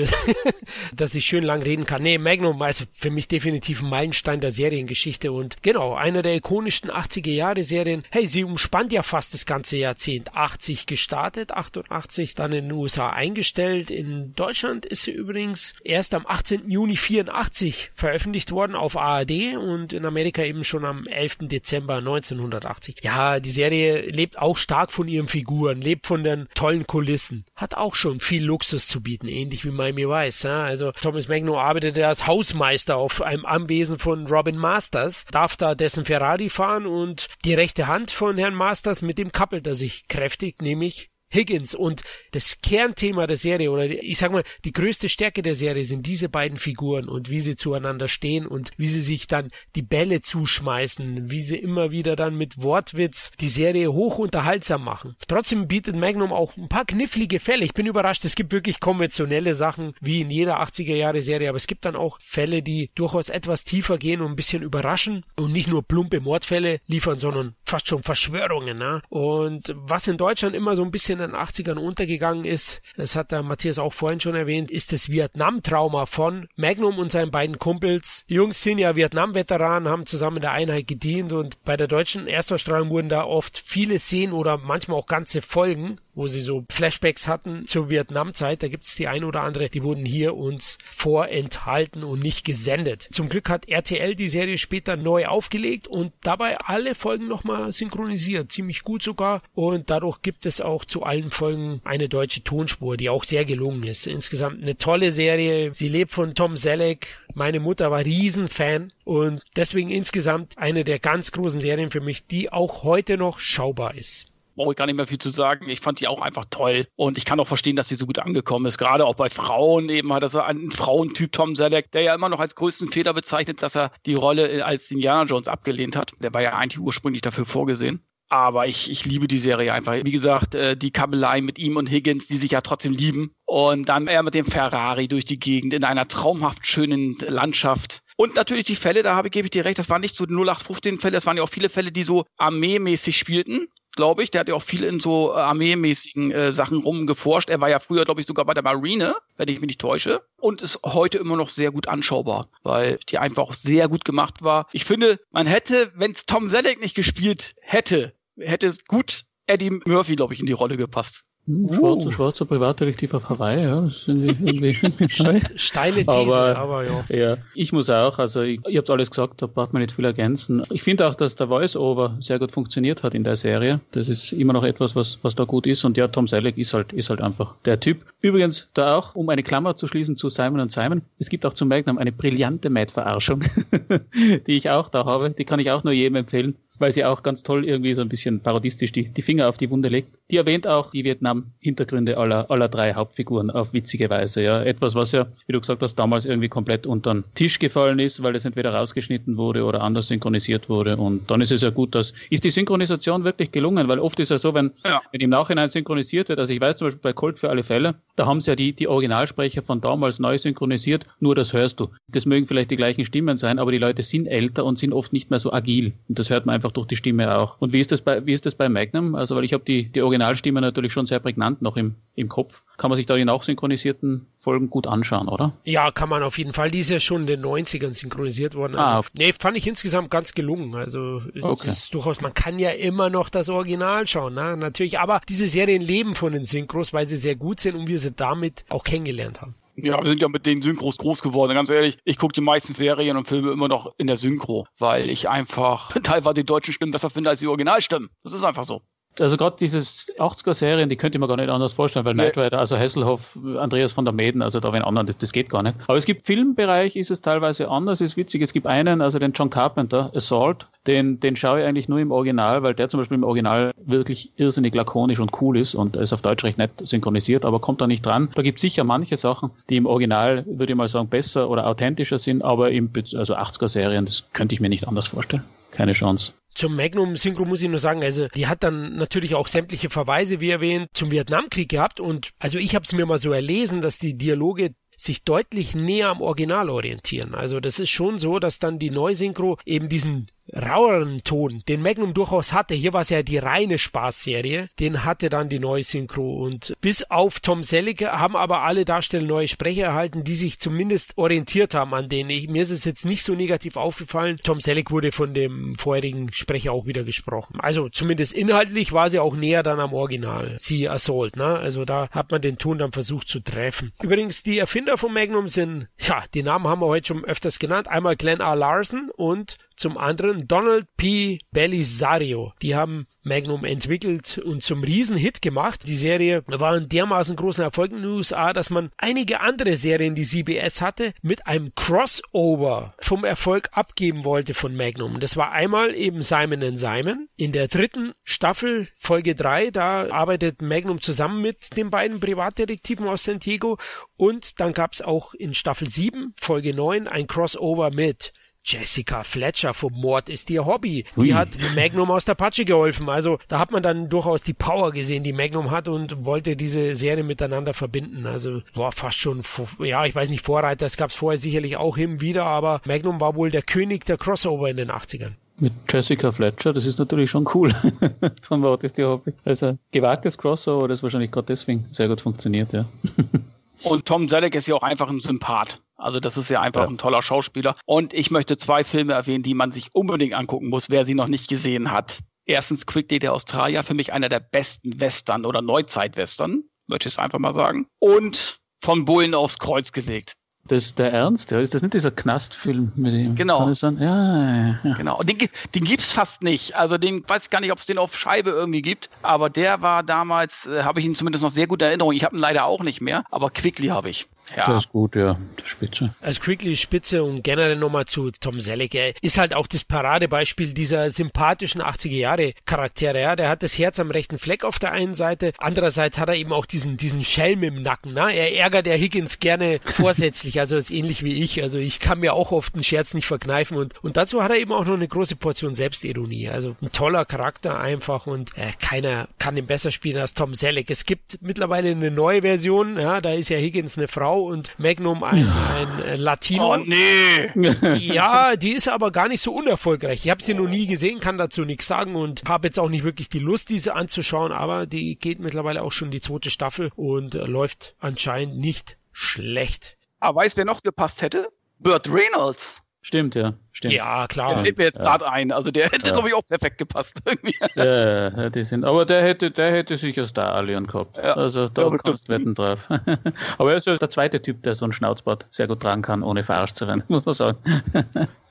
[0.96, 2.04] dass ich schön lang reden kann.
[2.04, 6.92] Nee, Magnum, also für mich definitiv ein Meilenstein der Seriengeschichte und genau, einer der ikonischsten
[6.92, 8.04] 80er Jahre Serien.
[8.12, 10.36] Hey, sie umspannt ja fast das ganze Jahrzehnt.
[10.36, 13.90] 80 gestartet, 88 dann in den USA eingestellt.
[13.90, 16.70] In Deutschland ist sie übrigens erst am 18.
[16.70, 21.38] Juni 84 veröffentlicht worden auf ARD und in Amerika eben schon am 11.
[21.42, 22.98] Dezember 1980.
[23.04, 27.76] Ja, die Serie lebt auch stark von ihren Figuren, lebt von den tollen Kulissen, hat
[27.76, 30.44] auch schon viel Luxus zu bieten, ähnlich wie Miami Vice.
[30.44, 30.64] Ja?
[30.64, 36.06] Also Thomas Magno arbeitet als Hausmeister auf einem Anwesen von Robin Masters, darf da dessen
[36.06, 40.62] Ferrari fahren und die rechte Hand von Herrn Masters, mit dem kappelt er sich kräftig,
[40.62, 42.02] nämlich Higgins und
[42.32, 46.30] das Kernthema der Serie oder ich sag mal, die größte Stärke der Serie sind diese
[46.30, 51.30] beiden Figuren und wie sie zueinander stehen und wie sie sich dann die Bälle zuschmeißen,
[51.32, 55.16] wie sie immer wieder dann mit Wortwitz die Serie hoch unterhaltsam machen.
[55.28, 57.66] Trotzdem bietet Magnum auch ein paar knifflige Fälle.
[57.66, 61.58] Ich bin überrascht, es gibt wirklich konventionelle Sachen wie in jeder 80er Jahre Serie, aber
[61.58, 65.52] es gibt dann auch Fälle, die durchaus etwas tiefer gehen und ein bisschen überraschen und
[65.52, 68.78] nicht nur plumpe Mordfälle liefern, sondern fast schon Verschwörungen.
[68.78, 69.02] Ne?
[69.10, 73.32] Und was in Deutschland immer so ein bisschen in den 80ern untergegangen ist, das hat
[73.32, 78.26] der Matthias auch vorhin schon erwähnt, ist das Vietnam-Trauma von Magnum und seinen beiden Kumpels.
[78.30, 82.28] Die Jungs sind ja Vietnam-Veteranen, haben zusammen in der Einheit gedient und bei der deutschen
[82.28, 87.28] Erstausstrahlung wurden da oft viele Szenen oder manchmal auch ganze Folgen wo sie so Flashbacks
[87.28, 88.62] hatten zur Vietnamzeit.
[88.64, 93.08] Da gibt es die ein oder andere, die wurden hier uns vorenthalten und nicht gesendet.
[93.12, 98.52] Zum Glück hat RTL die Serie später neu aufgelegt und dabei alle Folgen nochmal synchronisiert.
[98.52, 99.42] Ziemlich gut sogar.
[99.54, 103.84] Und dadurch gibt es auch zu allen Folgen eine deutsche Tonspur, die auch sehr gelungen
[103.84, 104.08] ist.
[104.08, 105.74] Insgesamt eine tolle Serie.
[105.74, 107.20] Sie lebt von Tom Selleck.
[107.34, 112.52] Meine Mutter war Riesenfan und deswegen insgesamt eine der ganz großen Serien für mich, die
[112.52, 114.29] auch heute noch schaubar ist
[114.60, 115.70] brauche ich gar nicht mehr viel zu sagen.
[115.70, 116.86] Ich fand die auch einfach toll.
[116.98, 118.78] Und ich kann auch verstehen, dass die so gut angekommen ist.
[118.78, 122.28] Gerade auch bei Frauen eben hat er so einen Frauentyp Tom Selleck, der ja immer
[122.28, 126.12] noch als größten Fehler bezeichnet, dass er die Rolle als Indiana Jones abgelehnt hat.
[126.20, 128.04] Der war ja eigentlich ursprünglich dafür vorgesehen.
[128.28, 129.96] Aber ich, ich liebe die Serie einfach.
[130.04, 133.32] Wie gesagt, äh, die Kabelei mit ihm und Higgins, die sich ja trotzdem lieben.
[133.46, 138.02] Und dann er mit dem Ferrari durch die Gegend in einer traumhaft schönen Landschaft.
[138.18, 140.98] Und natürlich die Fälle, da habe, gebe ich dir recht, das waren nicht so 0815
[141.00, 144.32] Fälle, das waren ja auch viele Fälle, die so armeemäßig spielten glaube ich.
[144.32, 147.50] Der hat ja auch viel in so äh, armeemäßigen äh, Sachen rumgeforscht.
[147.50, 150.22] Er war ja früher, glaube ich, sogar bei der Marine, wenn ich mich nicht täusche.
[150.38, 154.42] Und ist heute immer noch sehr gut anschaubar, weil die einfach auch sehr gut gemacht
[154.42, 154.68] war.
[154.72, 160.16] Ich finde, man hätte, wenn es Tom Selleck nicht gespielt hätte, hätte gut Eddie Murphy,
[160.16, 161.24] glaube ich, in die Rolle gepasst.
[161.72, 162.12] Schwarzer, uh.
[162.12, 164.76] schwarzer Privatdetektiv auf Hawaii, ja, das sind irgendwie
[165.56, 167.04] steile These, aber, aber ja.
[167.10, 167.38] ja.
[167.56, 170.62] Ich muss auch, also ich, ihr habt alles gesagt, da braucht man nicht viel ergänzen.
[170.70, 173.80] Ich finde auch, dass der Voice-Over sehr gut funktioniert hat in der Serie.
[173.92, 176.74] Das ist immer noch etwas, was, was da gut ist und ja, Tom Selleck ist
[176.74, 178.06] halt, ist halt einfach der Typ.
[178.22, 181.54] Übrigens, da auch, um eine Klammer zu schließen zu Simon und Simon, es gibt auch
[181.54, 183.44] zum Magnum eine brillante Mad-Verarschung,
[184.48, 187.24] die ich auch da habe, die kann ich auch nur jedem empfehlen weil sie auch
[187.24, 190.10] ganz toll irgendwie so ein bisschen parodistisch die, die Finger auf die Wunde legt.
[190.32, 194.42] Die erwähnt auch die Vietnam-Hintergründe aller, aller drei Hauptfiguren auf witzige Weise.
[194.42, 198.00] Ja, etwas, was ja, wie du gesagt hast, damals irgendwie komplett unter den Tisch gefallen
[198.00, 200.98] ist, weil es entweder rausgeschnitten wurde oder anders synchronisiert wurde.
[200.98, 204.30] Und dann ist es ja gut, dass ist die Synchronisation wirklich gelungen, weil oft ist
[204.30, 205.02] ja so, wenn, ja.
[205.12, 206.40] wenn im Nachhinein synchronisiert wird.
[206.40, 208.74] Also ich weiß zum Beispiel bei Colt für alle Fälle, da haben sie ja die,
[208.74, 211.06] die Originalsprecher von damals neu synchronisiert.
[211.20, 211.90] Nur das hörst du.
[212.08, 215.14] Das mögen vielleicht die gleichen Stimmen sein, aber die Leute sind älter und sind oft
[215.14, 215.94] nicht mehr so agil.
[216.08, 217.58] Und das hört man einfach einfach durch die Stimme auch.
[217.60, 219.16] Und wie ist das bei, wie ist das bei Magnum?
[219.16, 222.64] Also, weil ich habe die, die Originalstimme natürlich schon sehr prägnant noch im, im Kopf.
[222.78, 225.54] Kann man sich da die nachsynchronisierten Folgen gut anschauen, oder?
[225.64, 226.72] Ja, kann man auf jeden Fall.
[226.72, 228.76] Die ist ja schon in den 90ern synchronisiert worden.
[228.76, 230.76] Also, ah, nee, fand ich insgesamt ganz gelungen.
[230.76, 231.70] Also, okay.
[231.70, 234.56] ist durchaus, man kann ja immer noch das Original schauen, ne?
[234.58, 235.00] natürlich.
[235.00, 238.12] Aber diese Serien leben von den Synchros, weil sie sehr gut sind und wir sie
[238.12, 239.56] damit auch kennengelernt haben.
[239.84, 241.54] Ja, wir sind ja mit den Synchros groß geworden.
[241.54, 245.10] Ganz ehrlich, ich gucke die meisten Serien und Filme immer noch in der Synchro, weil
[245.10, 248.10] ich einfach teilweise die deutschen Stimmen besser finde als die Originalstimmen.
[248.24, 248.82] Das ist einfach so.
[249.22, 252.30] Also gerade dieses 80er-Serien, die könnte man gar nicht anders vorstellen, weil nee.
[252.32, 255.50] Knight Rider, also Hasselhoff, Andreas von der Maiden, also da wenn anderen, das, das, geht
[255.50, 255.76] gar nicht.
[255.88, 258.42] Aber es gibt Filmbereich, ist es teilweise anders, ist witzig.
[258.42, 262.12] Es gibt einen, also den John Carpenter, Assault, den, den schaue ich eigentlich nur im
[262.12, 266.14] Original, weil der zum Beispiel im Original wirklich irrsinnig lakonisch und cool ist und ist
[266.14, 268.30] auf Deutsch recht nett synchronisiert, aber kommt da nicht dran.
[268.36, 271.68] Da gibt es sicher manche Sachen, die im Original, würde ich mal sagen, besser oder
[271.68, 275.44] authentischer sind, aber im, also 80er-Serien, das könnte ich mir nicht anders vorstellen.
[275.72, 276.34] Keine Chance.
[276.56, 280.42] Zum Magnum Synchro muss ich nur sagen, also die hat dann natürlich auch sämtliche Verweise,
[280.42, 284.00] wie erwähnt, zum Vietnamkrieg gehabt und also ich habe es mir mal so erlesen, dass
[284.00, 287.34] die Dialoge sich deutlich näher am Original orientieren.
[287.34, 292.14] Also das ist schon so, dass dann die Neusynchro eben diesen raueren Ton, den Magnum
[292.14, 292.74] durchaus hatte.
[292.74, 294.70] Hier war es ja die reine Spaßserie.
[294.80, 296.44] Den hatte dann die neue Synchro.
[296.44, 301.18] Und bis auf Tom Selleck haben aber alle Darsteller neue Sprecher erhalten, die sich zumindest
[301.18, 302.30] orientiert haben an denen.
[302.30, 304.38] Ich, mir ist es jetzt nicht so negativ aufgefallen.
[304.44, 307.60] Tom Selleck wurde von dem vorherigen Sprecher auch wieder gesprochen.
[307.60, 310.58] Also zumindest inhaltlich war sie auch näher dann am Original.
[310.60, 311.46] Sie Assault, ne?
[311.46, 313.92] Also da hat man den Ton dann versucht zu treffen.
[314.02, 317.88] Übrigens, die Erfinder von Magnum sind, ja, die Namen haben wir heute schon öfters genannt.
[317.88, 318.56] Einmal Glenn R.
[318.56, 321.40] Larson und zum anderen Donald P.
[321.52, 322.54] Belisario.
[322.62, 325.82] Die haben Magnum entwickelt und zum Riesenhit gemacht.
[325.86, 330.16] Die Serie war ein dermaßen großen Erfolg in den USA, dass man einige andere Serien,
[330.16, 335.20] die CBS hatte, mit einem Crossover vom Erfolg abgeben wollte von Magnum.
[335.20, 337.30] Das war einmal eben Simon Simon.
[337.38, 343.24] In der dritten Staffel, Folge 3, da arbeitet Magnum zusammen mit den beiden Privatdetektiven aus
[343.24, 343.78] San Diego.
[344.18, 349.74] Und dann gab es auch in Staffel 7, Folge 9, ein Crossover mit Jessica Fletcher
[349.74, 351.06] vom Mord ist ihr Hobby.
[351.16, 351.30] Die Ui.
[351.30, 353.10] hat Magnum aus der Patsche geholfen.
[353.10, 356.96] Also da hat man dann durchaus die Power gesehen, die Magnum hat und wollte diese
[356.96, 358.28] Serie miteinander verbinden.
[358.28, 359.42] Also war fast schon,
[359.80, 360.86] ja, ich weiß nicht, Vorreiter.
[360.86, 364.18] Das gab es vorher sicherlich auch hin wieder, aber Magnum war wohl der König der
[364.18, 365.32] Crossover in den 80ern.
[365.58, 367.74] Mit Jessica Fletcher, das ist natürlich schon cool.
[368.42, 369.34] Von Mord ist ihr Hobby.
[369.44, 372.86] Also gewagtes Crossover, das wahrscheinlich gerade deswegen sehr gut funktioniert, ja.
[373.84, 375.82] Und Tom Selleck ist ja auch einfach ein Sympath.
[376.00, 376.88] Also das ist ja einfach ja.
[376.88, 377.76] ein toller Schauspieler.
[377.86, 381.28] Und ich möchte zwei Filme erwähnen, die man sich unbedingt angucken muss, wer sie noch
[381.28, 382.20] nicht gesehen hat.
[382.46, 387.20] Erstens Quickly der Australier, für mich einer der besten Western oder Neuzeit-Western, möchte ich es
[387.20, 387.88] einfach mal sagen.
[388.00, 390.34] Und von Bullen aufs Kreuz gelegt.
[390.70, 391.60] Das ist der Ernst, ja?
[391.60, 393.36] Ist das nicht dieser Knastfilm mit ihm?
[393.36, 393.68] Genau.
[393.68, 394.94] Ja, ja, ja.
[394.94, 395.24] Genau.
[395.24, 395.38] Den,
[395.74, 396.76] den gibt's fast nicht.
[396.76, 399.10] Also den weiß ich gar nicht, ob es den auf Scheibe irgendwie gibt.
[399.24, 402.14] Aber der war damals, äh, habe ich ihn zumindest noch sehr gut in Erinnerung.
[402.14, 404.28] Ich habe ihn leider auch nicht mehr, aber Quickly habe ich.
[404.56, 404.66] Ja.
[404.66, 405.38] Das ist gut, ja.
[405.60, 406.14] Der Spitze.
[406.22, 408.96] Als Quickly Spitze und generell nochmal zu Tom Selleck.
[408.96, 413.22] Er ist halt auch das Paradebeispiel dieser sympathischen 80er Jahre Charaktere.
[413.22, 413.36] Ja.
[413.36, 415.54] Der hat das Herz am rechten Fleck auf der einen Seite.
[415.60, 418.14] Andererseits hat er eben auch diesen, diesen Schelm im Nacken.
[418.14, 418.34] Ne?
[418.34, 420.60] Er ärgert der Higgins gerne vorsätzlich.
[420.60, 421.62] Also ist ähnlich wie ich.
[421.62, 423.78] Also ich kann mir auch oft einen Scherz nicht verkneifen.
[423.78, 426.50] Und, und dazu hat er eben auch noch eine große Portion Selbstironie.
[426.50, 430.90] Also ein toller Charakter einfach und äh, keiner kann ihn besser spielen als Tom Selleck.
[430.90, 432.98] Es gibt mittlerweile eine neue Version.
[432.98, 436.74] Ja, da ist ja Higgins eine Frau und Magnum ein, ein äh, Latino.
[436.74, 437.52] Oh nee.
[437.98, 440.26] ja, die ist aber gar nicht so unerfolgreich.
[440.26, 443.04] Ich habe sie noch nie gesehen, kann dazu nichts sagen und habe jetzt auch nicht
[443.04, 447.36] wirklich die Lust, diese anzuschauen, aber die geht mittlerweile auch schon die zweite Staffel und
[447.36, 449.98] äh, läuft anscheinend nicht schlecht.
[450.20, 451.50] Aber weißt wer noch gepasst hätte?
[451.80, 452.82] Burt Reynolds.
[453.02, 453.54] Stimmt, ja.
[453.80, 453.94] Stimmt.
[453.94, 454.56] Ja, klar.
[454.56, 455.06] Der fällt mir jetzt ja.
[455.06, 455.54] gerade ein.
[455.54, 456.12] Also der hätte, ja.
[456.12, 457.18] glaube ich, auch perfekt gepasst.
[457.26, 457.56] Irgendwie.
[457.76, 461.16] Ja, die sind, aber der hätte, der hätte sicher Star-Alien gehabt.
[461.16, 461.36] Ja.
[461.36, 462.90] Also da ja, kannst du wetten drauf.
[463.58, 466.24] aber er ist ja der zweite Typ, der so ein Schnauzbart sehr gut tragen kann,
[466.24, 467.58] ohne verarscht zu werden, muss man sagen.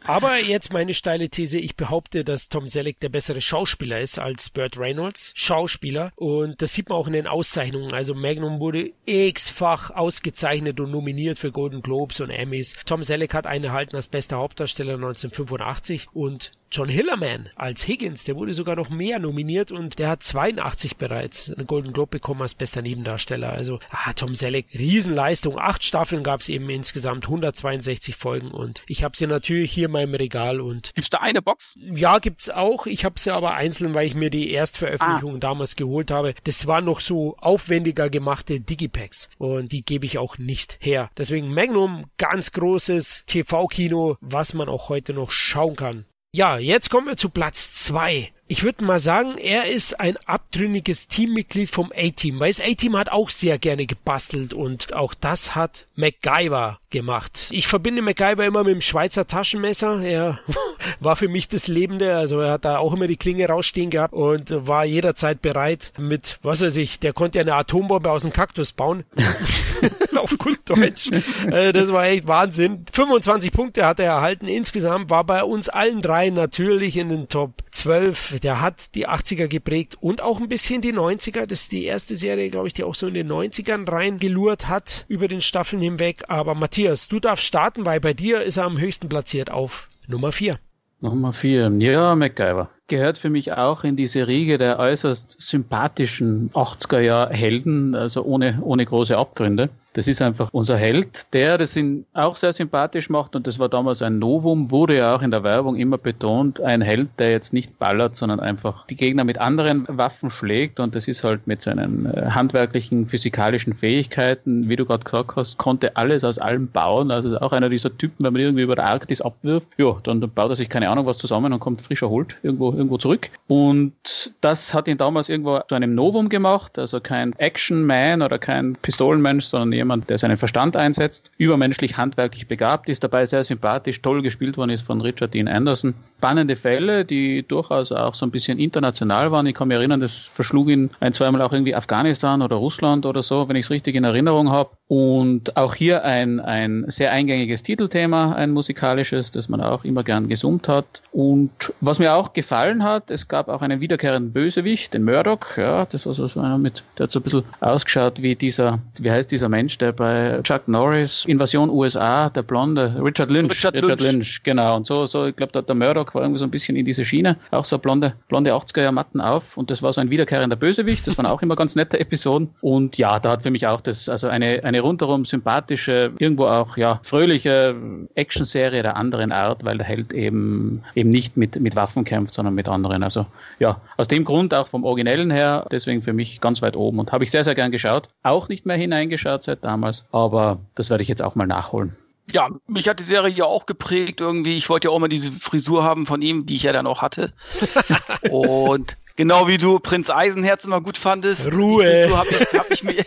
[0.08, 4.48] Aber jetzt meine steile These, ich behaupte, dass Tom Selleck der bessere Schauspieler ist als
[4.48, 5.32] Burt Reynolds.
[5.34, 6.12] Schauspieler.
[6.16, 7.92] Und das sieht man auch in den Auszeichnungen.
[7.92, 12.74] Also Magnum wurde x-fach ausgezeichnet und nominiert für Golden Globes und Emmys.
[12.86, 18.36] Tom Selleck hat einen erhalten als bester Hauptdarsteller 1985 und John Hillerman als Higgins, der
[18.36, 22.54] wurde sogar noch mehr nominiert und der hat 82 bereits einen Golden Globe bekommen als
[22.54, 23.50] bester Nebendarsteller.
[23.50, 25.58] Also ah, Tom Selleck, Riesenleistung.
[25.58, 29.92] Acht Staffeln gab es eben insgesamt, 162 Folgen und ich habe sie natürlich hier in
[29.92, 31.78] meinem Regal und gibt's da eine Box?
[31.78, 32.86] Ja, gibt's auch.
[32.86, 35.40] Ich habe sie aber einzeln, weil ich mir die Erstveröffentlichung ah.
[35.40, 36.34] damals geholt habe.
[36.44, 41.10] Das waren noch so aufwendiger gemachte Digipacks und die gebe ich auch nicht her.
[41.16, 46.04] Deswegen Magnum, ganz großes TV-Kino, was man auch heute noch schauen kann.
[46.30, 48.32] Ja, jetzt kommen wir zu Platz zwei.
[48.50, 53.12] Ich würde mal sagen, er ist ein abtrünniges Teammitglied vom A-Team, weil das A-Team hat
[53.12, 57.48] auch sehr gerne gebastelt und auch das hat MacGyver gemacht.
[57.50, 60.00] Ich verbinde MacGyver immer mit dem Schweizer Taschenmesser.
[60.00, 60.40] Er
[61.00, 64.14] war für mich das Lebende, also er hat da auch immer die Klinge rausstehen gehabt
[64.14, 68.32] und war jederzeit bereit mit, was weiß ich, der konnte ja eine Atombombe aus dem
[68.32, 69.04] Kaktus bauen.
[70.16, 71.10] Auf gut Deutsch.
[71.48, 72.86] Äh, das war echt Wahnsinn.
[72.90, 74.48] 25 Punkte hat er erhalten.
[74.48, 79.48] Insgesamt war bei uns allen drei natürlich in den Top 12 der hat die 80er
[79.48, 81.46] geprägt und auch ein bisschen die 90er.
[81.46, 85.04] Das ist die erste Serie, glaube ich, die auch so in den 90ern reingelurt hat
[85.08, 86.24] über den Staffeln hinweg.
[86.28, 90.32] Aber Matthias, du darfst starten, weil bei dir ist er am höchsten platziert auf Nummer
[90.32, 90.58] 4.
[91.00, 91.72] Nummer 4.
[91.78, 97.94] Ja, MacGyver gehört für mich auch in diese Riege der äußerst sympathischen 80er Jahr Helden,
[97.94, 99.68] also ohne, ohne große Abgründe.
[99.98, 103.34] Das ist einfach unser Held, der das ihn auch sehr sympathisch macht.
[103.34, 106.82] Und das war damals ein Novum, wurde ja auch in der Werbung immer betont, ein
[106.82, 110.78] Held, der jetzt nicht ballert, sondern einfach die Gegner mit anderen Waffen schlägt.
[110.78, 115.58] Und das ist halt mit seinen äh, handwerklichen, physikalischen Fähigkeiten, wie du gerade gesagt hast,
[115.58, 118.86] konnte alles aus allem bauen, also auch einer dieser Typen, wenn man irgendwie über der
[118.86, 122.36] Arktis abwirft, ja, dann baut er sich keine Ahnung was zusammen und kommt frisch erholt
[122.44, 123.28] irgendwo irgendwo zurück.
[123.48, 123.92] Und
[124.40, 129.44] das hat ihn damals irgendwo zu einem Novum gemacht, also kein Action-Man oder kein Pistolenmensch,
[129.44, 134.56] sondern jemand, der seinen Verstand einsetzt, übermenschlich handwerklich begabt ist, dabei sehr sympathisch, toll gespielt
[134.56, 135.94] worden ist von Richard Dean Anderson.
[136.18, 139.46] Spannende Fälle, die durchaus auch so ein bisschen international waren.
[139.46, 143.22] Ich kann mich erinnern, das verschlug ihn ein, zweimal auch irgendwie Afghanistan oder Russland oder
[143.22, 144.70] so, wenn ich es richtig in Erinnerung habe.
[144.88, 150.28] Und auch hier ein, ein sehr eingängiges Titelthema, ein musikalisches, das man auch immer gern
[150.28, 151.02] gesummt hat.
[151.12, 151.50] Und
[151.80, 153.10] was mir auch gefallen gefallen hat.
[153.10, 155.56] Es gab auch einen wiederkehrenden Bösewicht, den Murdoch.
[155.56, 159.10] Ja, das war so einer mit, der hat so ein bisschen ausgeschaut wie dieser, wie
[159.10, 163.52] heißt dieser Mensch, der bei Chuck Norris, Invasion USA, der Blonde, Richard Lynch.
[163.52, 164.12] Richard, Richard Lynch.
[164.12, 164.42] Lynch.
[164.42, 164.76] genau.
[164.76, 167.04] Und so, so, ich glaube, der, der Murdoch war irgendwie so ein bisschen in diese
[167.04, 167.36] Schiene.
[167.50, 169.56] Auch so blonde, blonde 80er-Matten auf.
[169.56, 171.06] Und das war so ein wiederkehrender Bösewicht.
[171.06, 172.50] Das waren auch immer ganz nette Episoden.
[172.60, 176.76] Und ja, da hat für mich auch das, also eine, eine rundherum sympathische, irgendwo auch,
[176.76, 177.74] ja, fröhliche
[178.14, 182.57] Actionserie der anderen Art, weil der Held eben, eben nicht mit, mit Waffen kämpft, sondern
[182.58, 183.02] mit anderen.
[183.02, 183.26] Also
[183.58, 187.12] ja, aus dem Grund auch vom Originellen her, deswegen für mich ganz weit oben und
[187.12, 188.08] habe ich sehr, sehr gern geschaut.
[188.22, 191.96] Auch nicht mehr hineingeschaut seit damals, aber das werde ich jetzt auch mal nachholen
[192.30, 194.56] ja, mich hat die Serie ja auch geprägt irgendwie.
[194.56, 197.00] Ich wollte ja auch mal diese Frisur haben von ihm, die ich ja dann auch
[197.00, 197.32] hatte.
[198.30, 201.52] und genau wie du Prinz Eisenherz immer gut fandest.
[201.52, 202.08] Ruhe.
[202.16, 203.04] Hab ich, hab ich mir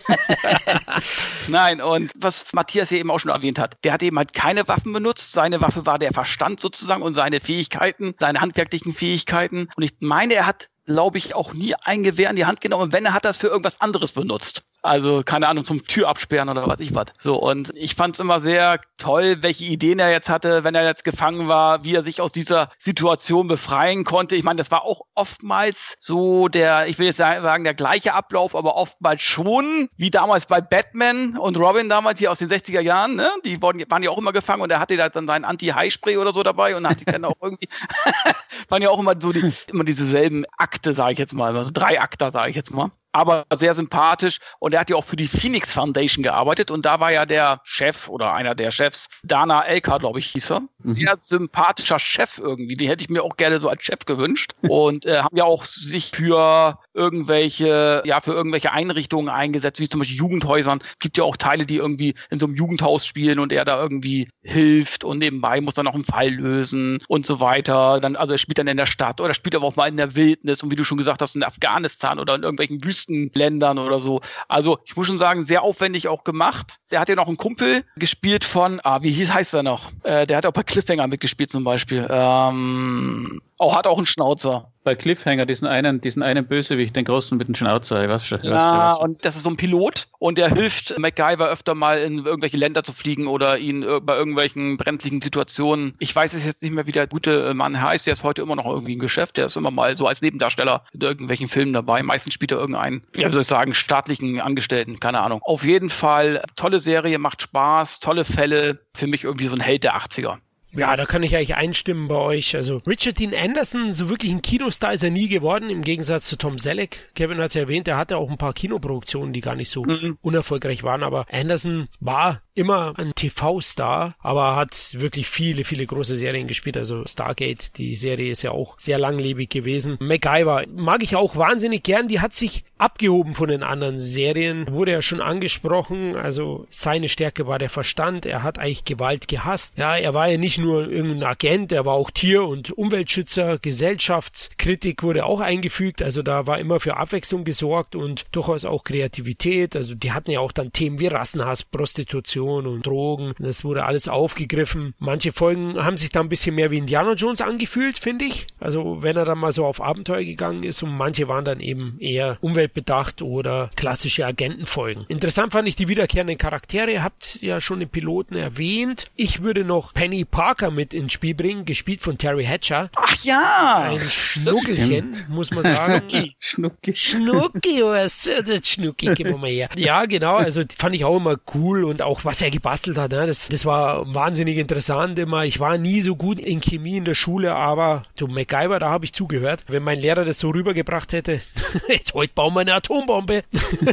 [1.48, 4.68] Nein, und was Matthias hier eben auch schon erwähnt hat, der hat eben halt keine
[4.68, 5.32] Waffen benutzt.
[5.32, 9.68] Seine Waffe war der Verstand sozusagen und seine Fähigkeiten, seine handwerklichen Fähigkeiten.
[9.74, 12.82] Und ich meine, er hat glaube ich, auch nie ein Gewehr in die Hand genommen.
[12.82, 14.64] Und wenn er hat das für irgendwas anderes benutzt.
[14.84, 17.06] Also, keine Ahnung, zum Tür absperren oder was ich was.
[17.16, 20.84] So, und ich fand es immer sehr toll, welche Ideen er jetzt hatte, wenn er
[20.84, 24.34] jetzt gefangen war, wie er sich aus dieser Situation befreien konnte.
[24.34, 28.56] Ich meine, das war auch oftmals so der, ich will jetzt sagen, der gleiche Ablauf,
[28.56, 33.14] aber oftmals schon, wie damals bei Batman und Robin damals hier aus den 60er Jahren,
[33.14, 33.30] ne?
[33.44, 36.32] Die wurden, waren ja auch immer gefangen und er hatte da dann seinen Anti-High-Spray oder
[36.32, 37.68] so dabei und hat sich dann auch irgendwie,
[38.68, 42.00] waren ja auch immer so die, immer dieselben Akte, sage ich jetzt mal, also drei
[42.00, 44.38] Akter, sage ich jetzt mal aber sehr sympathisch.
[44.58, 46.70] Und er hat ja auch für die Phoenix Foundation gearbeitet.
[46.70, 50.52] Und da war ja der Chef oder einer der Chefs, Dana Elka, glaube ich, hieß
[50.52, 50.60] er.
[50.60, 50.92] Mhm.
[50.92, 52.76] Sehr sympathischer Chef irgendwie.
[52.76, 54.52] Den hätte ich mir auch gerne so als Chef gewünscht.
[54.62, 60.00] Und äh, haben ja auch sich für irgendwelche, ja, für irgendwelche Einrichtungen eingesetzt, wie zum
[60.00, 60.82] Beispiel Jugendhäusern.
[60.98, 64.28] Gibt ja auch Teile, die irgendwie in so einem Jugendhaus spielen und er da irgendwie
[64.42, 68.00] hilft und nebenbei muss dann noch einen Fall lösen und so weiter.
[68.00, 70.14] Dann, also er spielt dann in der Stadt oder spielt aber auch mal in der
[70.14, 74.20] Wildnis und wie du schon gesagt hast, in Afghanistan oder in irgendwelchen Wüstenländern oder so.
[74.48, 76.76] Also ich muss schon sagen, sehr aufwendig auch gemacht.
[76.90, 79.90] Der hat ja noch einen Kumpel gespielt von, ah, wie hieß, heißt er noch?
[80.02, 82.06] Äh, der hat auch bei Cliffhanger mitgespielt zum Beispiel.
[82.08, 87.38] Ähm, auch hat auch einen Schnauzer bei Cliffhanger diesen einen, diesen einen Bösewicht, den großen
[87.38, 88.40] mit dem Schnauzer, ich weiß schon.
[88.42, 92.56] Ja, und das ist so ein Pilot und der hilft MacGyver öfter mal in irgendwelche
[92.56, 95.94] Länder zu fliegen oder ihn äh, bei irgendwelchen brenzlichen Situationen.
[95.98, 98.56] Ich weiß es jetzt nicht mehr, wie der gute Mann heißt, der ist heute immer
[98.56, 102.02] noch irgendwie im Geschäft, der ist immer mal so als Nebendarsteller in irgendwelchen Filmen dabei.
[102.02, 105.40] Meistens spielt er irgendeinen, wie soll ich sagen, staatlichen Angestellten, keine Ahnung.
[105.42, 109.84] Auf jeden Fall, tolle Serie, macht Spaß, tolle Fälle, für mich irgendwie so ein Held
[109.84, 110.38] der 80er.
[110.74, 112.56] Ja, da kann ich eigentlich einstimmen bei euch.
[112.56, 116.36] Also Richard Dean Anderson, so wirklich ein Kinostar ist er nie geworden, im Gegensatz zu
[116.36, 117.10] Tom Selleck.
[117.14, 119.84] Kevin hat es ja erwähnt, er hatte auch ein paar Kinoproduktionen, die gar nicht so
[119.84, 120.18] mhm.
[120.22, 126.46] unerfolgreich waren, aber Anderson war immer ein TV-Star, aber hat wirklich viele, viele große Serien
[126.46, 126.76] gespielt.
[126.76, 129.96] Also Stargate, die Serie ist ja auch sehr langlebig gewesen.
[130.00, 132.08] MacGyver mag ich auch wahnsinnig gern.
[132.08, 134.66] Die hat sich abgehoben von den anderen Serien.
[134.70, 136.16] Wurde ja schon angesprochen.
[136.16, 138.26] Also seine Stärke war der Verstand.
[138.26, 139.78] Er hat eigentlich Gewalt gehasst.
[139.78, 145.02] Ja, er war ja nicht nur irgendein Agent, er war auch Tier- und Umweltschützer, Gesellschaftskritik
[145.02, 149.76] wurde auch eingefügt, also da war immer für Abwechslung gesorgt und durchaus auch Kreativität.
[149.76, 153.32] Also die hatten ja auch dann Themen wie Rassenhass, Prostitution und Drogen.
[153.38, 154.94] Das wurde alles aufgegriffen.
[154.98, 158.46] Manche Folgen haben sich da ein bisschen mehr wie Indiana Jones angefühlt, finde ich.
[158.60, 161.96] Also wenn er dann mal so auf Abenteuer gegangen ist und manche waren dann eben
[162.00, 165.04] eher umweltbedacht oder klassische Agentenfolgen.
[165.08, 166.90] Interessant fand ich die wiederkehrenden Charaktere.
[166.90, 169.10] Ihr habt ja schon den Piloten erwähnt.
[169.16, 172.90] Ich würde noch Penny Parker mit ins Spiel bringen, gespielt von Terry Hatcher.
[172.94, 173.88] Ach ja!
[173.88, 176.34] Ein Schnuckelchen, muss man sagen.
[176.38, 176.94] Schnucki.
[176.94, 178.28] Schnucki, was?
[178.44, 179.70] Das Schnucki, gib mal her.
[179.76, 183.26] Ja, genau, also fand ich auch immer cool und auch was er gebastelt hat, ne?
[183.26, 185.46] das, das war wahnsinnig interessant immer.
[185.46, 189.06] Ich war nie so gut in Chemie in der Schule, aber du MacGyver, da habe
[189.06, 189.64] ich zugehört.
[189.68, 191.40] Wenn mein Lehrer das so rübergebracht hätte,
[191.88, 193.42] jetzt heute bauen wir eine Atombombe,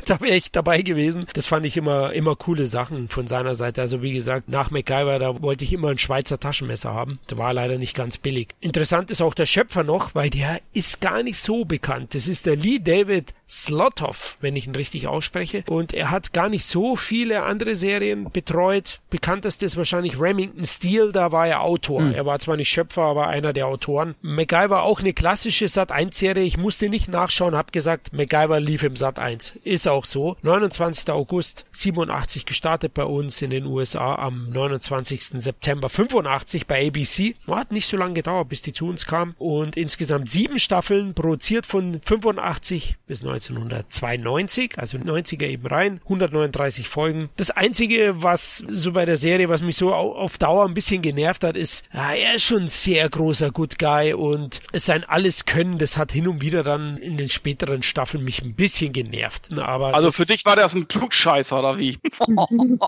[0.05, 1.25] da wäre ich dabei gewesen.
[1.33, 3.79] Das fand ich immer, immer coole Sachen von seiner Seite.
[3.79, 7.19] Also wie gesagt, nach MacGyver, da wollte ich immer ein Schweizer Taschenmesser haben.
[7.27, 8.49] Das war leider nicht ganz billig.
[8.59, 12.15] Interessant ist auch der Schöpfer noch, weil der ist gar nicht so bekannt.
[12.15, 15.63] Das ist der Lee David Slothoff, wenn ich ihn richtig ausspreche.
[15.67, 18.99] Und er hat gar nicht so viele andere Serien betreut.
[19.09, 22.01] Bekannteste ist wahrscheinlich Remington Steel, da war er Autor.
[22.01, 22.13] Hm.
[22.13, 24.15] Er war zwar nicht Schöpfer, aber einer der Autoren.
[24.21, 26.43] MacGyver auch eine klassische Sat1-Serie.
[26.43, 29.53] Ich musste nicht nachschauen, hab gesagt, MacGyver lief im Sat1.
[29.63, 30.35] Ist auch so.
[30.41, 31.09] 29.
[31.09, 35.41] August 87 gestartet bei uns in den USA am 29.
[35.41, 37.35] September 85 bei ABC.
[37.47, 39.35] Hat nicht so lange gedauert, bis die zu uns kam.
[39.37, 47.29] Und insgesamt sieben Staffeln, produziert von 85 bis 1992, also 90er eben rein, 139 Folgen.
[47.37, 51.43] Das einzige, was so bei der Serie, was mich so auf Dauer ein bisschen genervt
[51.43, 55.77] hat, ist, ja, er ist schon ein sehr großer Good Guy und sein alles Können,
[55.77, 59.49] das hat hin und wieder dann in den späteren Staffeln mich ein bisschen genervt.
[59.57, 61.97] Aber also für dich war der so ein Klugscheißer oder wie?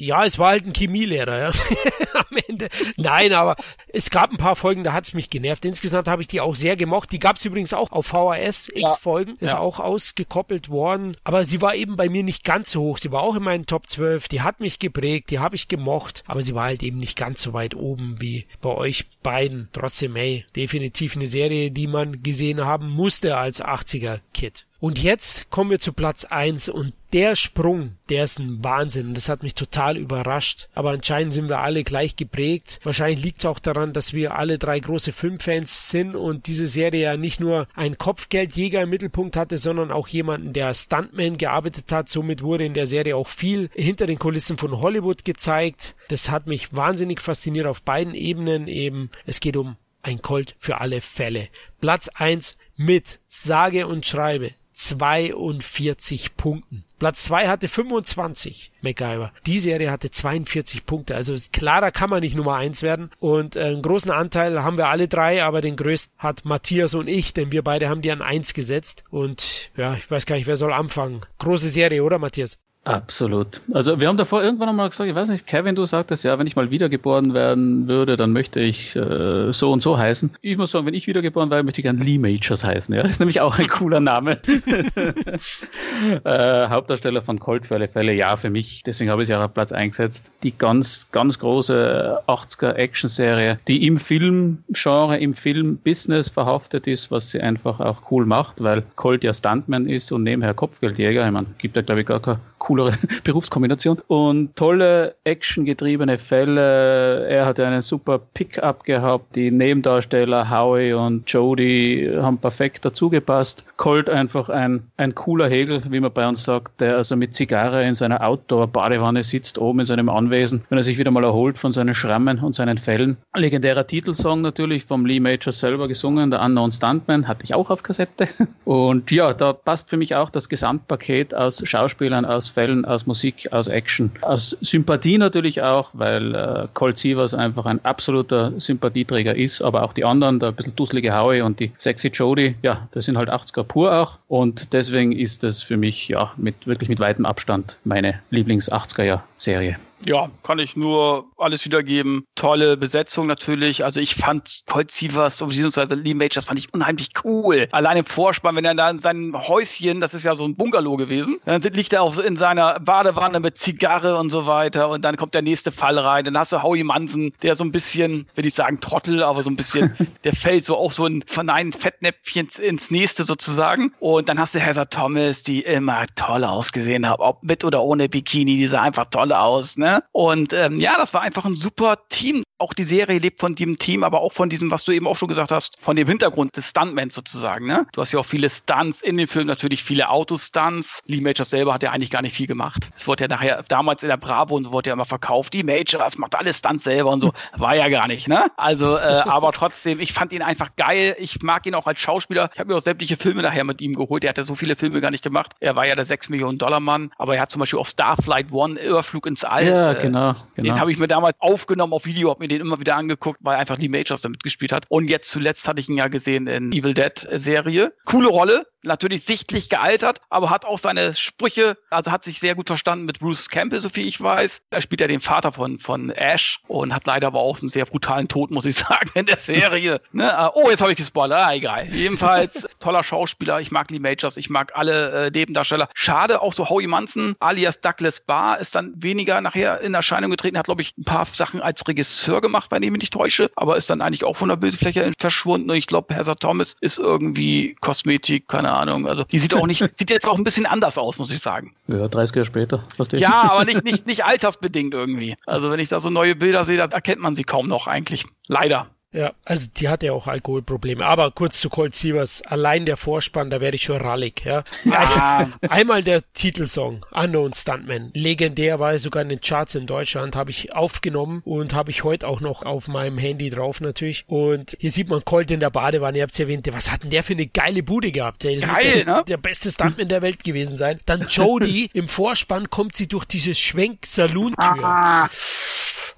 [0.00, 1.50] ja, es war halt ein Chemielehrer, ja.
[2.14, 2.68] Am Ende.
[2.96, 3.56] Nein, aber
[3.88, 5.64] es gab ein paar Folgen, da hat es mich genervt.
[5.64, 7.12] Insgesamt habe ich die auch sehr gemocht.
[7.12, 9.36] Die gab es übrigens auch auf VHS, X-Folgen.
[9.40, 9.46] Ja.
[9.46, 9.58] Ist ja.
[9.58, 11.16] auch ausgekoppelt worden.
[11.22, 12.98] Aber sie war eben bei mir nicht ganz so hoch.
[12.98, 14.28] Sie war auch in meinen Top 12.
[14.28, 16.24] Die hat mich geprägt, die habe ich gemocht.
[16.26, 19.68] Aber sie war halt eben nicht ganz so weit oben wie bei euch beiden.
[19.72, 24.64] Trotzdem, hey, definitiv eine Serie, die man gesehen haben musste als 80er-Kid.
[24.80, 29.12] Und jetzt kommen wir zu Platz eins und der Sprung, der ist ein Wahnsinn.
[29.12, 30.68] Das hat mich total überrascht.
[30.74, 32.80] Aber anscheinend sind wir alle gleich geprägt.
[32.82, 37.02] Wahrscheinlich liegt es auch daran, dass wir alle drei große Filmfans sind und diese Serie
[37.02, 42.08] ja nicht nur einen Kopfgeldjäger im Mittelpunkt hatte, sondern auch jemanden, der Stuntman gearbeitet hat.
[42.08, 45.94] Somit wurde in der Serie auch viel hinter den Kulissen von Hollywood gezeigt.
[46.08, 49.10] Das hat mich wahnsinnig fasziniert auf beiden Ebenen eben.
[49.26, 51.48] Es geht um ein Colt für alle Fälle.
[51.82, 56.84] Platz eins mit sage und schreibe 42 Punkten.
[56.98, 59.32] Platz 2 hatte 25, MacGyver.
[59.46, 61.16] Die Serie hatte 42 Punkte.
[61.16, 63.10] Also klarer kann man nicht Nummer 1 werden.
[63.20, 67.08] Und äh, einen großen Anteil haben wir alle drei, aber den größten hat Matthias und
[67.08, 69.04] ich, denn wir beide haben die an 1 gesetzt.
[69.10, 71.20] Und ja, ich weiß gar nicht, wer soll anfangen.
[71.38, 72.58] Große Serie, oder Matthias?
[72.84, 73.60] Absolut.
[73.74, 76.46] Also wir haben davor irgendwann einmal gesagt, ich weiß nicht, Kevin, du sagtest ja, wenn
[76.46, 80.30] ich mal wiedergeboren werden würde, dann möchte ich äh, so und so heißen.
[80.40, 82.94] Ich muss sagen, wenn ich wiedergeboren wäre, möchte ich gern Lee Majors heißen.
[82.94, 84.38] Ja, das ist nämlich auch ein cooler Name.
[86.24, 88.82] äh, Hauptdarsteller von Colt für alle Fälle, ja, für mich.
[88.82, 90.32] Deswegen habe ich sie auch auf Platz eingesetzt.
[90.42, 97.42] Die ganz, ganz große 80er Action-Serie, die im Filmgenre, im Filmbusiness verhaftet ist, was sie
[97.42, 101.26] einfach auch cool macht, weil Colt ja Stuntman ist und nebenher Kopfgeldjäger.
[101.26, 102.40] Ich meine, gibt da glaube ich gar keine
[102.70, 102.92] coolere
[103.24, 103.98] Berufskombination.
[104.06, 107.26] Und tolle actiongetriebene Fälle.
[107.26, 109.34] Er hatte einen super Pickup gehabt.
[109.34, 113.64] Die Nebendarsteller Howie und Jody haben perfekt dazugepasst.
[113.76, 117.84] Colt einfach ein, ein cooler Hegel, wie man bei uns sagt, der also mit Zigarre
[117.84, 121.72] in seiner Outdoor-Badewanne sitzt, oben in seinem Anwesen, wenn er sich wieder mal erholt von
[121.72, 123.16] seinen Schrammen und seinen Fällen.
[123.34, 127.82] Legendärer Titelsong natürlich vom Lee Major selber gesungen, der Unknown Stuntman, hatte ich auch auf
[127.82, 128.28] Kassette.
[128.64, 133.48] Und ja, da passt für mich auch das Gesamtpaket aus Schauspielern, aus Fällen, aus Musik,
[133.52, 139.62] aus Action, aus Sympathie natürlich auch, weil äh, Colt Sievers einfach ein absoluter Sympathieträger ist,
[139.62, 143.04] aber auch die anderen, der ein bisschen dusselige Howie und die sexy Jodie, ja, das
[143.06, 147.00] sind halt 80er pur auch und deswegen ist das für mich ja mit wirklich mit
[147.00, 149.76] weitem Abstand meine Lieblings-80er-Jahr-Serie.
[150.06, 152.24] Ja, kann ich nur alles wiedergeben.
[152.34, 153.84] Tolle Besetzung natürlich.
[153.84, 157.68] Also ich fand Colt Sievers, beziehungsweise Lee Majors, fand ich unheimlich cool.
[157.72, 160.96] Allein im Vorspann, wenn er da in seinem Häuschen, das ist ja so ein Bungalow
[160.96, 165.16] gewesen, dann liegt er auch in seiner Badewanne mit Zigarre und so weiter und dann
[165.16, 166.24] kommt der nächste Fall rein.
[166.24, 169.50] Dann hast du Howie Manson, der so ein bisschen, will ich sagen Trottel, aber so
[169.50, 169.94] ein bisschen,
[170.24, 173.92] der fällt so auch so in, von einem Fettnäpfchen ins nächste sozusagen.
[173.98, 178.08] Und dann hast du Heather Thomas, die immer toll ausgesehen hat, ob mit oder ohne
[178.08, 179.89] Bikini, die sah einfach toll aus, ne?
[180.12, 182.42] Und ähm, ja, das war einfach ein super Team.
[182.60, 185.16] Auch die Serie lebt von dem Team, aber auch von diesem, was du eben auch
[185.16, 187.66] schon gesagt hast, von dem Hintergrund des Stuntmans sozusagen.
[187.66, 187.86] Ne?
[187.92, 191.00] Du hast ja auch viele Stunts in dem Film, natürlich viele Autostunts.
[191.06, 192.90] Lee Majors selber hat ja eigentlich gar nicht viel gemacht.
[192.96, 195.62] Es wurde ja nachher, damals in der Bravo und so wurde ja immer verkauft, die
[195.62, 197.32] Majors macht alles Stunts selber und so.
[197.56, 198.46] War ja gar nicht, ne?
[198.56, 201.16] Also, äh, aber trotzdem, ich fand ihn einfach geil.
[201.18, 202.50] Ich mag ihn auch als Schauspieler.
[202.52, 204.24] Ich habe mir auch sämtliche Filme nachher mit ihm geholt.
[204.24, 205.52] Er hat ja so viele Filme gar nicht gemacht.
[205.60, 208.52] Er war ja der 6 Millionen Dollar Mann, aber er hat zum Beispiel auch Starflight
[208.52, 209.66] One, Überflug ins All.
[209.66, 210.34] Ja, genau.
[210.54, 210.72] genau.
[210.74, 213.56] Den habe ich mir damals aufgenommen auf Video, habe mir den immer wieder angeguckt, weil
[213.56, 214.84] einfach Lee Majors damit gespielt hat.
[214.88, 217.92] Und jetzt zuletzt hatte ich ihn ja gesehen in Evil Dead Serie.
[218.04, 222.68] Coole Rolle, natürlich sichtlich gealtert, aber hat auch seine Sprüche, also hat sich sehr gut
[222.68, 224.62] verstanden mit Bruce Campbell, so viel ich weiß.
[224.70, 227.84] Da spielt er den Vater von, von Ash und hat leider aber auch einen sehr
[227.84, 230.00] brutalen Tod, muss ich sagen, in der Serie.
[230.12, 230.30] ne?
[230.30, 231.86] Äh, oh, jetzt habe ich gespoilert, ah, egal.
[231.90, 235.88] Jedenfalls toller Schauspieler, ich mag Lee Majors, ich mag alle äh, Nebendarsteller.
[235.94, 240.58] Schade, auch so Howie Manson alias Douglas Barr ist dann weniger nachher in Erscheinung getreten,
[240.58, 243.76] hat glaube ich ein paar Sachen als Regisseur gemacht, wenn ich mich nicht täusche, aber
[243.76, 247.76] ist dann eigentlich auch von der Bildfläche verschwunden und ich glaube, Heather Thomas ist irgendwie
[247.80, 249.06] Kosmetik, keine keine Ahnung.
[249.06, 251.74] Also die sieht auch nicht, sieht jetzt auch ein bisschen anders aus, muss ich sagen.
[251.88, 252.84] Ja, 30 Jahre später.
[253.12, 255.36] Ja, aber nicht, nicht, nicht altersbedingt irgendwie.
[255.46, 258.24] Also wenn ich da so neue Bilder sehe, da erkennt man sie kaum noch eigentlich.
[258.46, 258.88] Leider.
[259.12, 261.04] Ja, also die hat ja auch Alkoholprobleme.
[261.04, 264.44] Aber kurz zu Colt Sievers, allein der Vorspann, da werde ich schon rallig.
[264.44, 264.62] Ja.
[264.88, 265.48] Ah.
[265.68, 268.12] Einmal der Titelsong, Unknown Stuntman.
[268.14, 272.04] Legendär war er sogar in den Charts in Deutschland, habe ich aufgenommen und habe ich
[272.04, 274.24] heute auch noch auf meinem Handy drauf natürlich.
[274.28, 276.68] Und hier sieht man Colt in der Badewanne, ihr habt es erwähnt.
[276.72, 278.44] Was hat denn der für eine geile Bude gehabt?
[278.44, 279.24] Der Geil, der, ne?
[279.26, 281.00] der beste Stuntman der Welt gewesen sein.
[281.06, 284.84] Dann Jodie, im Vorspann kommt sie durch diese Schwenk-Saloon-Tür.
[284.84, 285.28] Ah.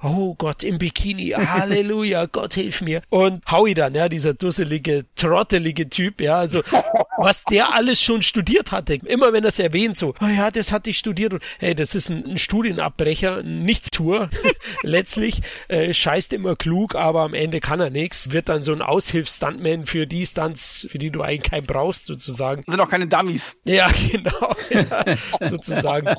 [0.05, 1.29] Oh Gott, im Bikini.
[1.31, 3.03] Halleluja, Gott hilf mir.
[3.09, 6.63] Und Howie dann, ja, dieser dusselige, trottelige Typ, ja, also
[7.19, 8.95] was der alles schon studiert hatte.
[8.95, 11.95] Immer wenn er es erwähnt, so, oh ja, das hatte ich studiert und hey, das
[11.95, 14.31] ist ein, ein Studienabbrecher, ein Nichtstour.
[14.83, 18.33] Letztlich äh, scheißt immer klug, aber am Ende kann er nichts.
[18.33, 22.63] Wird dann so ein Aushilfs-Stuntman für die Stunts, für die du eigentlich keinen brauchst, sozusagen.
[22.67, 23.57] Das sind auch keine Dummies.
[23.65, 24.55] Ja, genau.
[24.71, 25.17] Ja,
[25.49, 26.15] sozusagen.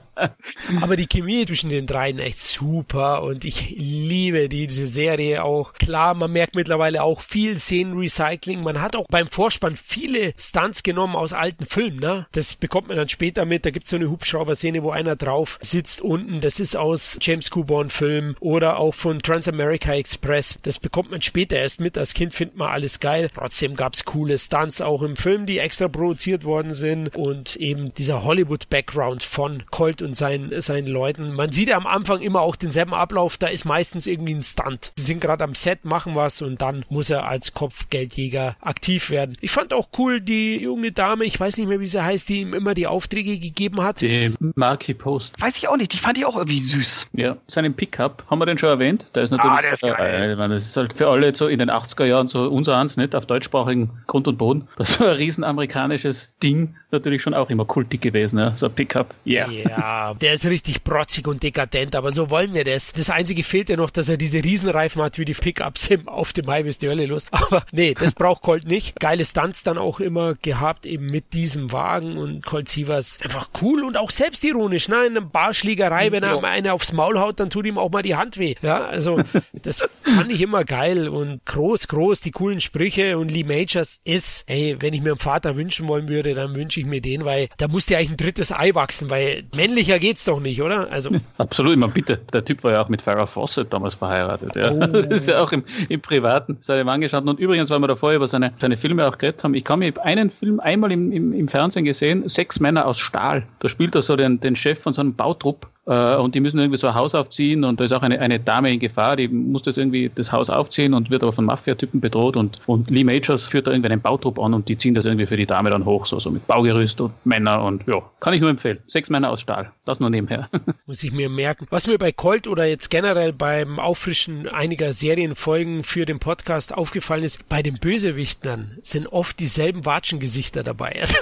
[0.82, 5.74] Aber die Chemie zwischen den dreien echt super und ich liebe diese Serie auch.
[5.74, 8.62] Klar, man merkt mittlerweile auch viel Szenenrecycling.
[8.64, 12.00] Man hat auch beim Vorspann viele Stunts genommen aus alten Filmen.
[12.00, 12.28] Ne?
[12.32, 13.66] Das bekommt man dann später mit.
[13.66, 16.42] Da gibt es so eine Hubschrauber-Szene, wo einer drauf sitzt unten.
[16.42, 20.58] Das ist aus James Coburn-Film oder auch von Transamerica Express.
[20.64, 21.98] Das bekommt man später erst mit.
[21.98, 23.30] Als Kind findet man alles geil.
[23.34, 27.16] Trotzdem gab es coole Stunts auch im Film, die extra produziert worden sind.
[27.16, 31.34] Und eben dieser Hollywood-Background von Colt und seinen, seinen Leuten.
[31.34, 33.38] Man sieht ja am Anfang immer auch denselben Ablauf.
[33.38, 34.92] Da ist meistens irgendwie ein Stunt.
[34.96, 39.38] Sie sind gerade am Set, machen was und dann muss er als Kopfgeldjäger aktiv werden.
[39.42, 42.42] Ich fand auch cool, die junge Dame, ich weiß nicht mehr, wie sie heißt, die
[42.42, 44.02] ihm immer die Aufträge gegeben hat.
[44.02, 45.42] Die Marky Post.
[45.42, 47.10] Weiß ich auch nicht, die fand ich auch irgendwie süß.
[47.14, 49.08] Ja, seinen Pickup, haben wir den schon erwähnt?
[49.16, 50.38] Der ist natürlich, ah, der ist geil.
[50.40, 53.16] Äh, das ist halt für alle so in den 80er Jahren so unser eins, nicht
[53.16, 54.68] auf deutschsprachigen Grund und Boden.
[54.78, 58.56] Das so ein riesen amerikanisches Ding, natürlich schon auch immer kultig gewesen, ja?
[58.56, 59.14] so ein Pickup.
[59.26, 59.50] Yeah.
[59.52, 62.94] Ja, der ist richtig protzig und dekadent, aber so wollen wir das.
[62.94, 66.33] Das einzige fehlt ja noch, dass er diese Riesenreifen hat wie die Pickups im auf
[66.34, 67.26] dem Mai bis die Hölle los.
[67.32, 69.00] Aber nee, das braucht Colt nicht.
[69.00, 73.84] Geile Stunts dann auch immer gehabt, eben mit diesem Wagen und Colt Sievers einfach cool
[73.84, 75.06] und auch selbstironisch, ne?
[75.06, 76.42] In einer Barschlägerei, wenn er ja.
[76.42, 78.56] einer aufs Maul haut, dann tut ihm auch mal die Hand weh.
[78.62, 79.22] Ja, also
[79.62, 84.44] das fand ich immer geil und groß, groß, die coolen Sprüche und Lee Majors ist,
[84.48, 87.50] ey, wenn ich mir einen Vater wünschen wollen würde, dann wünsche ich mir den, weil
[87.58, 90.92] da musste ja eigentlich ein drittes Ei wachsen, weil männlicher geht's doch nicht, oder?
[90.92, 91.12] Also.
[91.38, 94.72] Absolut, ich meine, bitte, der Typ war ja auch mit Farrah Fawcett damals verheiratet, ja.
[94.72, 94.88] Oh.
[95.04, 97.28] Das ist ja auch im, im Privaten seine angeschaut.
[97.28, 99.80] Und übrigens, weil wir da vorher über seine, seine Filme auch geredet haben, ich kann
[99.80, 103.46] mir einen Film einmal im, im, im Fernsehen gesehen, Sechs Männer aus Stahl.
[103.60, 106.80] Da spielt er so den, den Chef von so einem Bautrupp und die müssen irgendwie
[106.80, 109.64] so ein Haus aufziehen und da ist auch eine, eine Dame in Gefahr, die muss
[109.64, 113.48] das irgendwie das Haus aufziehen und wird aber von Mafia-Typen bedroht und, und Lee Majors
[113.48, 115.84] führt da irgendwie einen Bautrupp an und die ziehen das irgendwie für die Dame dann
[115.84, 118.80] hoch, so, so mit Baugerüst und Männer und ja, kann ich nur empfehlen.
[118.88, 120.50] Sechs Männer aus Stahl, das nur nebenher.
[120.86, 121.68] Muss ich mir merken.
[121.70, 127.24] Was mir bei Colt oder jetzt generell beim Auffrischen einiger Serienfolgen für den Podcast aufgefallen
[127.24, 131.02] ist, bei den Bösewichtern sind oft dieselben Watschengesichter dabei.
[131.02, 131.18] Also,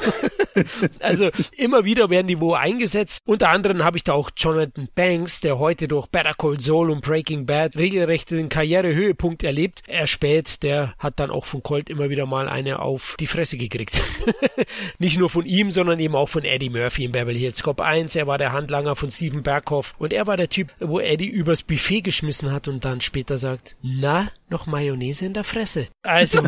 [1.00, 3.24] also immer wieder werden die wo eingesetzt.
[3.26, 6.91] Unter anderem habe ich da auch John Jonathan Banks, der heute durch Better Call Saul
[6.91, 9.82] und Breaking Bad regelrecht den Karrierehöhepunkt erlebt.
[9.88, 13.56] Er spät, der hat dann auch von Colt immer wieder mal eine auf die Fresse
[13.56, 14.02] gekriegt.
[14.99, 18.14] Nicht nur von ihm, sondern eben auch von Eddie Murphy in Beverly Hills Cop 1.
[18.18, 21.64] Er war der Handlanger von Steven Berghoff und er war der Typ, wo Eddie übers
[21.64, 25.88] Buffet geschmissen hat und dann später sagt, na, noch Mayonnaise in der Fresse.
[26.03, 26.44] Also,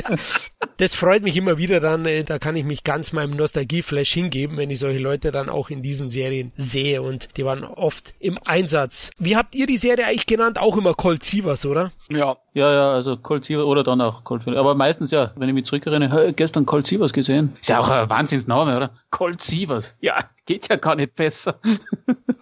[0.76, 4.56] das freut mich immer wieder dann, äh, da kann ich mich ganz meinem Nostalgie-Flash hingeben,
[4.56, 8.38] wenn ich solche Leute dann auch in diesen Serien sehe und die waren oft im
[8.44, 9.10] Einsatz.
[9.18, 10.58] Wie habt ihr die Serie eigentlich genannt?
[10.58, 11.92] Auch immer Colt Sievers, oder?
[12.08, 12.36] Ja.
[12.54, 14.58] Ja, ja, also Colt Sievers oder dann auch Colt Sievers.
[14.58, 17.56] Aber meistens ja, wenn ich mich zurückerinnere, gestern Colt Sievers gesehen.
[17.60, 18.90] Ist ja auch ein Wahnsinnsname, oder?
[19.10, 19.96] Colt Sievers.
[20.00, 21.58] Ja, geht ja gar nicht besser.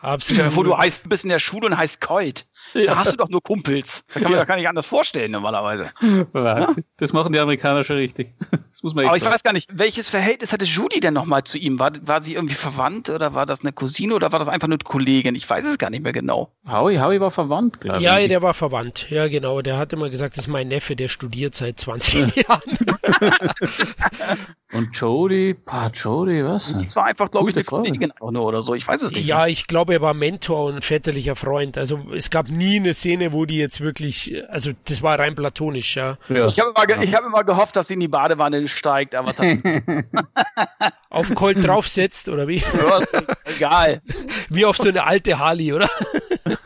[0.00, 0.56] Absolut.
[0.56, 2.46] Wo du heißt, bist in der Schule und heißt Colt.
[2.74, 2.86] Ja.
[2.86, 4.04] Da hast du doch nur Kumpels.
[4.08, 4.44] Da kann man ja.
[4.44, 5.90] gar nicht anders vorstellen normalerweise.
[6.32, 6.84] Wahnsinn.
[6.96, 8.34] Das machen die Amerikaner schon richtig.
[8.70, 9.34] Das muss man Aber ich sagen.
[9.34, 11.78] weiß gar nicht, welches Verhältnis hatte Judy denn nochmal zu ihm?
[11.80, 14.76] War, war sie irgendwie verwandt oder war das eine Cousine oder war das einfach nur
[14.76, 15.34] eine Kollegin?
[15.34, 16.52] Ich weiß es gar nicht mehr genau.
[16.66, 18.04] Howie, Howie war verwandt, glaube ich.
[18.04, 19.10] Ja, der war verwandt.
[19.10, 19.60] Ja, genau.
[19.60, 22.78] Der hat immer gesagt, das ist mein Neffe, der studiert seit 20 Jahren.
[24.72, 26.76] Und Jody, pa, Jody, was?
[26.84, 27.88] Das war einfach, glaube ich, eine Frage.
[27.88, 28.74] Kollegin auch nur oder so.
[28.74, 29.26] Ich weiß es nicht.
[29.26, 31.76] Ja, ich glaube, er war Mentor und väterlicher Freund.
[31.76, 35.96] Also es gab nie eine Szene, wo die jetzt wirklich, also das war rein platonisch,
[35.96, 36.18] ja.
[36.28, 36.46] ja.
[36.46, 39.40] Ich habe immer, ich hab immer gehofft, dass sie in die Badewanne steigt, aber was
[41.10, 42.58] Auf den Colt draufsetzt, oder wie?
[42.58, 43.00] Ja,
[43.44, 44.02] egal.
[44.48, 45.88] Wie auf so eine alte Harley, oder?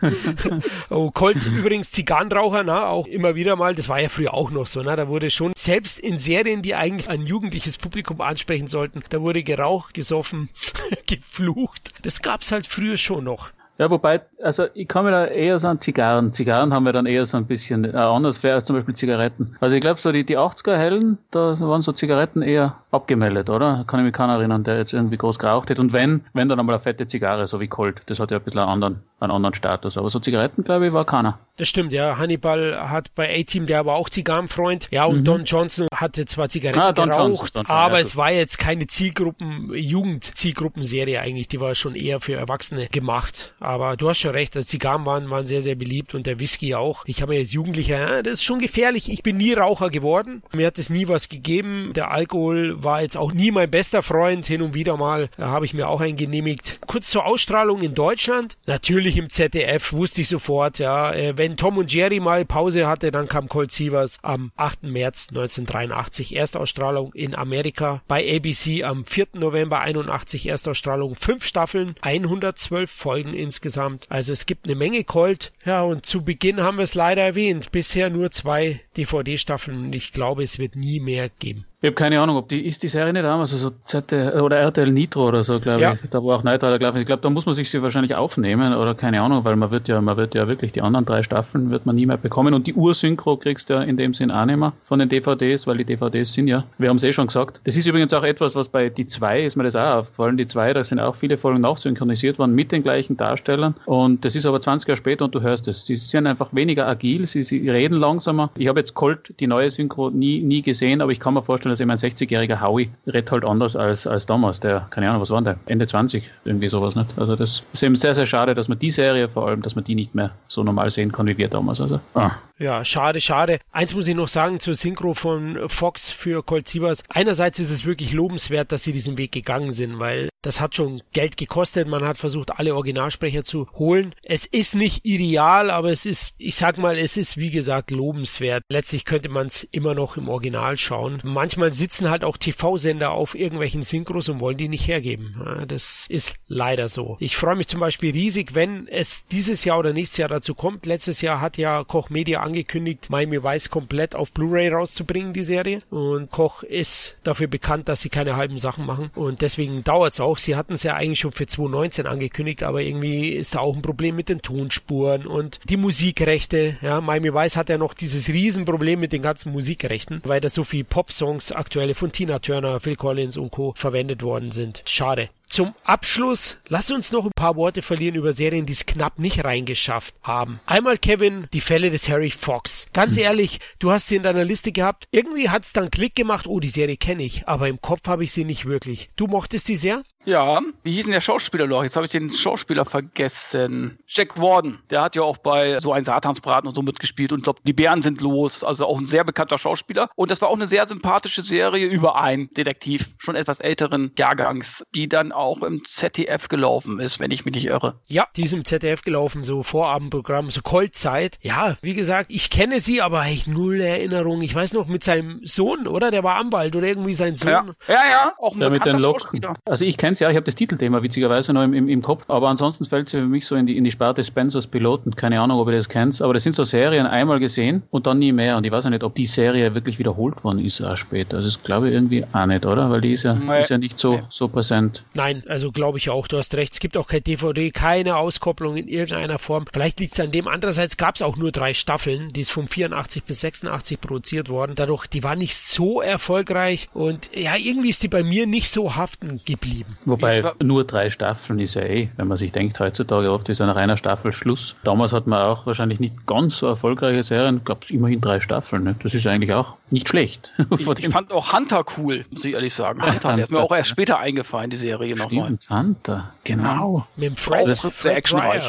[0.91, 4.67] oh, Colt übrigens Zigarrenraucher, na, auch immer wieder mal, das war ja früher auch noch
[4.67, 9.03] so, na, da wurde schon, selbst in Serien, die eigentlich ein jugendliches Publikum ansprechen sollten,
[9.11, 10.51] da wurde geraucht, gesoffen,
[11.07, 11.93] geflucht.
[12.03, 13.51] Das gab's halt früher schon noch.
[13.77, 16.33] Ja, wobei, also ich mir da eher so an Zigarren.
[16.33, 19.57] Zigarren haben wir dann eher so ein bisschen äh, anders fair als zum Beispiel Zigaretten.
[19.59, 23.83] Also ich glaube, so die, die 80er Hellen, da waren so Zigaretten eher abgemeldet, oder?
[23.89, 25.81] Kann ich mich keiner erinnern, der jetzt irgendwie groß geraucht hat.
[25.81, 28.03] Und wenn, wenn dann einmal eine fette Zigarre, so wie Colt.
[28.07, 29.97] Das hat ja ein bisschen einen anderen, einen anderen Status.
[29.97, 31.39] Aber so Zigaretten, glaube ich, war keiner.
[31.57, 32.19] Das stimmt, ja.
[32.19, 34.89] Hannibal hat bei A-Team, der war auch Zigarrenfreund.
[34.91, 35.25] Ja, und mhm.
[35.25, 39.73] Don Johnson hatte zwar Zigaretten ah, geraucht, Johnson, aber ja, es war jetzt keine Zielgruppen,
[39.73, 41.47] Jugend-Zielgruppenserie eigentlich.
[41.47, 43.55] Die war schon eher für Erwachsene gemacht.
[43.61, 46.75] Aber du hast schon recht, also Zigarren waren, waren sehr, sehr beliebt und der Whisky
[46.75, 47.05] auch.
[47.07, 49.11] Ich habe mir als Jugendlicher, ja, das ist schon gefährlich.
[49.11, 50.43] Ich bin nie Raucher geworden.
[50.53, 51.93] Mir hat es nie was gegeben.
[51.95, 54.45] Der Alkohol war jetzt auch nie mein bester Freund.
[54.47, 56.79] Hin und wieder mal äh, habe ich mir auch einen genehmigt.
[56.87, 58.57] Kurz zur Ausstrahlung in Deutschland.
[58.67, 63.11] Natürlich im ZDF wusste ich sofort, ja, äh, wenn Tom und Jerry mal Pause hatte,
[63.11, 64.83] dann kam Colt Sievers am 8.
[64.83, 68.03] März 1983 Erstausstrahlung in Amerika.
[68.09, 69.29] Bei ABC am 4.
[69.35, 71.15] November 81 Erstausstrahlung.
[71.15, 74.07] Fünf Staffeln, 112 Folgen in insgesamt.
[74.09, 75.53] Also es gibt eine Menge Colt.
[75.65, 77.71] Ja, und zu Beginn haben wir es leider erwähnt.
[77.71, 81.67] Bisher nur zwei DVD-Staffeln und ich glaube, es wird nie mehr geben.
[81.85, 84.57] Ich habe keine Ahnung, ob die ist die Serie nicht damals also so ZD oder
[84.57, 85.93] RTL Nitro oder so, glaube ja.
[85.93, 86.09] ich.
[86.09, 87.03] Da war auch Night Rider, glaube ich.
[87.03, 89.87] Ich glaube, da muss man sich sie wahrscheinlich aufnehmen oder keine Ahnung, weil man wird
[89.89, 92.67] ja, man wird ja wirklich die anderen drei Staffeln wird man nie mehr bekommen und
[92.67, 95.77] die Ursynchro kriegst du ja in dem Sinn auch nicht mehr von den DVDs, weil
[95.77, 97.61] die DVDs sind ja, wir haben es eh schon gesagt.
[97.65, 100.39] Das ist übrigens auch etwas, was bei die zwei ist mir das auch aufgefallen.
[100.39, 104.35] Die zwei, da sind auch viele Folgen nachsynchronisiert worden mit den gleichen Darstellern und das
[104.35, 105.85] ist aber 20 Jahre später und du hörst es.
[105.85, 108.49] Sie sind einfach weniger agil, sie, sie reden langsamer.
[108.57, 111.74] Ich habe jetzt Colt, die neue Synchro, nie, nie gesehen, aber ich kann mir vorstellen,
[111.75, 114.61] dass eben ein 60-jähriger Howie redet halt anders als, als damals.
[114.61, 115.59] Der, keine Ahnung, was war der?
[115.67, 117.19] Ende 20, irgendwie sowas nicht.
[117.19, 119.83] Also das ist eben sehr, sehr schade, dass man die Serie vor allem, dass man
[119.83, 121.81] die nicht mehr so normal sehen kann wie wir damals.
[121.81, 122.31] Also, ah.
[122.59, 123.59] Ja, schade, schade.
[123.73, 127.03] Eins muss ich noch sagen zur Synchro von Fox für Colt Sievers.
[127.09, 131.03] Einerseits ist es wirklich lobenswert, dass sie diesen Weg gegangen sind, weil das hat schon
[131.13, 131.89] Geld gekostet.
[131.89, 134.15] Man hat versucht, alle Originalsprecher zu holen.
[134.23, 138.63] Es ist nicht ideal, aber es ist, ich sag mal, es ist wie gesagt lobenswert.
[138.69, 141.21] Letztlich könnte man es immer noch im Original schauen.
[141.25, 145.65] Manchmal sitzen halt auch TV-Sender auf irgendwelchen Synchros und wollen die nicht hergeben.
[145.67, 147.17] Das ist leider so.
[147.21, 150.85] Ich freue mich zum Beispiel riesig, wenn es dieses Jahr oder nächstes Jahr dazu kommt.
[150.85, 155.81] Letztes Jahr hat ja Koch Media angekündigt, Miami Vice komplett auf Blu-ray rauszubringen, die Serie.
[155.89, 159.11] Und Koch ist dafür bekannt, dass sie keine halben Sachen machen.
[159.15, 162.65] Und deswegen dauert es auch auch, sie hatten es ja eigentlich schon für 2019 angekündigt,
[162.65, 166.77] aber irgendwie ist da auch ein Problem mit den Tonspuren und die Musikrechte.
[166.83, 170.65] Ja, Miami Vice hat ja noch dieses Riesenproblem mit den ganzen Musikrechten, weil da so
[170.65, 173.75] viele Pop-Songs aktuelle von Tina Turner, Phil Collins und Co.
[173.77, 174.83] verwendet worden sind.
[174.87, 175.29] Schade.
[175.49, 179.45] Zum Abschluss, lass uns noch ein paar Worte verlieren über Serien, die es knapp nicht
[179.45, 180.59] reingeschafft haben.
[180.67, 182.89] Einmal, Kevin, die Fälle des Harry Fox.
[182.93, 183.23] Ganz hm.
[183.23, 185.07] ehrlich, du hast sie in deiner Liste gehabt.
[185.13, 188.25] Irgendwie hat es dann Klick gemacht, oh, die Serie kenne ich, aber im Kopf habe
[188.25, 189.11] ich sie nicht wirklich.
[189.15, 190.03] Du mochtest die sehr?
[190.27, 191.83] Ja, wie hieß denn der Schauspieler noch?
[191.83, 193.99] Jetzt habe ich den Schauspieler vergessen.
[194.07, 197.45] Jack Warden, der hat ja auch bei so ein Satansbraten und so mitgespielt und ich
[197.45, 200.09] glaube, die Bären sind los, also auch ein sehr bekannter Schauspieler.
[200.17, 204.85] Und das war auch eine sehr sympathische Serie über einen Detektiv, schon etwas älteren Jahrgangs,
[204.95, 208.01] die dann auch im ZDF gelaufen ist, wenn ich mich nicht irre.
[208.07, 211.39] Ja, die ist im ZDF gelaufen, so Vorabendprogramm, so Koldzeit.
[211.43, 214.41] Ja, wie gesagt, ich kenne sie, aber ich null Erinnerung.
[214.41, 216.11] Ich weiß noch, mit seinem Sohn, oder?
[216.11, 217.51] Der war Anwalt oder irgendwie sein Sohn.
[217.51, 219.47] Ja, ja, ja auch ja, mit den Locken.
[219.67, 222.25] Also ich kenne es ja, ich habe das Titelthema witzigerweise noch im, im, im Kopf,
[222.29, 225.15] aber ansonsten fällt sie für mich so in die, in die Sparte Spencers Piloten.
[225.15, 228.19] Keine Ahnung, ob ihr das kennt, aber das sind so Serien einmal gesehen und dann
[228.19, 228.57] nie mehr.
[228.57, 231.37] Und ich weiß ja nicht, ob die Serie wirklich wiederholt worden ist auch später.
[231.37, 232.91] Also das glaube ich irgendwie auch nicht, oder?
[232.91, 233.61] Weil die ist ja, nee.
[233.61, 234.23] ist ja nicht so, nee.
[234.31, 235.05] so präsent.
[235.15, 236.73] Nein, also glaube ich auch, du hast recht.
[236.73, 239.67] Es gibt auch kein DVD, keine Auskopplung in irgendeiner Form.
[239.73, 240.49] Vielleicht liegt es an dem.
[240.49, 244.75] Andererseits gab es auch nur drei Staffeln, die ist von 84 bis 86 produziert worden.
[244.75, 248.97] Dadurch, die war nicht so erfolgreich und ja, irgendwie ist die bei mir nicht so
[248.97, 249.97] haften geblieben.
[250.07, 253.77] Wobei nur drei Staffeln ist ja eh, wenn man sich denkt, heutzutage oft ist nach
[253.77, 254.77] einer Staffel Schluss.
[254.85, 258.85] Damals hat man auch wahrscheinlich nicht ganz so erfolgreiche Serien, gab es immerhin drei Staffeln.
[258.85, 258.97] Ne?
[259.03, 260.53] Das ist eigentlich auch nicht schlecht.
[260.79, 263.03] ich, ich fand auch Hunter cool, muss ich ehrlich sagen.
[263.03, 265.57] Hunter, der ist mir auch erst später eingefallen, die Serie nochmal.
[265.71, 267.07] Hunter, genau.
[267.17, 268.65] Mit dem Fred, Fred, Fred Actionreich.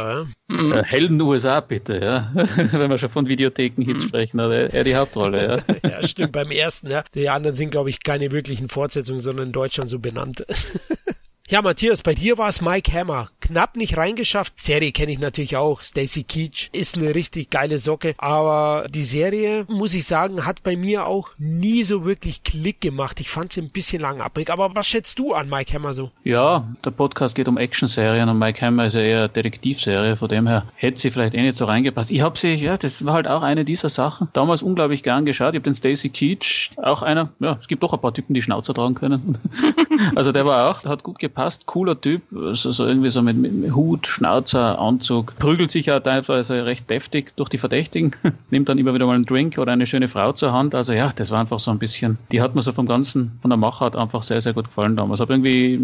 [0.48, 0.72] Mhm.
[0.72, 2.32] Äh, Helden USA bitte, ja.
[2.56, 4.08] Wenn wir schon von Videotheken-Hits mhm.
[4.08, 5.90] sprechen, hat er, er die Hauptrolle, ja.
[5.90, 7.04] ja, stimmt, beim ersten, ja.
[7.14, 10.46] Die anderen sind, glaube ich, keine wirklichen Fortsetzungen, sondern in Deutschland so benannt.
[11.48, 13.30] Ja, Matthias, bei dir war es Mike Hammer.
[13.40, 14.60] Knapp nicht reingeschafft.
[14.60, 15.82] Serie kenne ich natürlich auch.
[15.82, 18.16] Stacy Keach ist eine richtig geile Socke.
[18.18, 23.20] Aber die Serie, muss ich sagen, hat bei mir auch nie so wirklich Klick gemacht.
[23.20, 24.50] Ich fand sie ein bisschen langatmig.
[24.50, 26.10] Aber was schätzt du an Mike Hammer so?
[26.24, 30.16] Ja, der Podcast geht um Action-Serien und Mike Hammer ist ja eher Detektivserie.
[30.16, 32.10] Von dem her hätte sie vielleicht eh nicht so reingepasst.
[32.10, 34.30] Ich habe sie, ja, das war halt auch eine dieser Sachen.
[34.34, 35.54] Damals unglaublich gern geschaut.
[35.54, 38.42] Ich habe den Stacy Keach, auch einer, ja, es gibt doch ein paar Typen, die
[38.42, 39.38] Schnauzer tragen können.
[40.16, 43.38] also der war auch, hat gut gepasst passt, cooler Typ, also so irgendwie so mit,
[43.38, 48.16] mit Hut, Schnauzer, Anzug, prügelt sich ja teilweise recht deftig durch die Verdächtigen,
[48.50, 50.74] nimmt dann immer wieder mal einen Drink oder eine schöne Frau zur Hand.
[50.74, 53.50] Also ja, das war einfach so ein bisschen, die hat mir so vom Ganzen, von
[53.50, 55.20] der Machart einfach sehr, sehr gut gefallen damals.
[55.20, 55.80] Habe irgendwie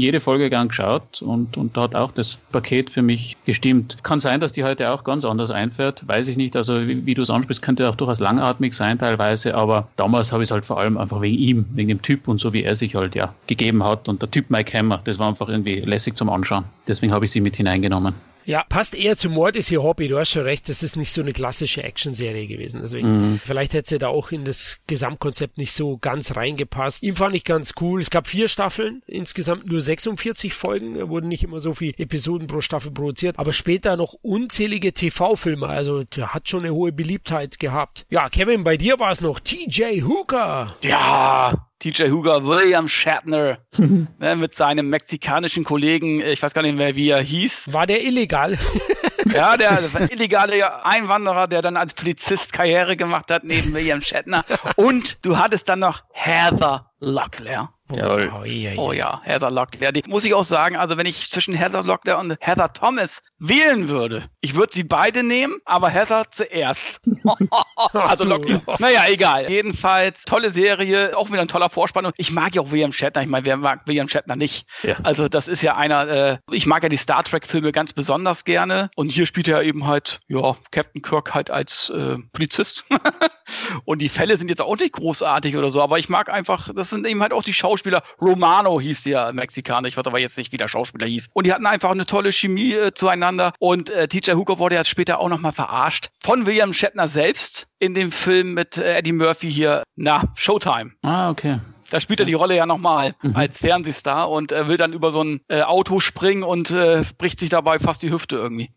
[0.00, 3.98] jede Folge gern geschaut und, und da hat auch das Paket für mich gestimmt.
[4.02, 6.56] Kann sein, dass die heute auch ganz anders einfährt, weiß ich nicht.
[6.56, 10.42] Also wie, wie du es ansprichst, könnte auch durchaus langatmig sein teilweise, aber damals habe
[10.42, 12.76] ich es halt vor allem einfach wegen ihm, wegen dem Typ und so wie er
[12.76, 15.02] sich halt ja gegeben hat und der Typ Mike Hammer Thema.
[15.04, 16.64] Das war einfach irgendwie lässig zum Anschauen.
[16.88, 18.14] Deswegen habe ich sie mit hineingenommen.
[18.44, 20.08] Ja, passt eher zu Mord ist ihr Hobby.
[20.08, 22.80] Du hast schon recht, das ist nicht so eine klassische Actionserie gewesen.
[22.82, 23.40] Deswegen, mhm.
[23.44, 27.04] vielleicht hätte sie da auch in das Gesamtkonzept nicht so ganz reingepasst.
[27.04, 28.00] Ihm fand ich ganz cool.
[28.00, 32.48] Es gab vier Staffeln, insgesamt nur 46 Folgen, da wurden nicht immer so viele Episoden
[32.48, 35.68] pro Staffel produziert, aber später noch unzählige TV-Filme.
[35.68, 38.06] Also, der hat schon eine hohe Beliebtheit gehabt.
[38.10, 40.74] Ja, Kevin, bei dir war es noch TJ Hooker.
[40.82, 46.94] Ja, TJ Hooker, William Shatner, ne, mit seinem mexikanischen Kollegen, ich weiß gar nicht mehr,
[46.94, 47.72] wie er hieß.
[47.72, 48.56] War der illegal?
[49.34, 54.44] ja, der illegale Einwanderer, der dann als Polizist Karriere gemacht hat, neben William Shatner.
[54.76, 57.74] Und du hattest dann noch Heather Locklear.
[57.94, 58.32] Jawohl.
[58.34, 58.78] Oh, ja, ja.
[58.78, 59.92] oh ja, Heather Locklear.
[59.92, 63.88] Die muss ich auch sagen, also wenn ich zwischen Heather Locklear und Heather Thomas wählen
[63.88, 67.00] würde, ich würde sie beide nehmen, aber Heather zuerst.
[67.92, 68.62] also Locklear.
[68.78, 69.50] Naja, egal.
[69.50, 72.06] Jedenfalls, tolle Serie, auch wieder ein toller Vorspann.
[72.06, 73.22] Und ich mag ja auch William Shatner.
[73.22, 74.66] Ich meine, wer mag William Shatner nicht?
[74.82, 74.96] Ja.
[75.02, 78.90] Also das ist ja einer, äh, ich mag ja die Star Trek-Filme ganz besonders gerne.
[78.96, 82.84] Und hier spielt er eben halt, ja, Captain Kirk halt als äh, Polizist.
[83.84, 86.90] und die Fälle sind jetzt auch nicht großartig oder so, aber ich mag einfach, das
[86.90, 87.81] sind eben halt auch die Schauspieler.
[88.20, 91.30] Romano hieß der Mexikaner, ich weiß aber jetzt nicht, wie der Schauspieler hieß.
[91.32, 93.52] Und die hatten einfach eine tolle Chemie äh, zueinander.
[93.58, 97.94] Und äh, TJ Hooker wurde ja später auch nochmal verarscht von William Shatner selbst in
[97.94, 100.92] dem Film mit äh, Eddie Murphy hier, na, Showtime.
[101.02, 101.60] Ah, okay.
[101.90, 103.36] Da spielt er die Rolle ja nochmal mhm.
[103.36, 107.38] als Fernsehstar und äh, will dann über so ein äh, Auto springen und äh, bricht
[107.38, 108.70] sich dabei fast die Hüfte irgendwie.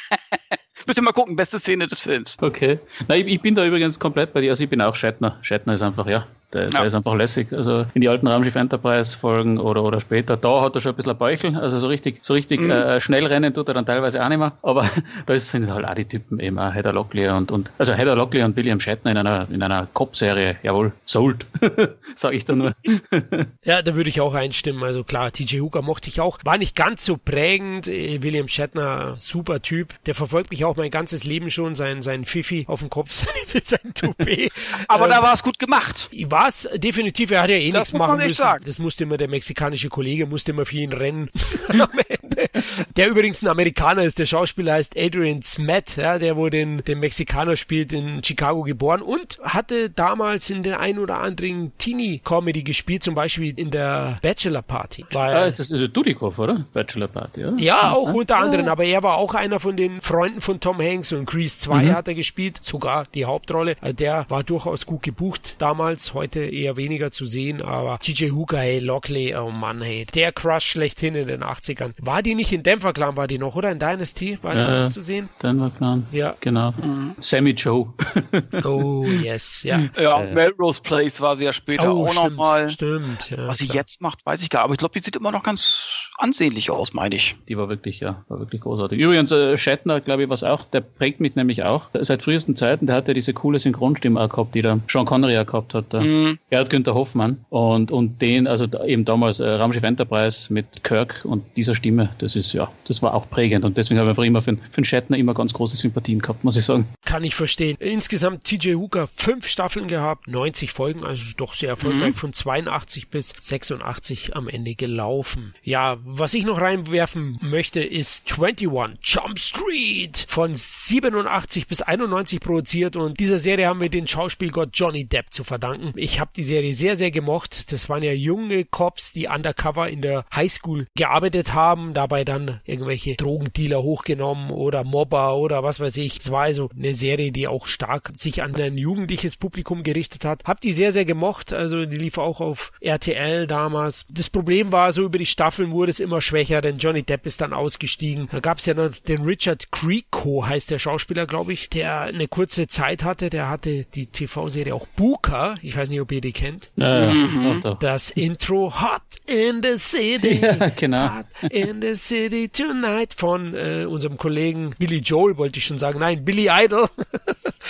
[0.86, 2.36] Müsst ihr mal gucken, beste Szene des Films.
[2.40, 2.78] Okay.
[3.08, 4.50] Na, ich, ich, bin da übrigens komplett bei dir.
[4.50, 5.38] Also ich bin auch Shatner.
[5.40, 6.68] Shatner ist einfach, ja, der, ja.
[6.70, 7.52] der, ist einfach lässig.
[7.52, 10.96] Also in die alten Raumschiff Enterprise Folgen oder, oder später, da hat er schon ein
[10.96, 11.56] bisschen ein Bäuchel.
[11.56, 12.70] Also so richtig, so richtig mhm.
[12.70, 14.52] äh, schnell rennen tut er dann teilweise auch nicht mehr.
[14.62, 14.84] Aber
[15.26, 18.46] da sind halt auch die Typen eben auch Heather Locklear und, und also Heather Locklear
[18.46, 20.56] und William Shatner in einer, in einer Cop-Serie.
[20.62, 21.46] Jawohl, sold.
[22.14, 22.74] Sag ich da nur.
[23.64, 24.82] ja, da würde ich auch einstimmen.
[24.82, 26.38] Also klar, TJ Hooker mochte ich auch.
[26.44, 27.88] War nicht ganz so prägend.
[27.88, 29.94] Äh, William Shatner, super Typ.
[30.06, 31.74] Der verfolgt mich auch mein ganzes Leben schon.
[31.74, 34.52] Sein, sein Fifi auf dem Kopf mit seinem Toupet.
[34.88, 36.10] Aber ähm, da war es gut gemacht.
[36.26, 38.34] War was, definitiv, er hat ja eh das nichts machen müssen.
[38.34, 38.64] Sagen.
[38.66, 41.30] Das musste immer der mexikanische Kollege, musste immer für ihn rennen.
[42.96, 44.18] der übrigens ein Amerikaner ist.
[44.18, 49.02] Der Schauspieler heißt Adrian Smet, ja, der wo den, den Mexikaner spielt, in Chicago geboren
[49.02, 54.62] und hatte damals in den ein oder anderen Teenie-Comedy gespielt, zum Beispiel in der Bachelor
[54.62, 55.04] Party.
[55.12, 56.64] War ah, ist das ist Dudikoff, oder?
[56.72, 57.58] Bachelor Party, oder?
[57.58, 61.12] Ja, auch unter anderem, aber er war auch einer von den Freunden von Tom Hanks
[61.12, 61.92] und Grease 2 mhm.
[61.92, 63.76] hat er gespielt, sogar die Hauptrolle.
[63.80, 68.58] Also der war durchaus gut gebucht damals, heute eher weniger zu sehen, aber TJ Hooker,
[68.58, 71.92] hey, Lockley, oh Mann, hey, der Crush schlechthin in den 80ern.
[71.98, 73.70] War die nicht in Denver Clan, war die noch, oder?
[73.70, 75.28] In Dynasty war die noch zu sehen?
[75.42, 76.06] Denver Clan.
[76.12, 76.34] Ja.
[76.40, 76.72] Genau.
[76.72, 77.14] Mhm.
[77.20, 77.86] Sammy Joe.
[78.64, 79.88] oh, yes, ja.
[79.98, 80.34] Ja, äh.
[80.34, 82.68] Melrose Place war sie ja später oh, auch nochmal.
[82.68, 83.76] Stimmt, ja, Was sie klar.
[83.76, 84.64] jetzt macht, weiß ich gar nicht.
[84.64, 87.36] Aber ich glaube, die sieht immer noch ganz ansehnlich aus, meine ich.
[87.48, 88.98] Die war wirklich, ja, war wirklich großartig.
[88.98, 91.90] Übrigens, äh, Shatner, glaube ich, was auch, der prägt mich nämlich auch.
[92.00, 95.38] Seit frühesten Zeiten, der hat ja diese coole Synchronstimme auch gehabt, die der Sean Connery
[95.38, 95.92] auch gehabt hat.
[95.92, 96.38] Mhm.
[96.50, 97.44] Gerhard Günther Hoffmann.
[97.50, 102.36] Und, und den, also eben damals äh, Raumschiff Enterprise mit Kirk und dieser Stimme, das
[102.36, 103.64] ist, ja, das war auch prägend.
[103.64, 106.44] Und deswegen habe ich einfach immer für, für den Shatner immer ganz große Sympathien gehabt,
[106.44, 106.86] muss ich sagen.
[107.04, 107.76] Kann ich verstehen.
[107.78, 112.14] Insgesamt TJ Hooker fünf Staffeln gehabt, 90 Folgen, also doch sehr erfolgreich, mhm.
[112.14, 115.54] von 82 bis 86 am Ende gelaufen.
[115.62, 122.96] Ja, was ich noch reinwerfen möchte, ist 21 Jump Street von 87 bis 91 produziert
[122.96, 125.92] und dieser Serie haben wir den Schauspielgott Johnny Depp zu verdanken.
[125.96, 127.72] Ich habe die Serie sehr, sehr gemocht.
[127.72, 133.14] Das waren ja junge Cops, die undercover in der Highschool gearbeitet haben, dabei dann irgendwelche
[133.16, 136.20] Drogendealer hochgenommen oder Mobber oder was weiß ich.
[136.20, 140.44] Es war also eine Serie, die auch stark sich an ein jugendliches Publikum gerichtet hat.
[140.44, 141.52] Hab die sehr, sehr gemocht.
[141.52, 144.06] Also die lief auch auf RTL damals.
[144.10, 147.40] Das Problem war so über die Staffeln wurde es immer schwächer, denn Johnny Depp ist
[147.40, 148.28] dann ausgestiegen.
[148.30, 152.28] Da gab es ja noch den Richard Grieco, heißt der Schauspieler, glaube ich, der eine
[152.28, 153.30] kurze Zeit hatte.
[153.30, 155.56] Der hatte die TV-Serie auch Booker.
[155.62, 156.70] Ich weiß nicht, ob ihr die kennt.
[156.76, 157.44] Ja, ja, mhm.
[157.44, 157.78] doch, doch.
[157.78, 160.40] Das Intro Hot in the City.
[160.42, 161.18] Ja, genau.
[161.18, 165.98] Hot in the City Tonight von äh, unserem Kollegen Billy Joel, wollte ich schon sagen.
[165.98, 166.88] Nein, Billy Idol.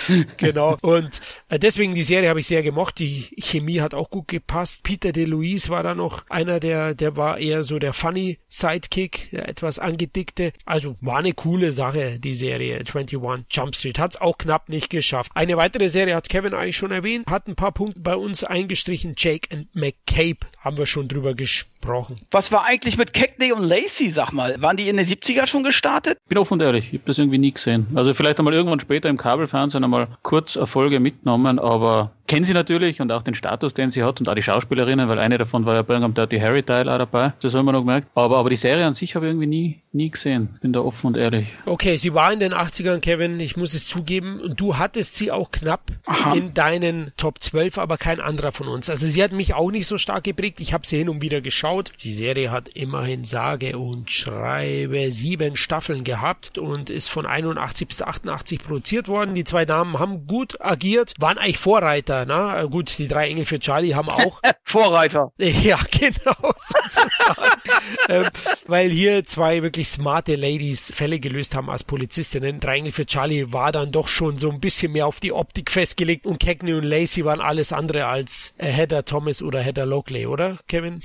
[0.37, 0.77] genau.
[0.83, 2.99] Und äh, deswegen die Serie habe ich sehr gemocht.
[2.99, 4.83] Die Chemie hat auch gut gepasst.
[4.83, 9.49] Peter DeLuise war da noch einer, der, der war eher so der funny Sidekick, der
[9.49, 10.53] etwas angedickte.
[10.67, 13.19] Also war eine coole Sache, die Serie 21
[13.51, 13.99] Jump Street.
[13.99, 15.33] Hat es auch knapp nicht geschafft.
[15.35, 19.15] Eine weitere Serie hat Kevin eigentlich schon erwähnt, hat ein paar Punkte bei uns eingestrichen.
[19.17, 22.21] Jake and McCabe haben wir schon drüber gesprochen.
[22.31, 24.61] Was war eigentlich mit Cagney und Lacey, sag mal?
[24.61, 26.19] Waren die in den 70er schon gestartet?
[26.29, 27.87] Bin offen und ehrlich, ich habe das irgendwie nie gesehen.
[27.95, 33.01] Also vielleicht einmal irgendwann später im Kabelfernsehen einmal kurz Erfolge mitgenommen, aber kenne sie natürlich
[33.01, 35.75] und auch den Status, den sie hat und auch die Schauspielerinnen, weil eine davon war
[35.75, 37.33] ja bei irgendeinem Dirty Harry Teil auch dabei.
[37.41, 38.09] Das haben wir noch gemerkt.
[38.15, 40.59] Aber, aber die Serie an sich habe ich irgendwie nie, nie gesehen.
[40.61, 41.49] Bin da offen und ehrlich.
[41.67, 44.41] Okay, sie war in den 80ern, Kevin, ich muss es zugeben.
[44.41, 46.35] Und du hattest sie auch knapp Aha.
[46.35, 48.89] in deinen Top 12, aber kein anderer von uns.
[48.89, 50.61] Also sie hat mich auch nicht so stark geprägt.
[50.61, 51.93] Ich habe sie hin und wieder geschaut.
[52.03, 58.03] Die Serie hat immerhin sage und schreibe sieben Staffeln gehabt und ist von 81 bis
[58.03, 59.35] 88 produziert worden.
[59.35, 62.12] Die zwei Damen haben gut agiert, waren eigentlich Vorreiter.
[62.27, 65.33] Na gut, die drei Engel für Charlie haben auch Vorreiter.
[65.39, 67.61] Ja, genau, sozusagen.
[68.09, 68.27] ähm,
[68.67, 72.61] weil hier zwei wirklich smarte Ladies Fälle gelöst haben als Polizistinnen.
[72.61, 75.71] Drei Engel für Charlie war dann doch schon so ein bisschen mehr auf die Optik
[75.71, 80.27] festgelegt und Cagney und Lacey waren alles andere als äh, Heather Thomas oder Heather Lockley,
[80.27, 81.01] oder, Kevin?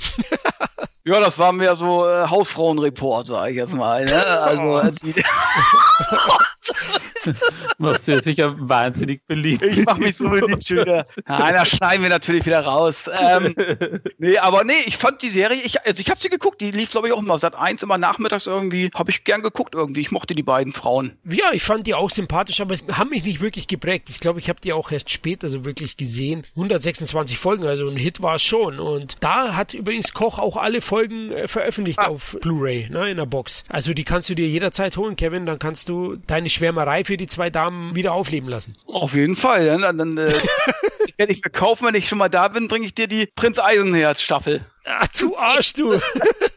[1.03, 4.03] Ja, das war mehr so äh, Hausfrauenreport, sag ich jetzt mal.
[4.03, 4.25] Ne?
[4.25, 5.23] Also, äh, die,
[7.77, 9.63] Machst du jetzt sicher wahnsinnig beliebt.
[9.63, 11.05] Ich mach mich so beliebt wieder.
[11.27, 13.09] Nein, da schneiden wir natürlich wieder raus.
[13.11, 13.55] Ähm,
[14.17, 16.91] nee, aber nee, ich fand die Serie, ich, also ich habe sie geguckt, die lief
[16.91, 20.01] glaube ich auch immer seit eins immer nachmittags irgendwie, habe ich gern geguckt irgendwie.
[20.01, 21.17] Ich mochte die beiden Frauen.
[21.29, 24.09] Ja, ich fand die auch sympathisch, aber es haben mich nicht wirklich geprägt.
[24.09, 26.43] Ich glaube, ich habe die auch erst später so wirklich gesehen.
[26.55, 28.79] 126 Folgen, also ein Hit war es schon.
[28.79, 32.07] Und da hat übrigens Koch auch alle Folgen äh, veröffentlicht ah.
[32.07, 33.63] auf Blu-ray, ne, in der Box.
[33.69, 35.45] Also die kannst du dir jederzeit holen, Kevin.
[35.45, 38.75] Dann kannst du deine Schwärmerei für die zwei Damen wieder aufleben lassen.
[38.87, 39.65] Auf jeden Fall.
[39.65, 40.33] Dann, dann äh,
[41.17, 43.59] werde ich mir kaufen, wenn ich schon mal da bin, bringe ich dir die Prinz
[43.59, 44.65] Eisenherz Staffel.
[44.85, 45.93] Ach, du Arsch, du.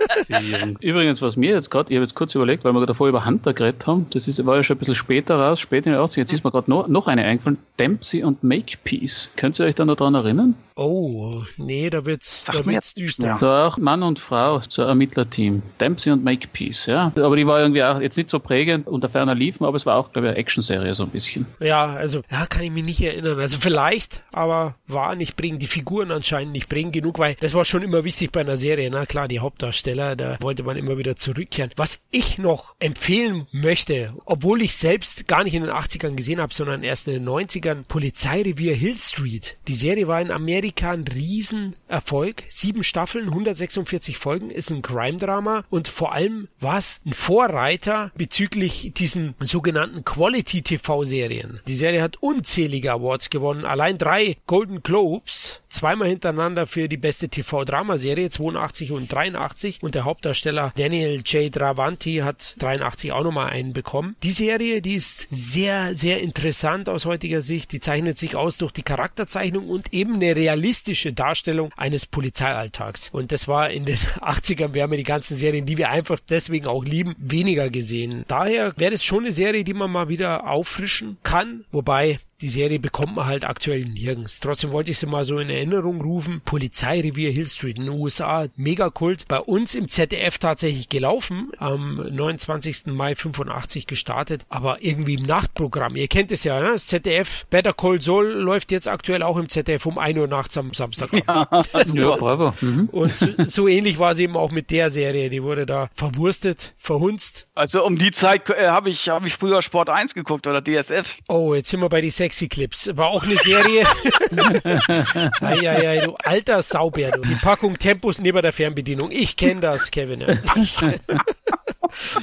[0.81, 3.53] Übrigens, was mir jetzt gerade, ich habe jetzt kurz überlegt, weil wir davor über Hunter
[3.53, 6.19] geredet haben, das ist, war ja schon ein bisschen später raus, später in den 80
[6.19, 9.31] jetzt ist mir gerade noch, noch eine eingefallen, Dempsey und Makepeace.
[9.37, 10.55] Könnt ihr euch da noch dran erinnern?
[10.77, 13.27] Oh, nee, da wird's, da wird's düster.
[13.27, 13.39] Ja.
[13.39, 15.63] Da auch Mann und Frau, so Ermittlerteam.
[15.79, 17.13] Dempsey und Makepeace, ja.
[17.17, 19.97] Aber die war irgendwie auch jetzt nicht so prägend unter ferner liefen, aber es war
[19.97, 21.45] auch, glaube ich, eine Actionserie so ein bisschen.
[21.61, 23.39] Ja, also, ja, kann ich mich nicht erinnern.
[23.39, 25.61] Also vielleicht, aber war nicht prägend.
[25.61, 28.91] Die Figuren anscheinend nicht prägend genug, weil das war schon immer wichtig bei einer Serie.
[28.91, 31.71] Na klar, die Hauptdarsteller Hauptdarsteller, da wollte man immer wieder zurückkehren.
[31.77, 36.55] Was ich noch empfehlen möchte, obwohl ich selbst gar nicht in den 80ern gesehen habe,
[36.55, 39.57] sondern erst in den 90ern, Polizeirevier Hill Street.
[39.69, 42.43] Die Serie war in Amerika ein Riesenerfolg.
[42.49, 48.93] Sieben Staffeln, 146 Folgen, ist ein Crime-Drama und vor allem war es ein Vorreiter bezüglich
[48.95, 51.61] diesen sogenannten Quality-TV-Serien.
[51.67, 57.29] Die Serie hat unzählige Awards gewonnen, allein drei Golden Globes, zweimal hintereinander für die beste
[57.29, 61.55] TV-Dramaserie, 82 und 83 und der Hauptdarsteller Daniel J.
[61.55, 64.17] Dravanti hat 83 auch nochmal einen bekommen.
[64.23, 67.73] Die Serie, die ist sehr, sehr interessant aus heutiger Sicht.
[67.73, 73.11] Die zeichnet sich aus durch die Charakterzeichnung und eben eine realistische Darstellung eines Polizeialltags.
[73.13, 76.19] Und das war in den 80ern, wir haben ja die ganzen Serien, die wir einfach
[76.29, 78.25] deswegen auch lieben, weniger gesehen.
[78.29, 81.65] Daher wäre es schon eine Serie, die man mal wieder auffrischen kann.
[81.71, 84.41] Wobei die Serie bekommt man halt aktuell nirgends.
[84.41, 86.41] Trotzdem wollte ich sie mal so in Erinnerung rufen.
[86.45, 89.27] Polizeirevier Hill Street in den USA, mega Kult.
[89.29, 92.87] Bei uns im ZDF tatsächlich gelaufen, am 29.
[92.87, 95.97] Mai 85 gestartet, aber irgendwie im Nachtprogramm.
[95.97, 96.71] Ihr kennt es ja, ne?
[96.73, 100.57] das ZDF Better Call Saul läuft jetzt aktuell auch im ZDF um 1 Uhr nachts
[100.57, 101.11] am Samstag.
[101.13, 101.49] Ja,
[101.93, 102.55] ja bravo.
[102.61, 102.89] Mhm.
[102.91, 105.31] Und so, so, ähnlich war es eben auch mit der Serie.
[105.31, 107.47] Die wurde da verwurstet, verhunzt.
[107.55, 111.19] Also um die Zeit äh, habe ich, hab ich früher Sport 1 geguckt oder DSF.
[111.29, 112.97] Oh, jetzt sind wir bei die Sexy Clips.
[112.97, 113.83] War auch eine Serie.
[115.41, 117.23] Eieiei, du alter Saubär, du.
[117.23, 119.11] Die Packung Tempus neben der Fernbedienung.
[119.11, 120.25] Ich kenne das, Kevin.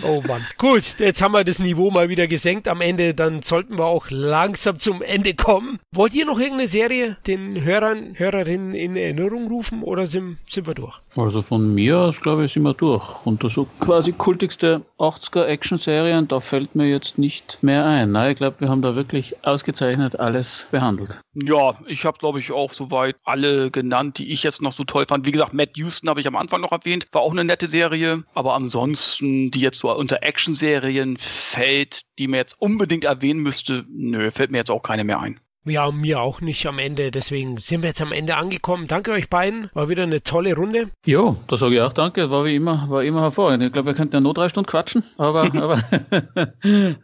[0.04, 0.48] oh Mann.
[0.58, 3.14] Gut, jetzt haben wir das Niveau mal wieder gesenkt am Ende.
[3.14, 5.80] Dann sollten wir auch langsam zum Ende kommen.
[5.92, 10.74] Wollt ihr noch irgendeine Serie den Hörern, Hörerinnen in Erinnerung rufen oder sind, sind wir
[10.74, 11.00] durch?
[11.18, 13.26] Also von mir aus, glaube ich, sind wir durch.
[13.26, 18.12] Und so quasi kultigste 80er Action-Serien, da fällt mir jetzt nicht mehr ein.
[18.12, 21.20] Nein, ich glaube, wir haben da wirklich ausgezeichnet alles behandelt.
[21.34, 25.06] Ja, ich habe, glaube ich, auch soweit alle genannt, die ich jetzt noch so toll
[25.08, 25.26] fand.
[25.26, 28.24] Wie gesagt, Matt Houston habe ich am Anfang noch erwähnt, war auch eine nette Serie.
[28.36, 34.30] Aber ansonsten, die jetzt so unter Action-Serien fällt, die mir jetzt unbedingt erwähnen müsste, nö,
[34.30, 35.40] fällt mir jetzt auch keine mehr ein.
[35.70, 37.12] Ja, mir auch nicht am Ende.
[37.12, 38.88] Deswegen sind wir jetzt am Ende angekommen.
[38.88, 39.70] Danke euch beiden.
[39.74, 40.90] War wieder eine tolle Runde.
[41.06, 42.32] Jo, da sage ich auch danke.
[42.32, 43.64] War wie immer, war immer hervorragend.
[43.64, 45.84] Ich glaube, wir könnten ja nur drei Stunden quatschen, aber, aber,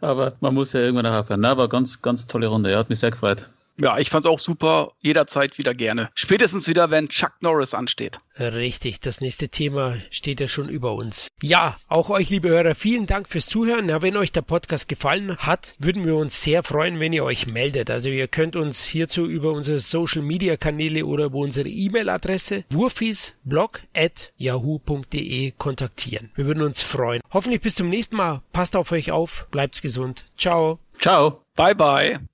[0.00, 1.40] aber man muss ja irgendwann auch aufhören.
[1.40, 2.70] Na, war ganz, ganz tolle Runde.
[2.70, 3.50] Ja, hat mich sehr gefreut.
[3.76, 4.92] Ja, ich fand's auch super.
[5.00, 6.10] Jederzeit wieder gerne.
[6.14, 8.18] Spätestens wieder, wenn Chuck Norris ansteht.
[8.38, 11.28] Richtig, das nächste Thema steht ja schon über uns.
[11.42, 13.88] Ja, auch euch, liebe Hörer, vielen Dank fürs Zuhören.
[13.88, 17.46] Ja, wenn euch der Podcast gefallen hat, würden wir uns sehr freuen, wenn ihr euch
[17.46, 17.90] meldet.
[17.90, 23.82] Also ihr könnt uns hierzu über unsere Social Media Kanäle oder über unsere E-Mail-Adresse wurfisblog
[23.94, 26.30] at yahoo.de kontaktieren.
[26.34, 27.22] Wir würden uns freuen.
[27.32, 28.42] Hoffentlich bis zum nächsten Mal.
[28.52, 30.24] Passt auf euch auf, bleibt's gesund.
[30.36, 30.78] Ciao.
[31.00, 31.42] Ciao.
[31.56, 32.33] Bye bye.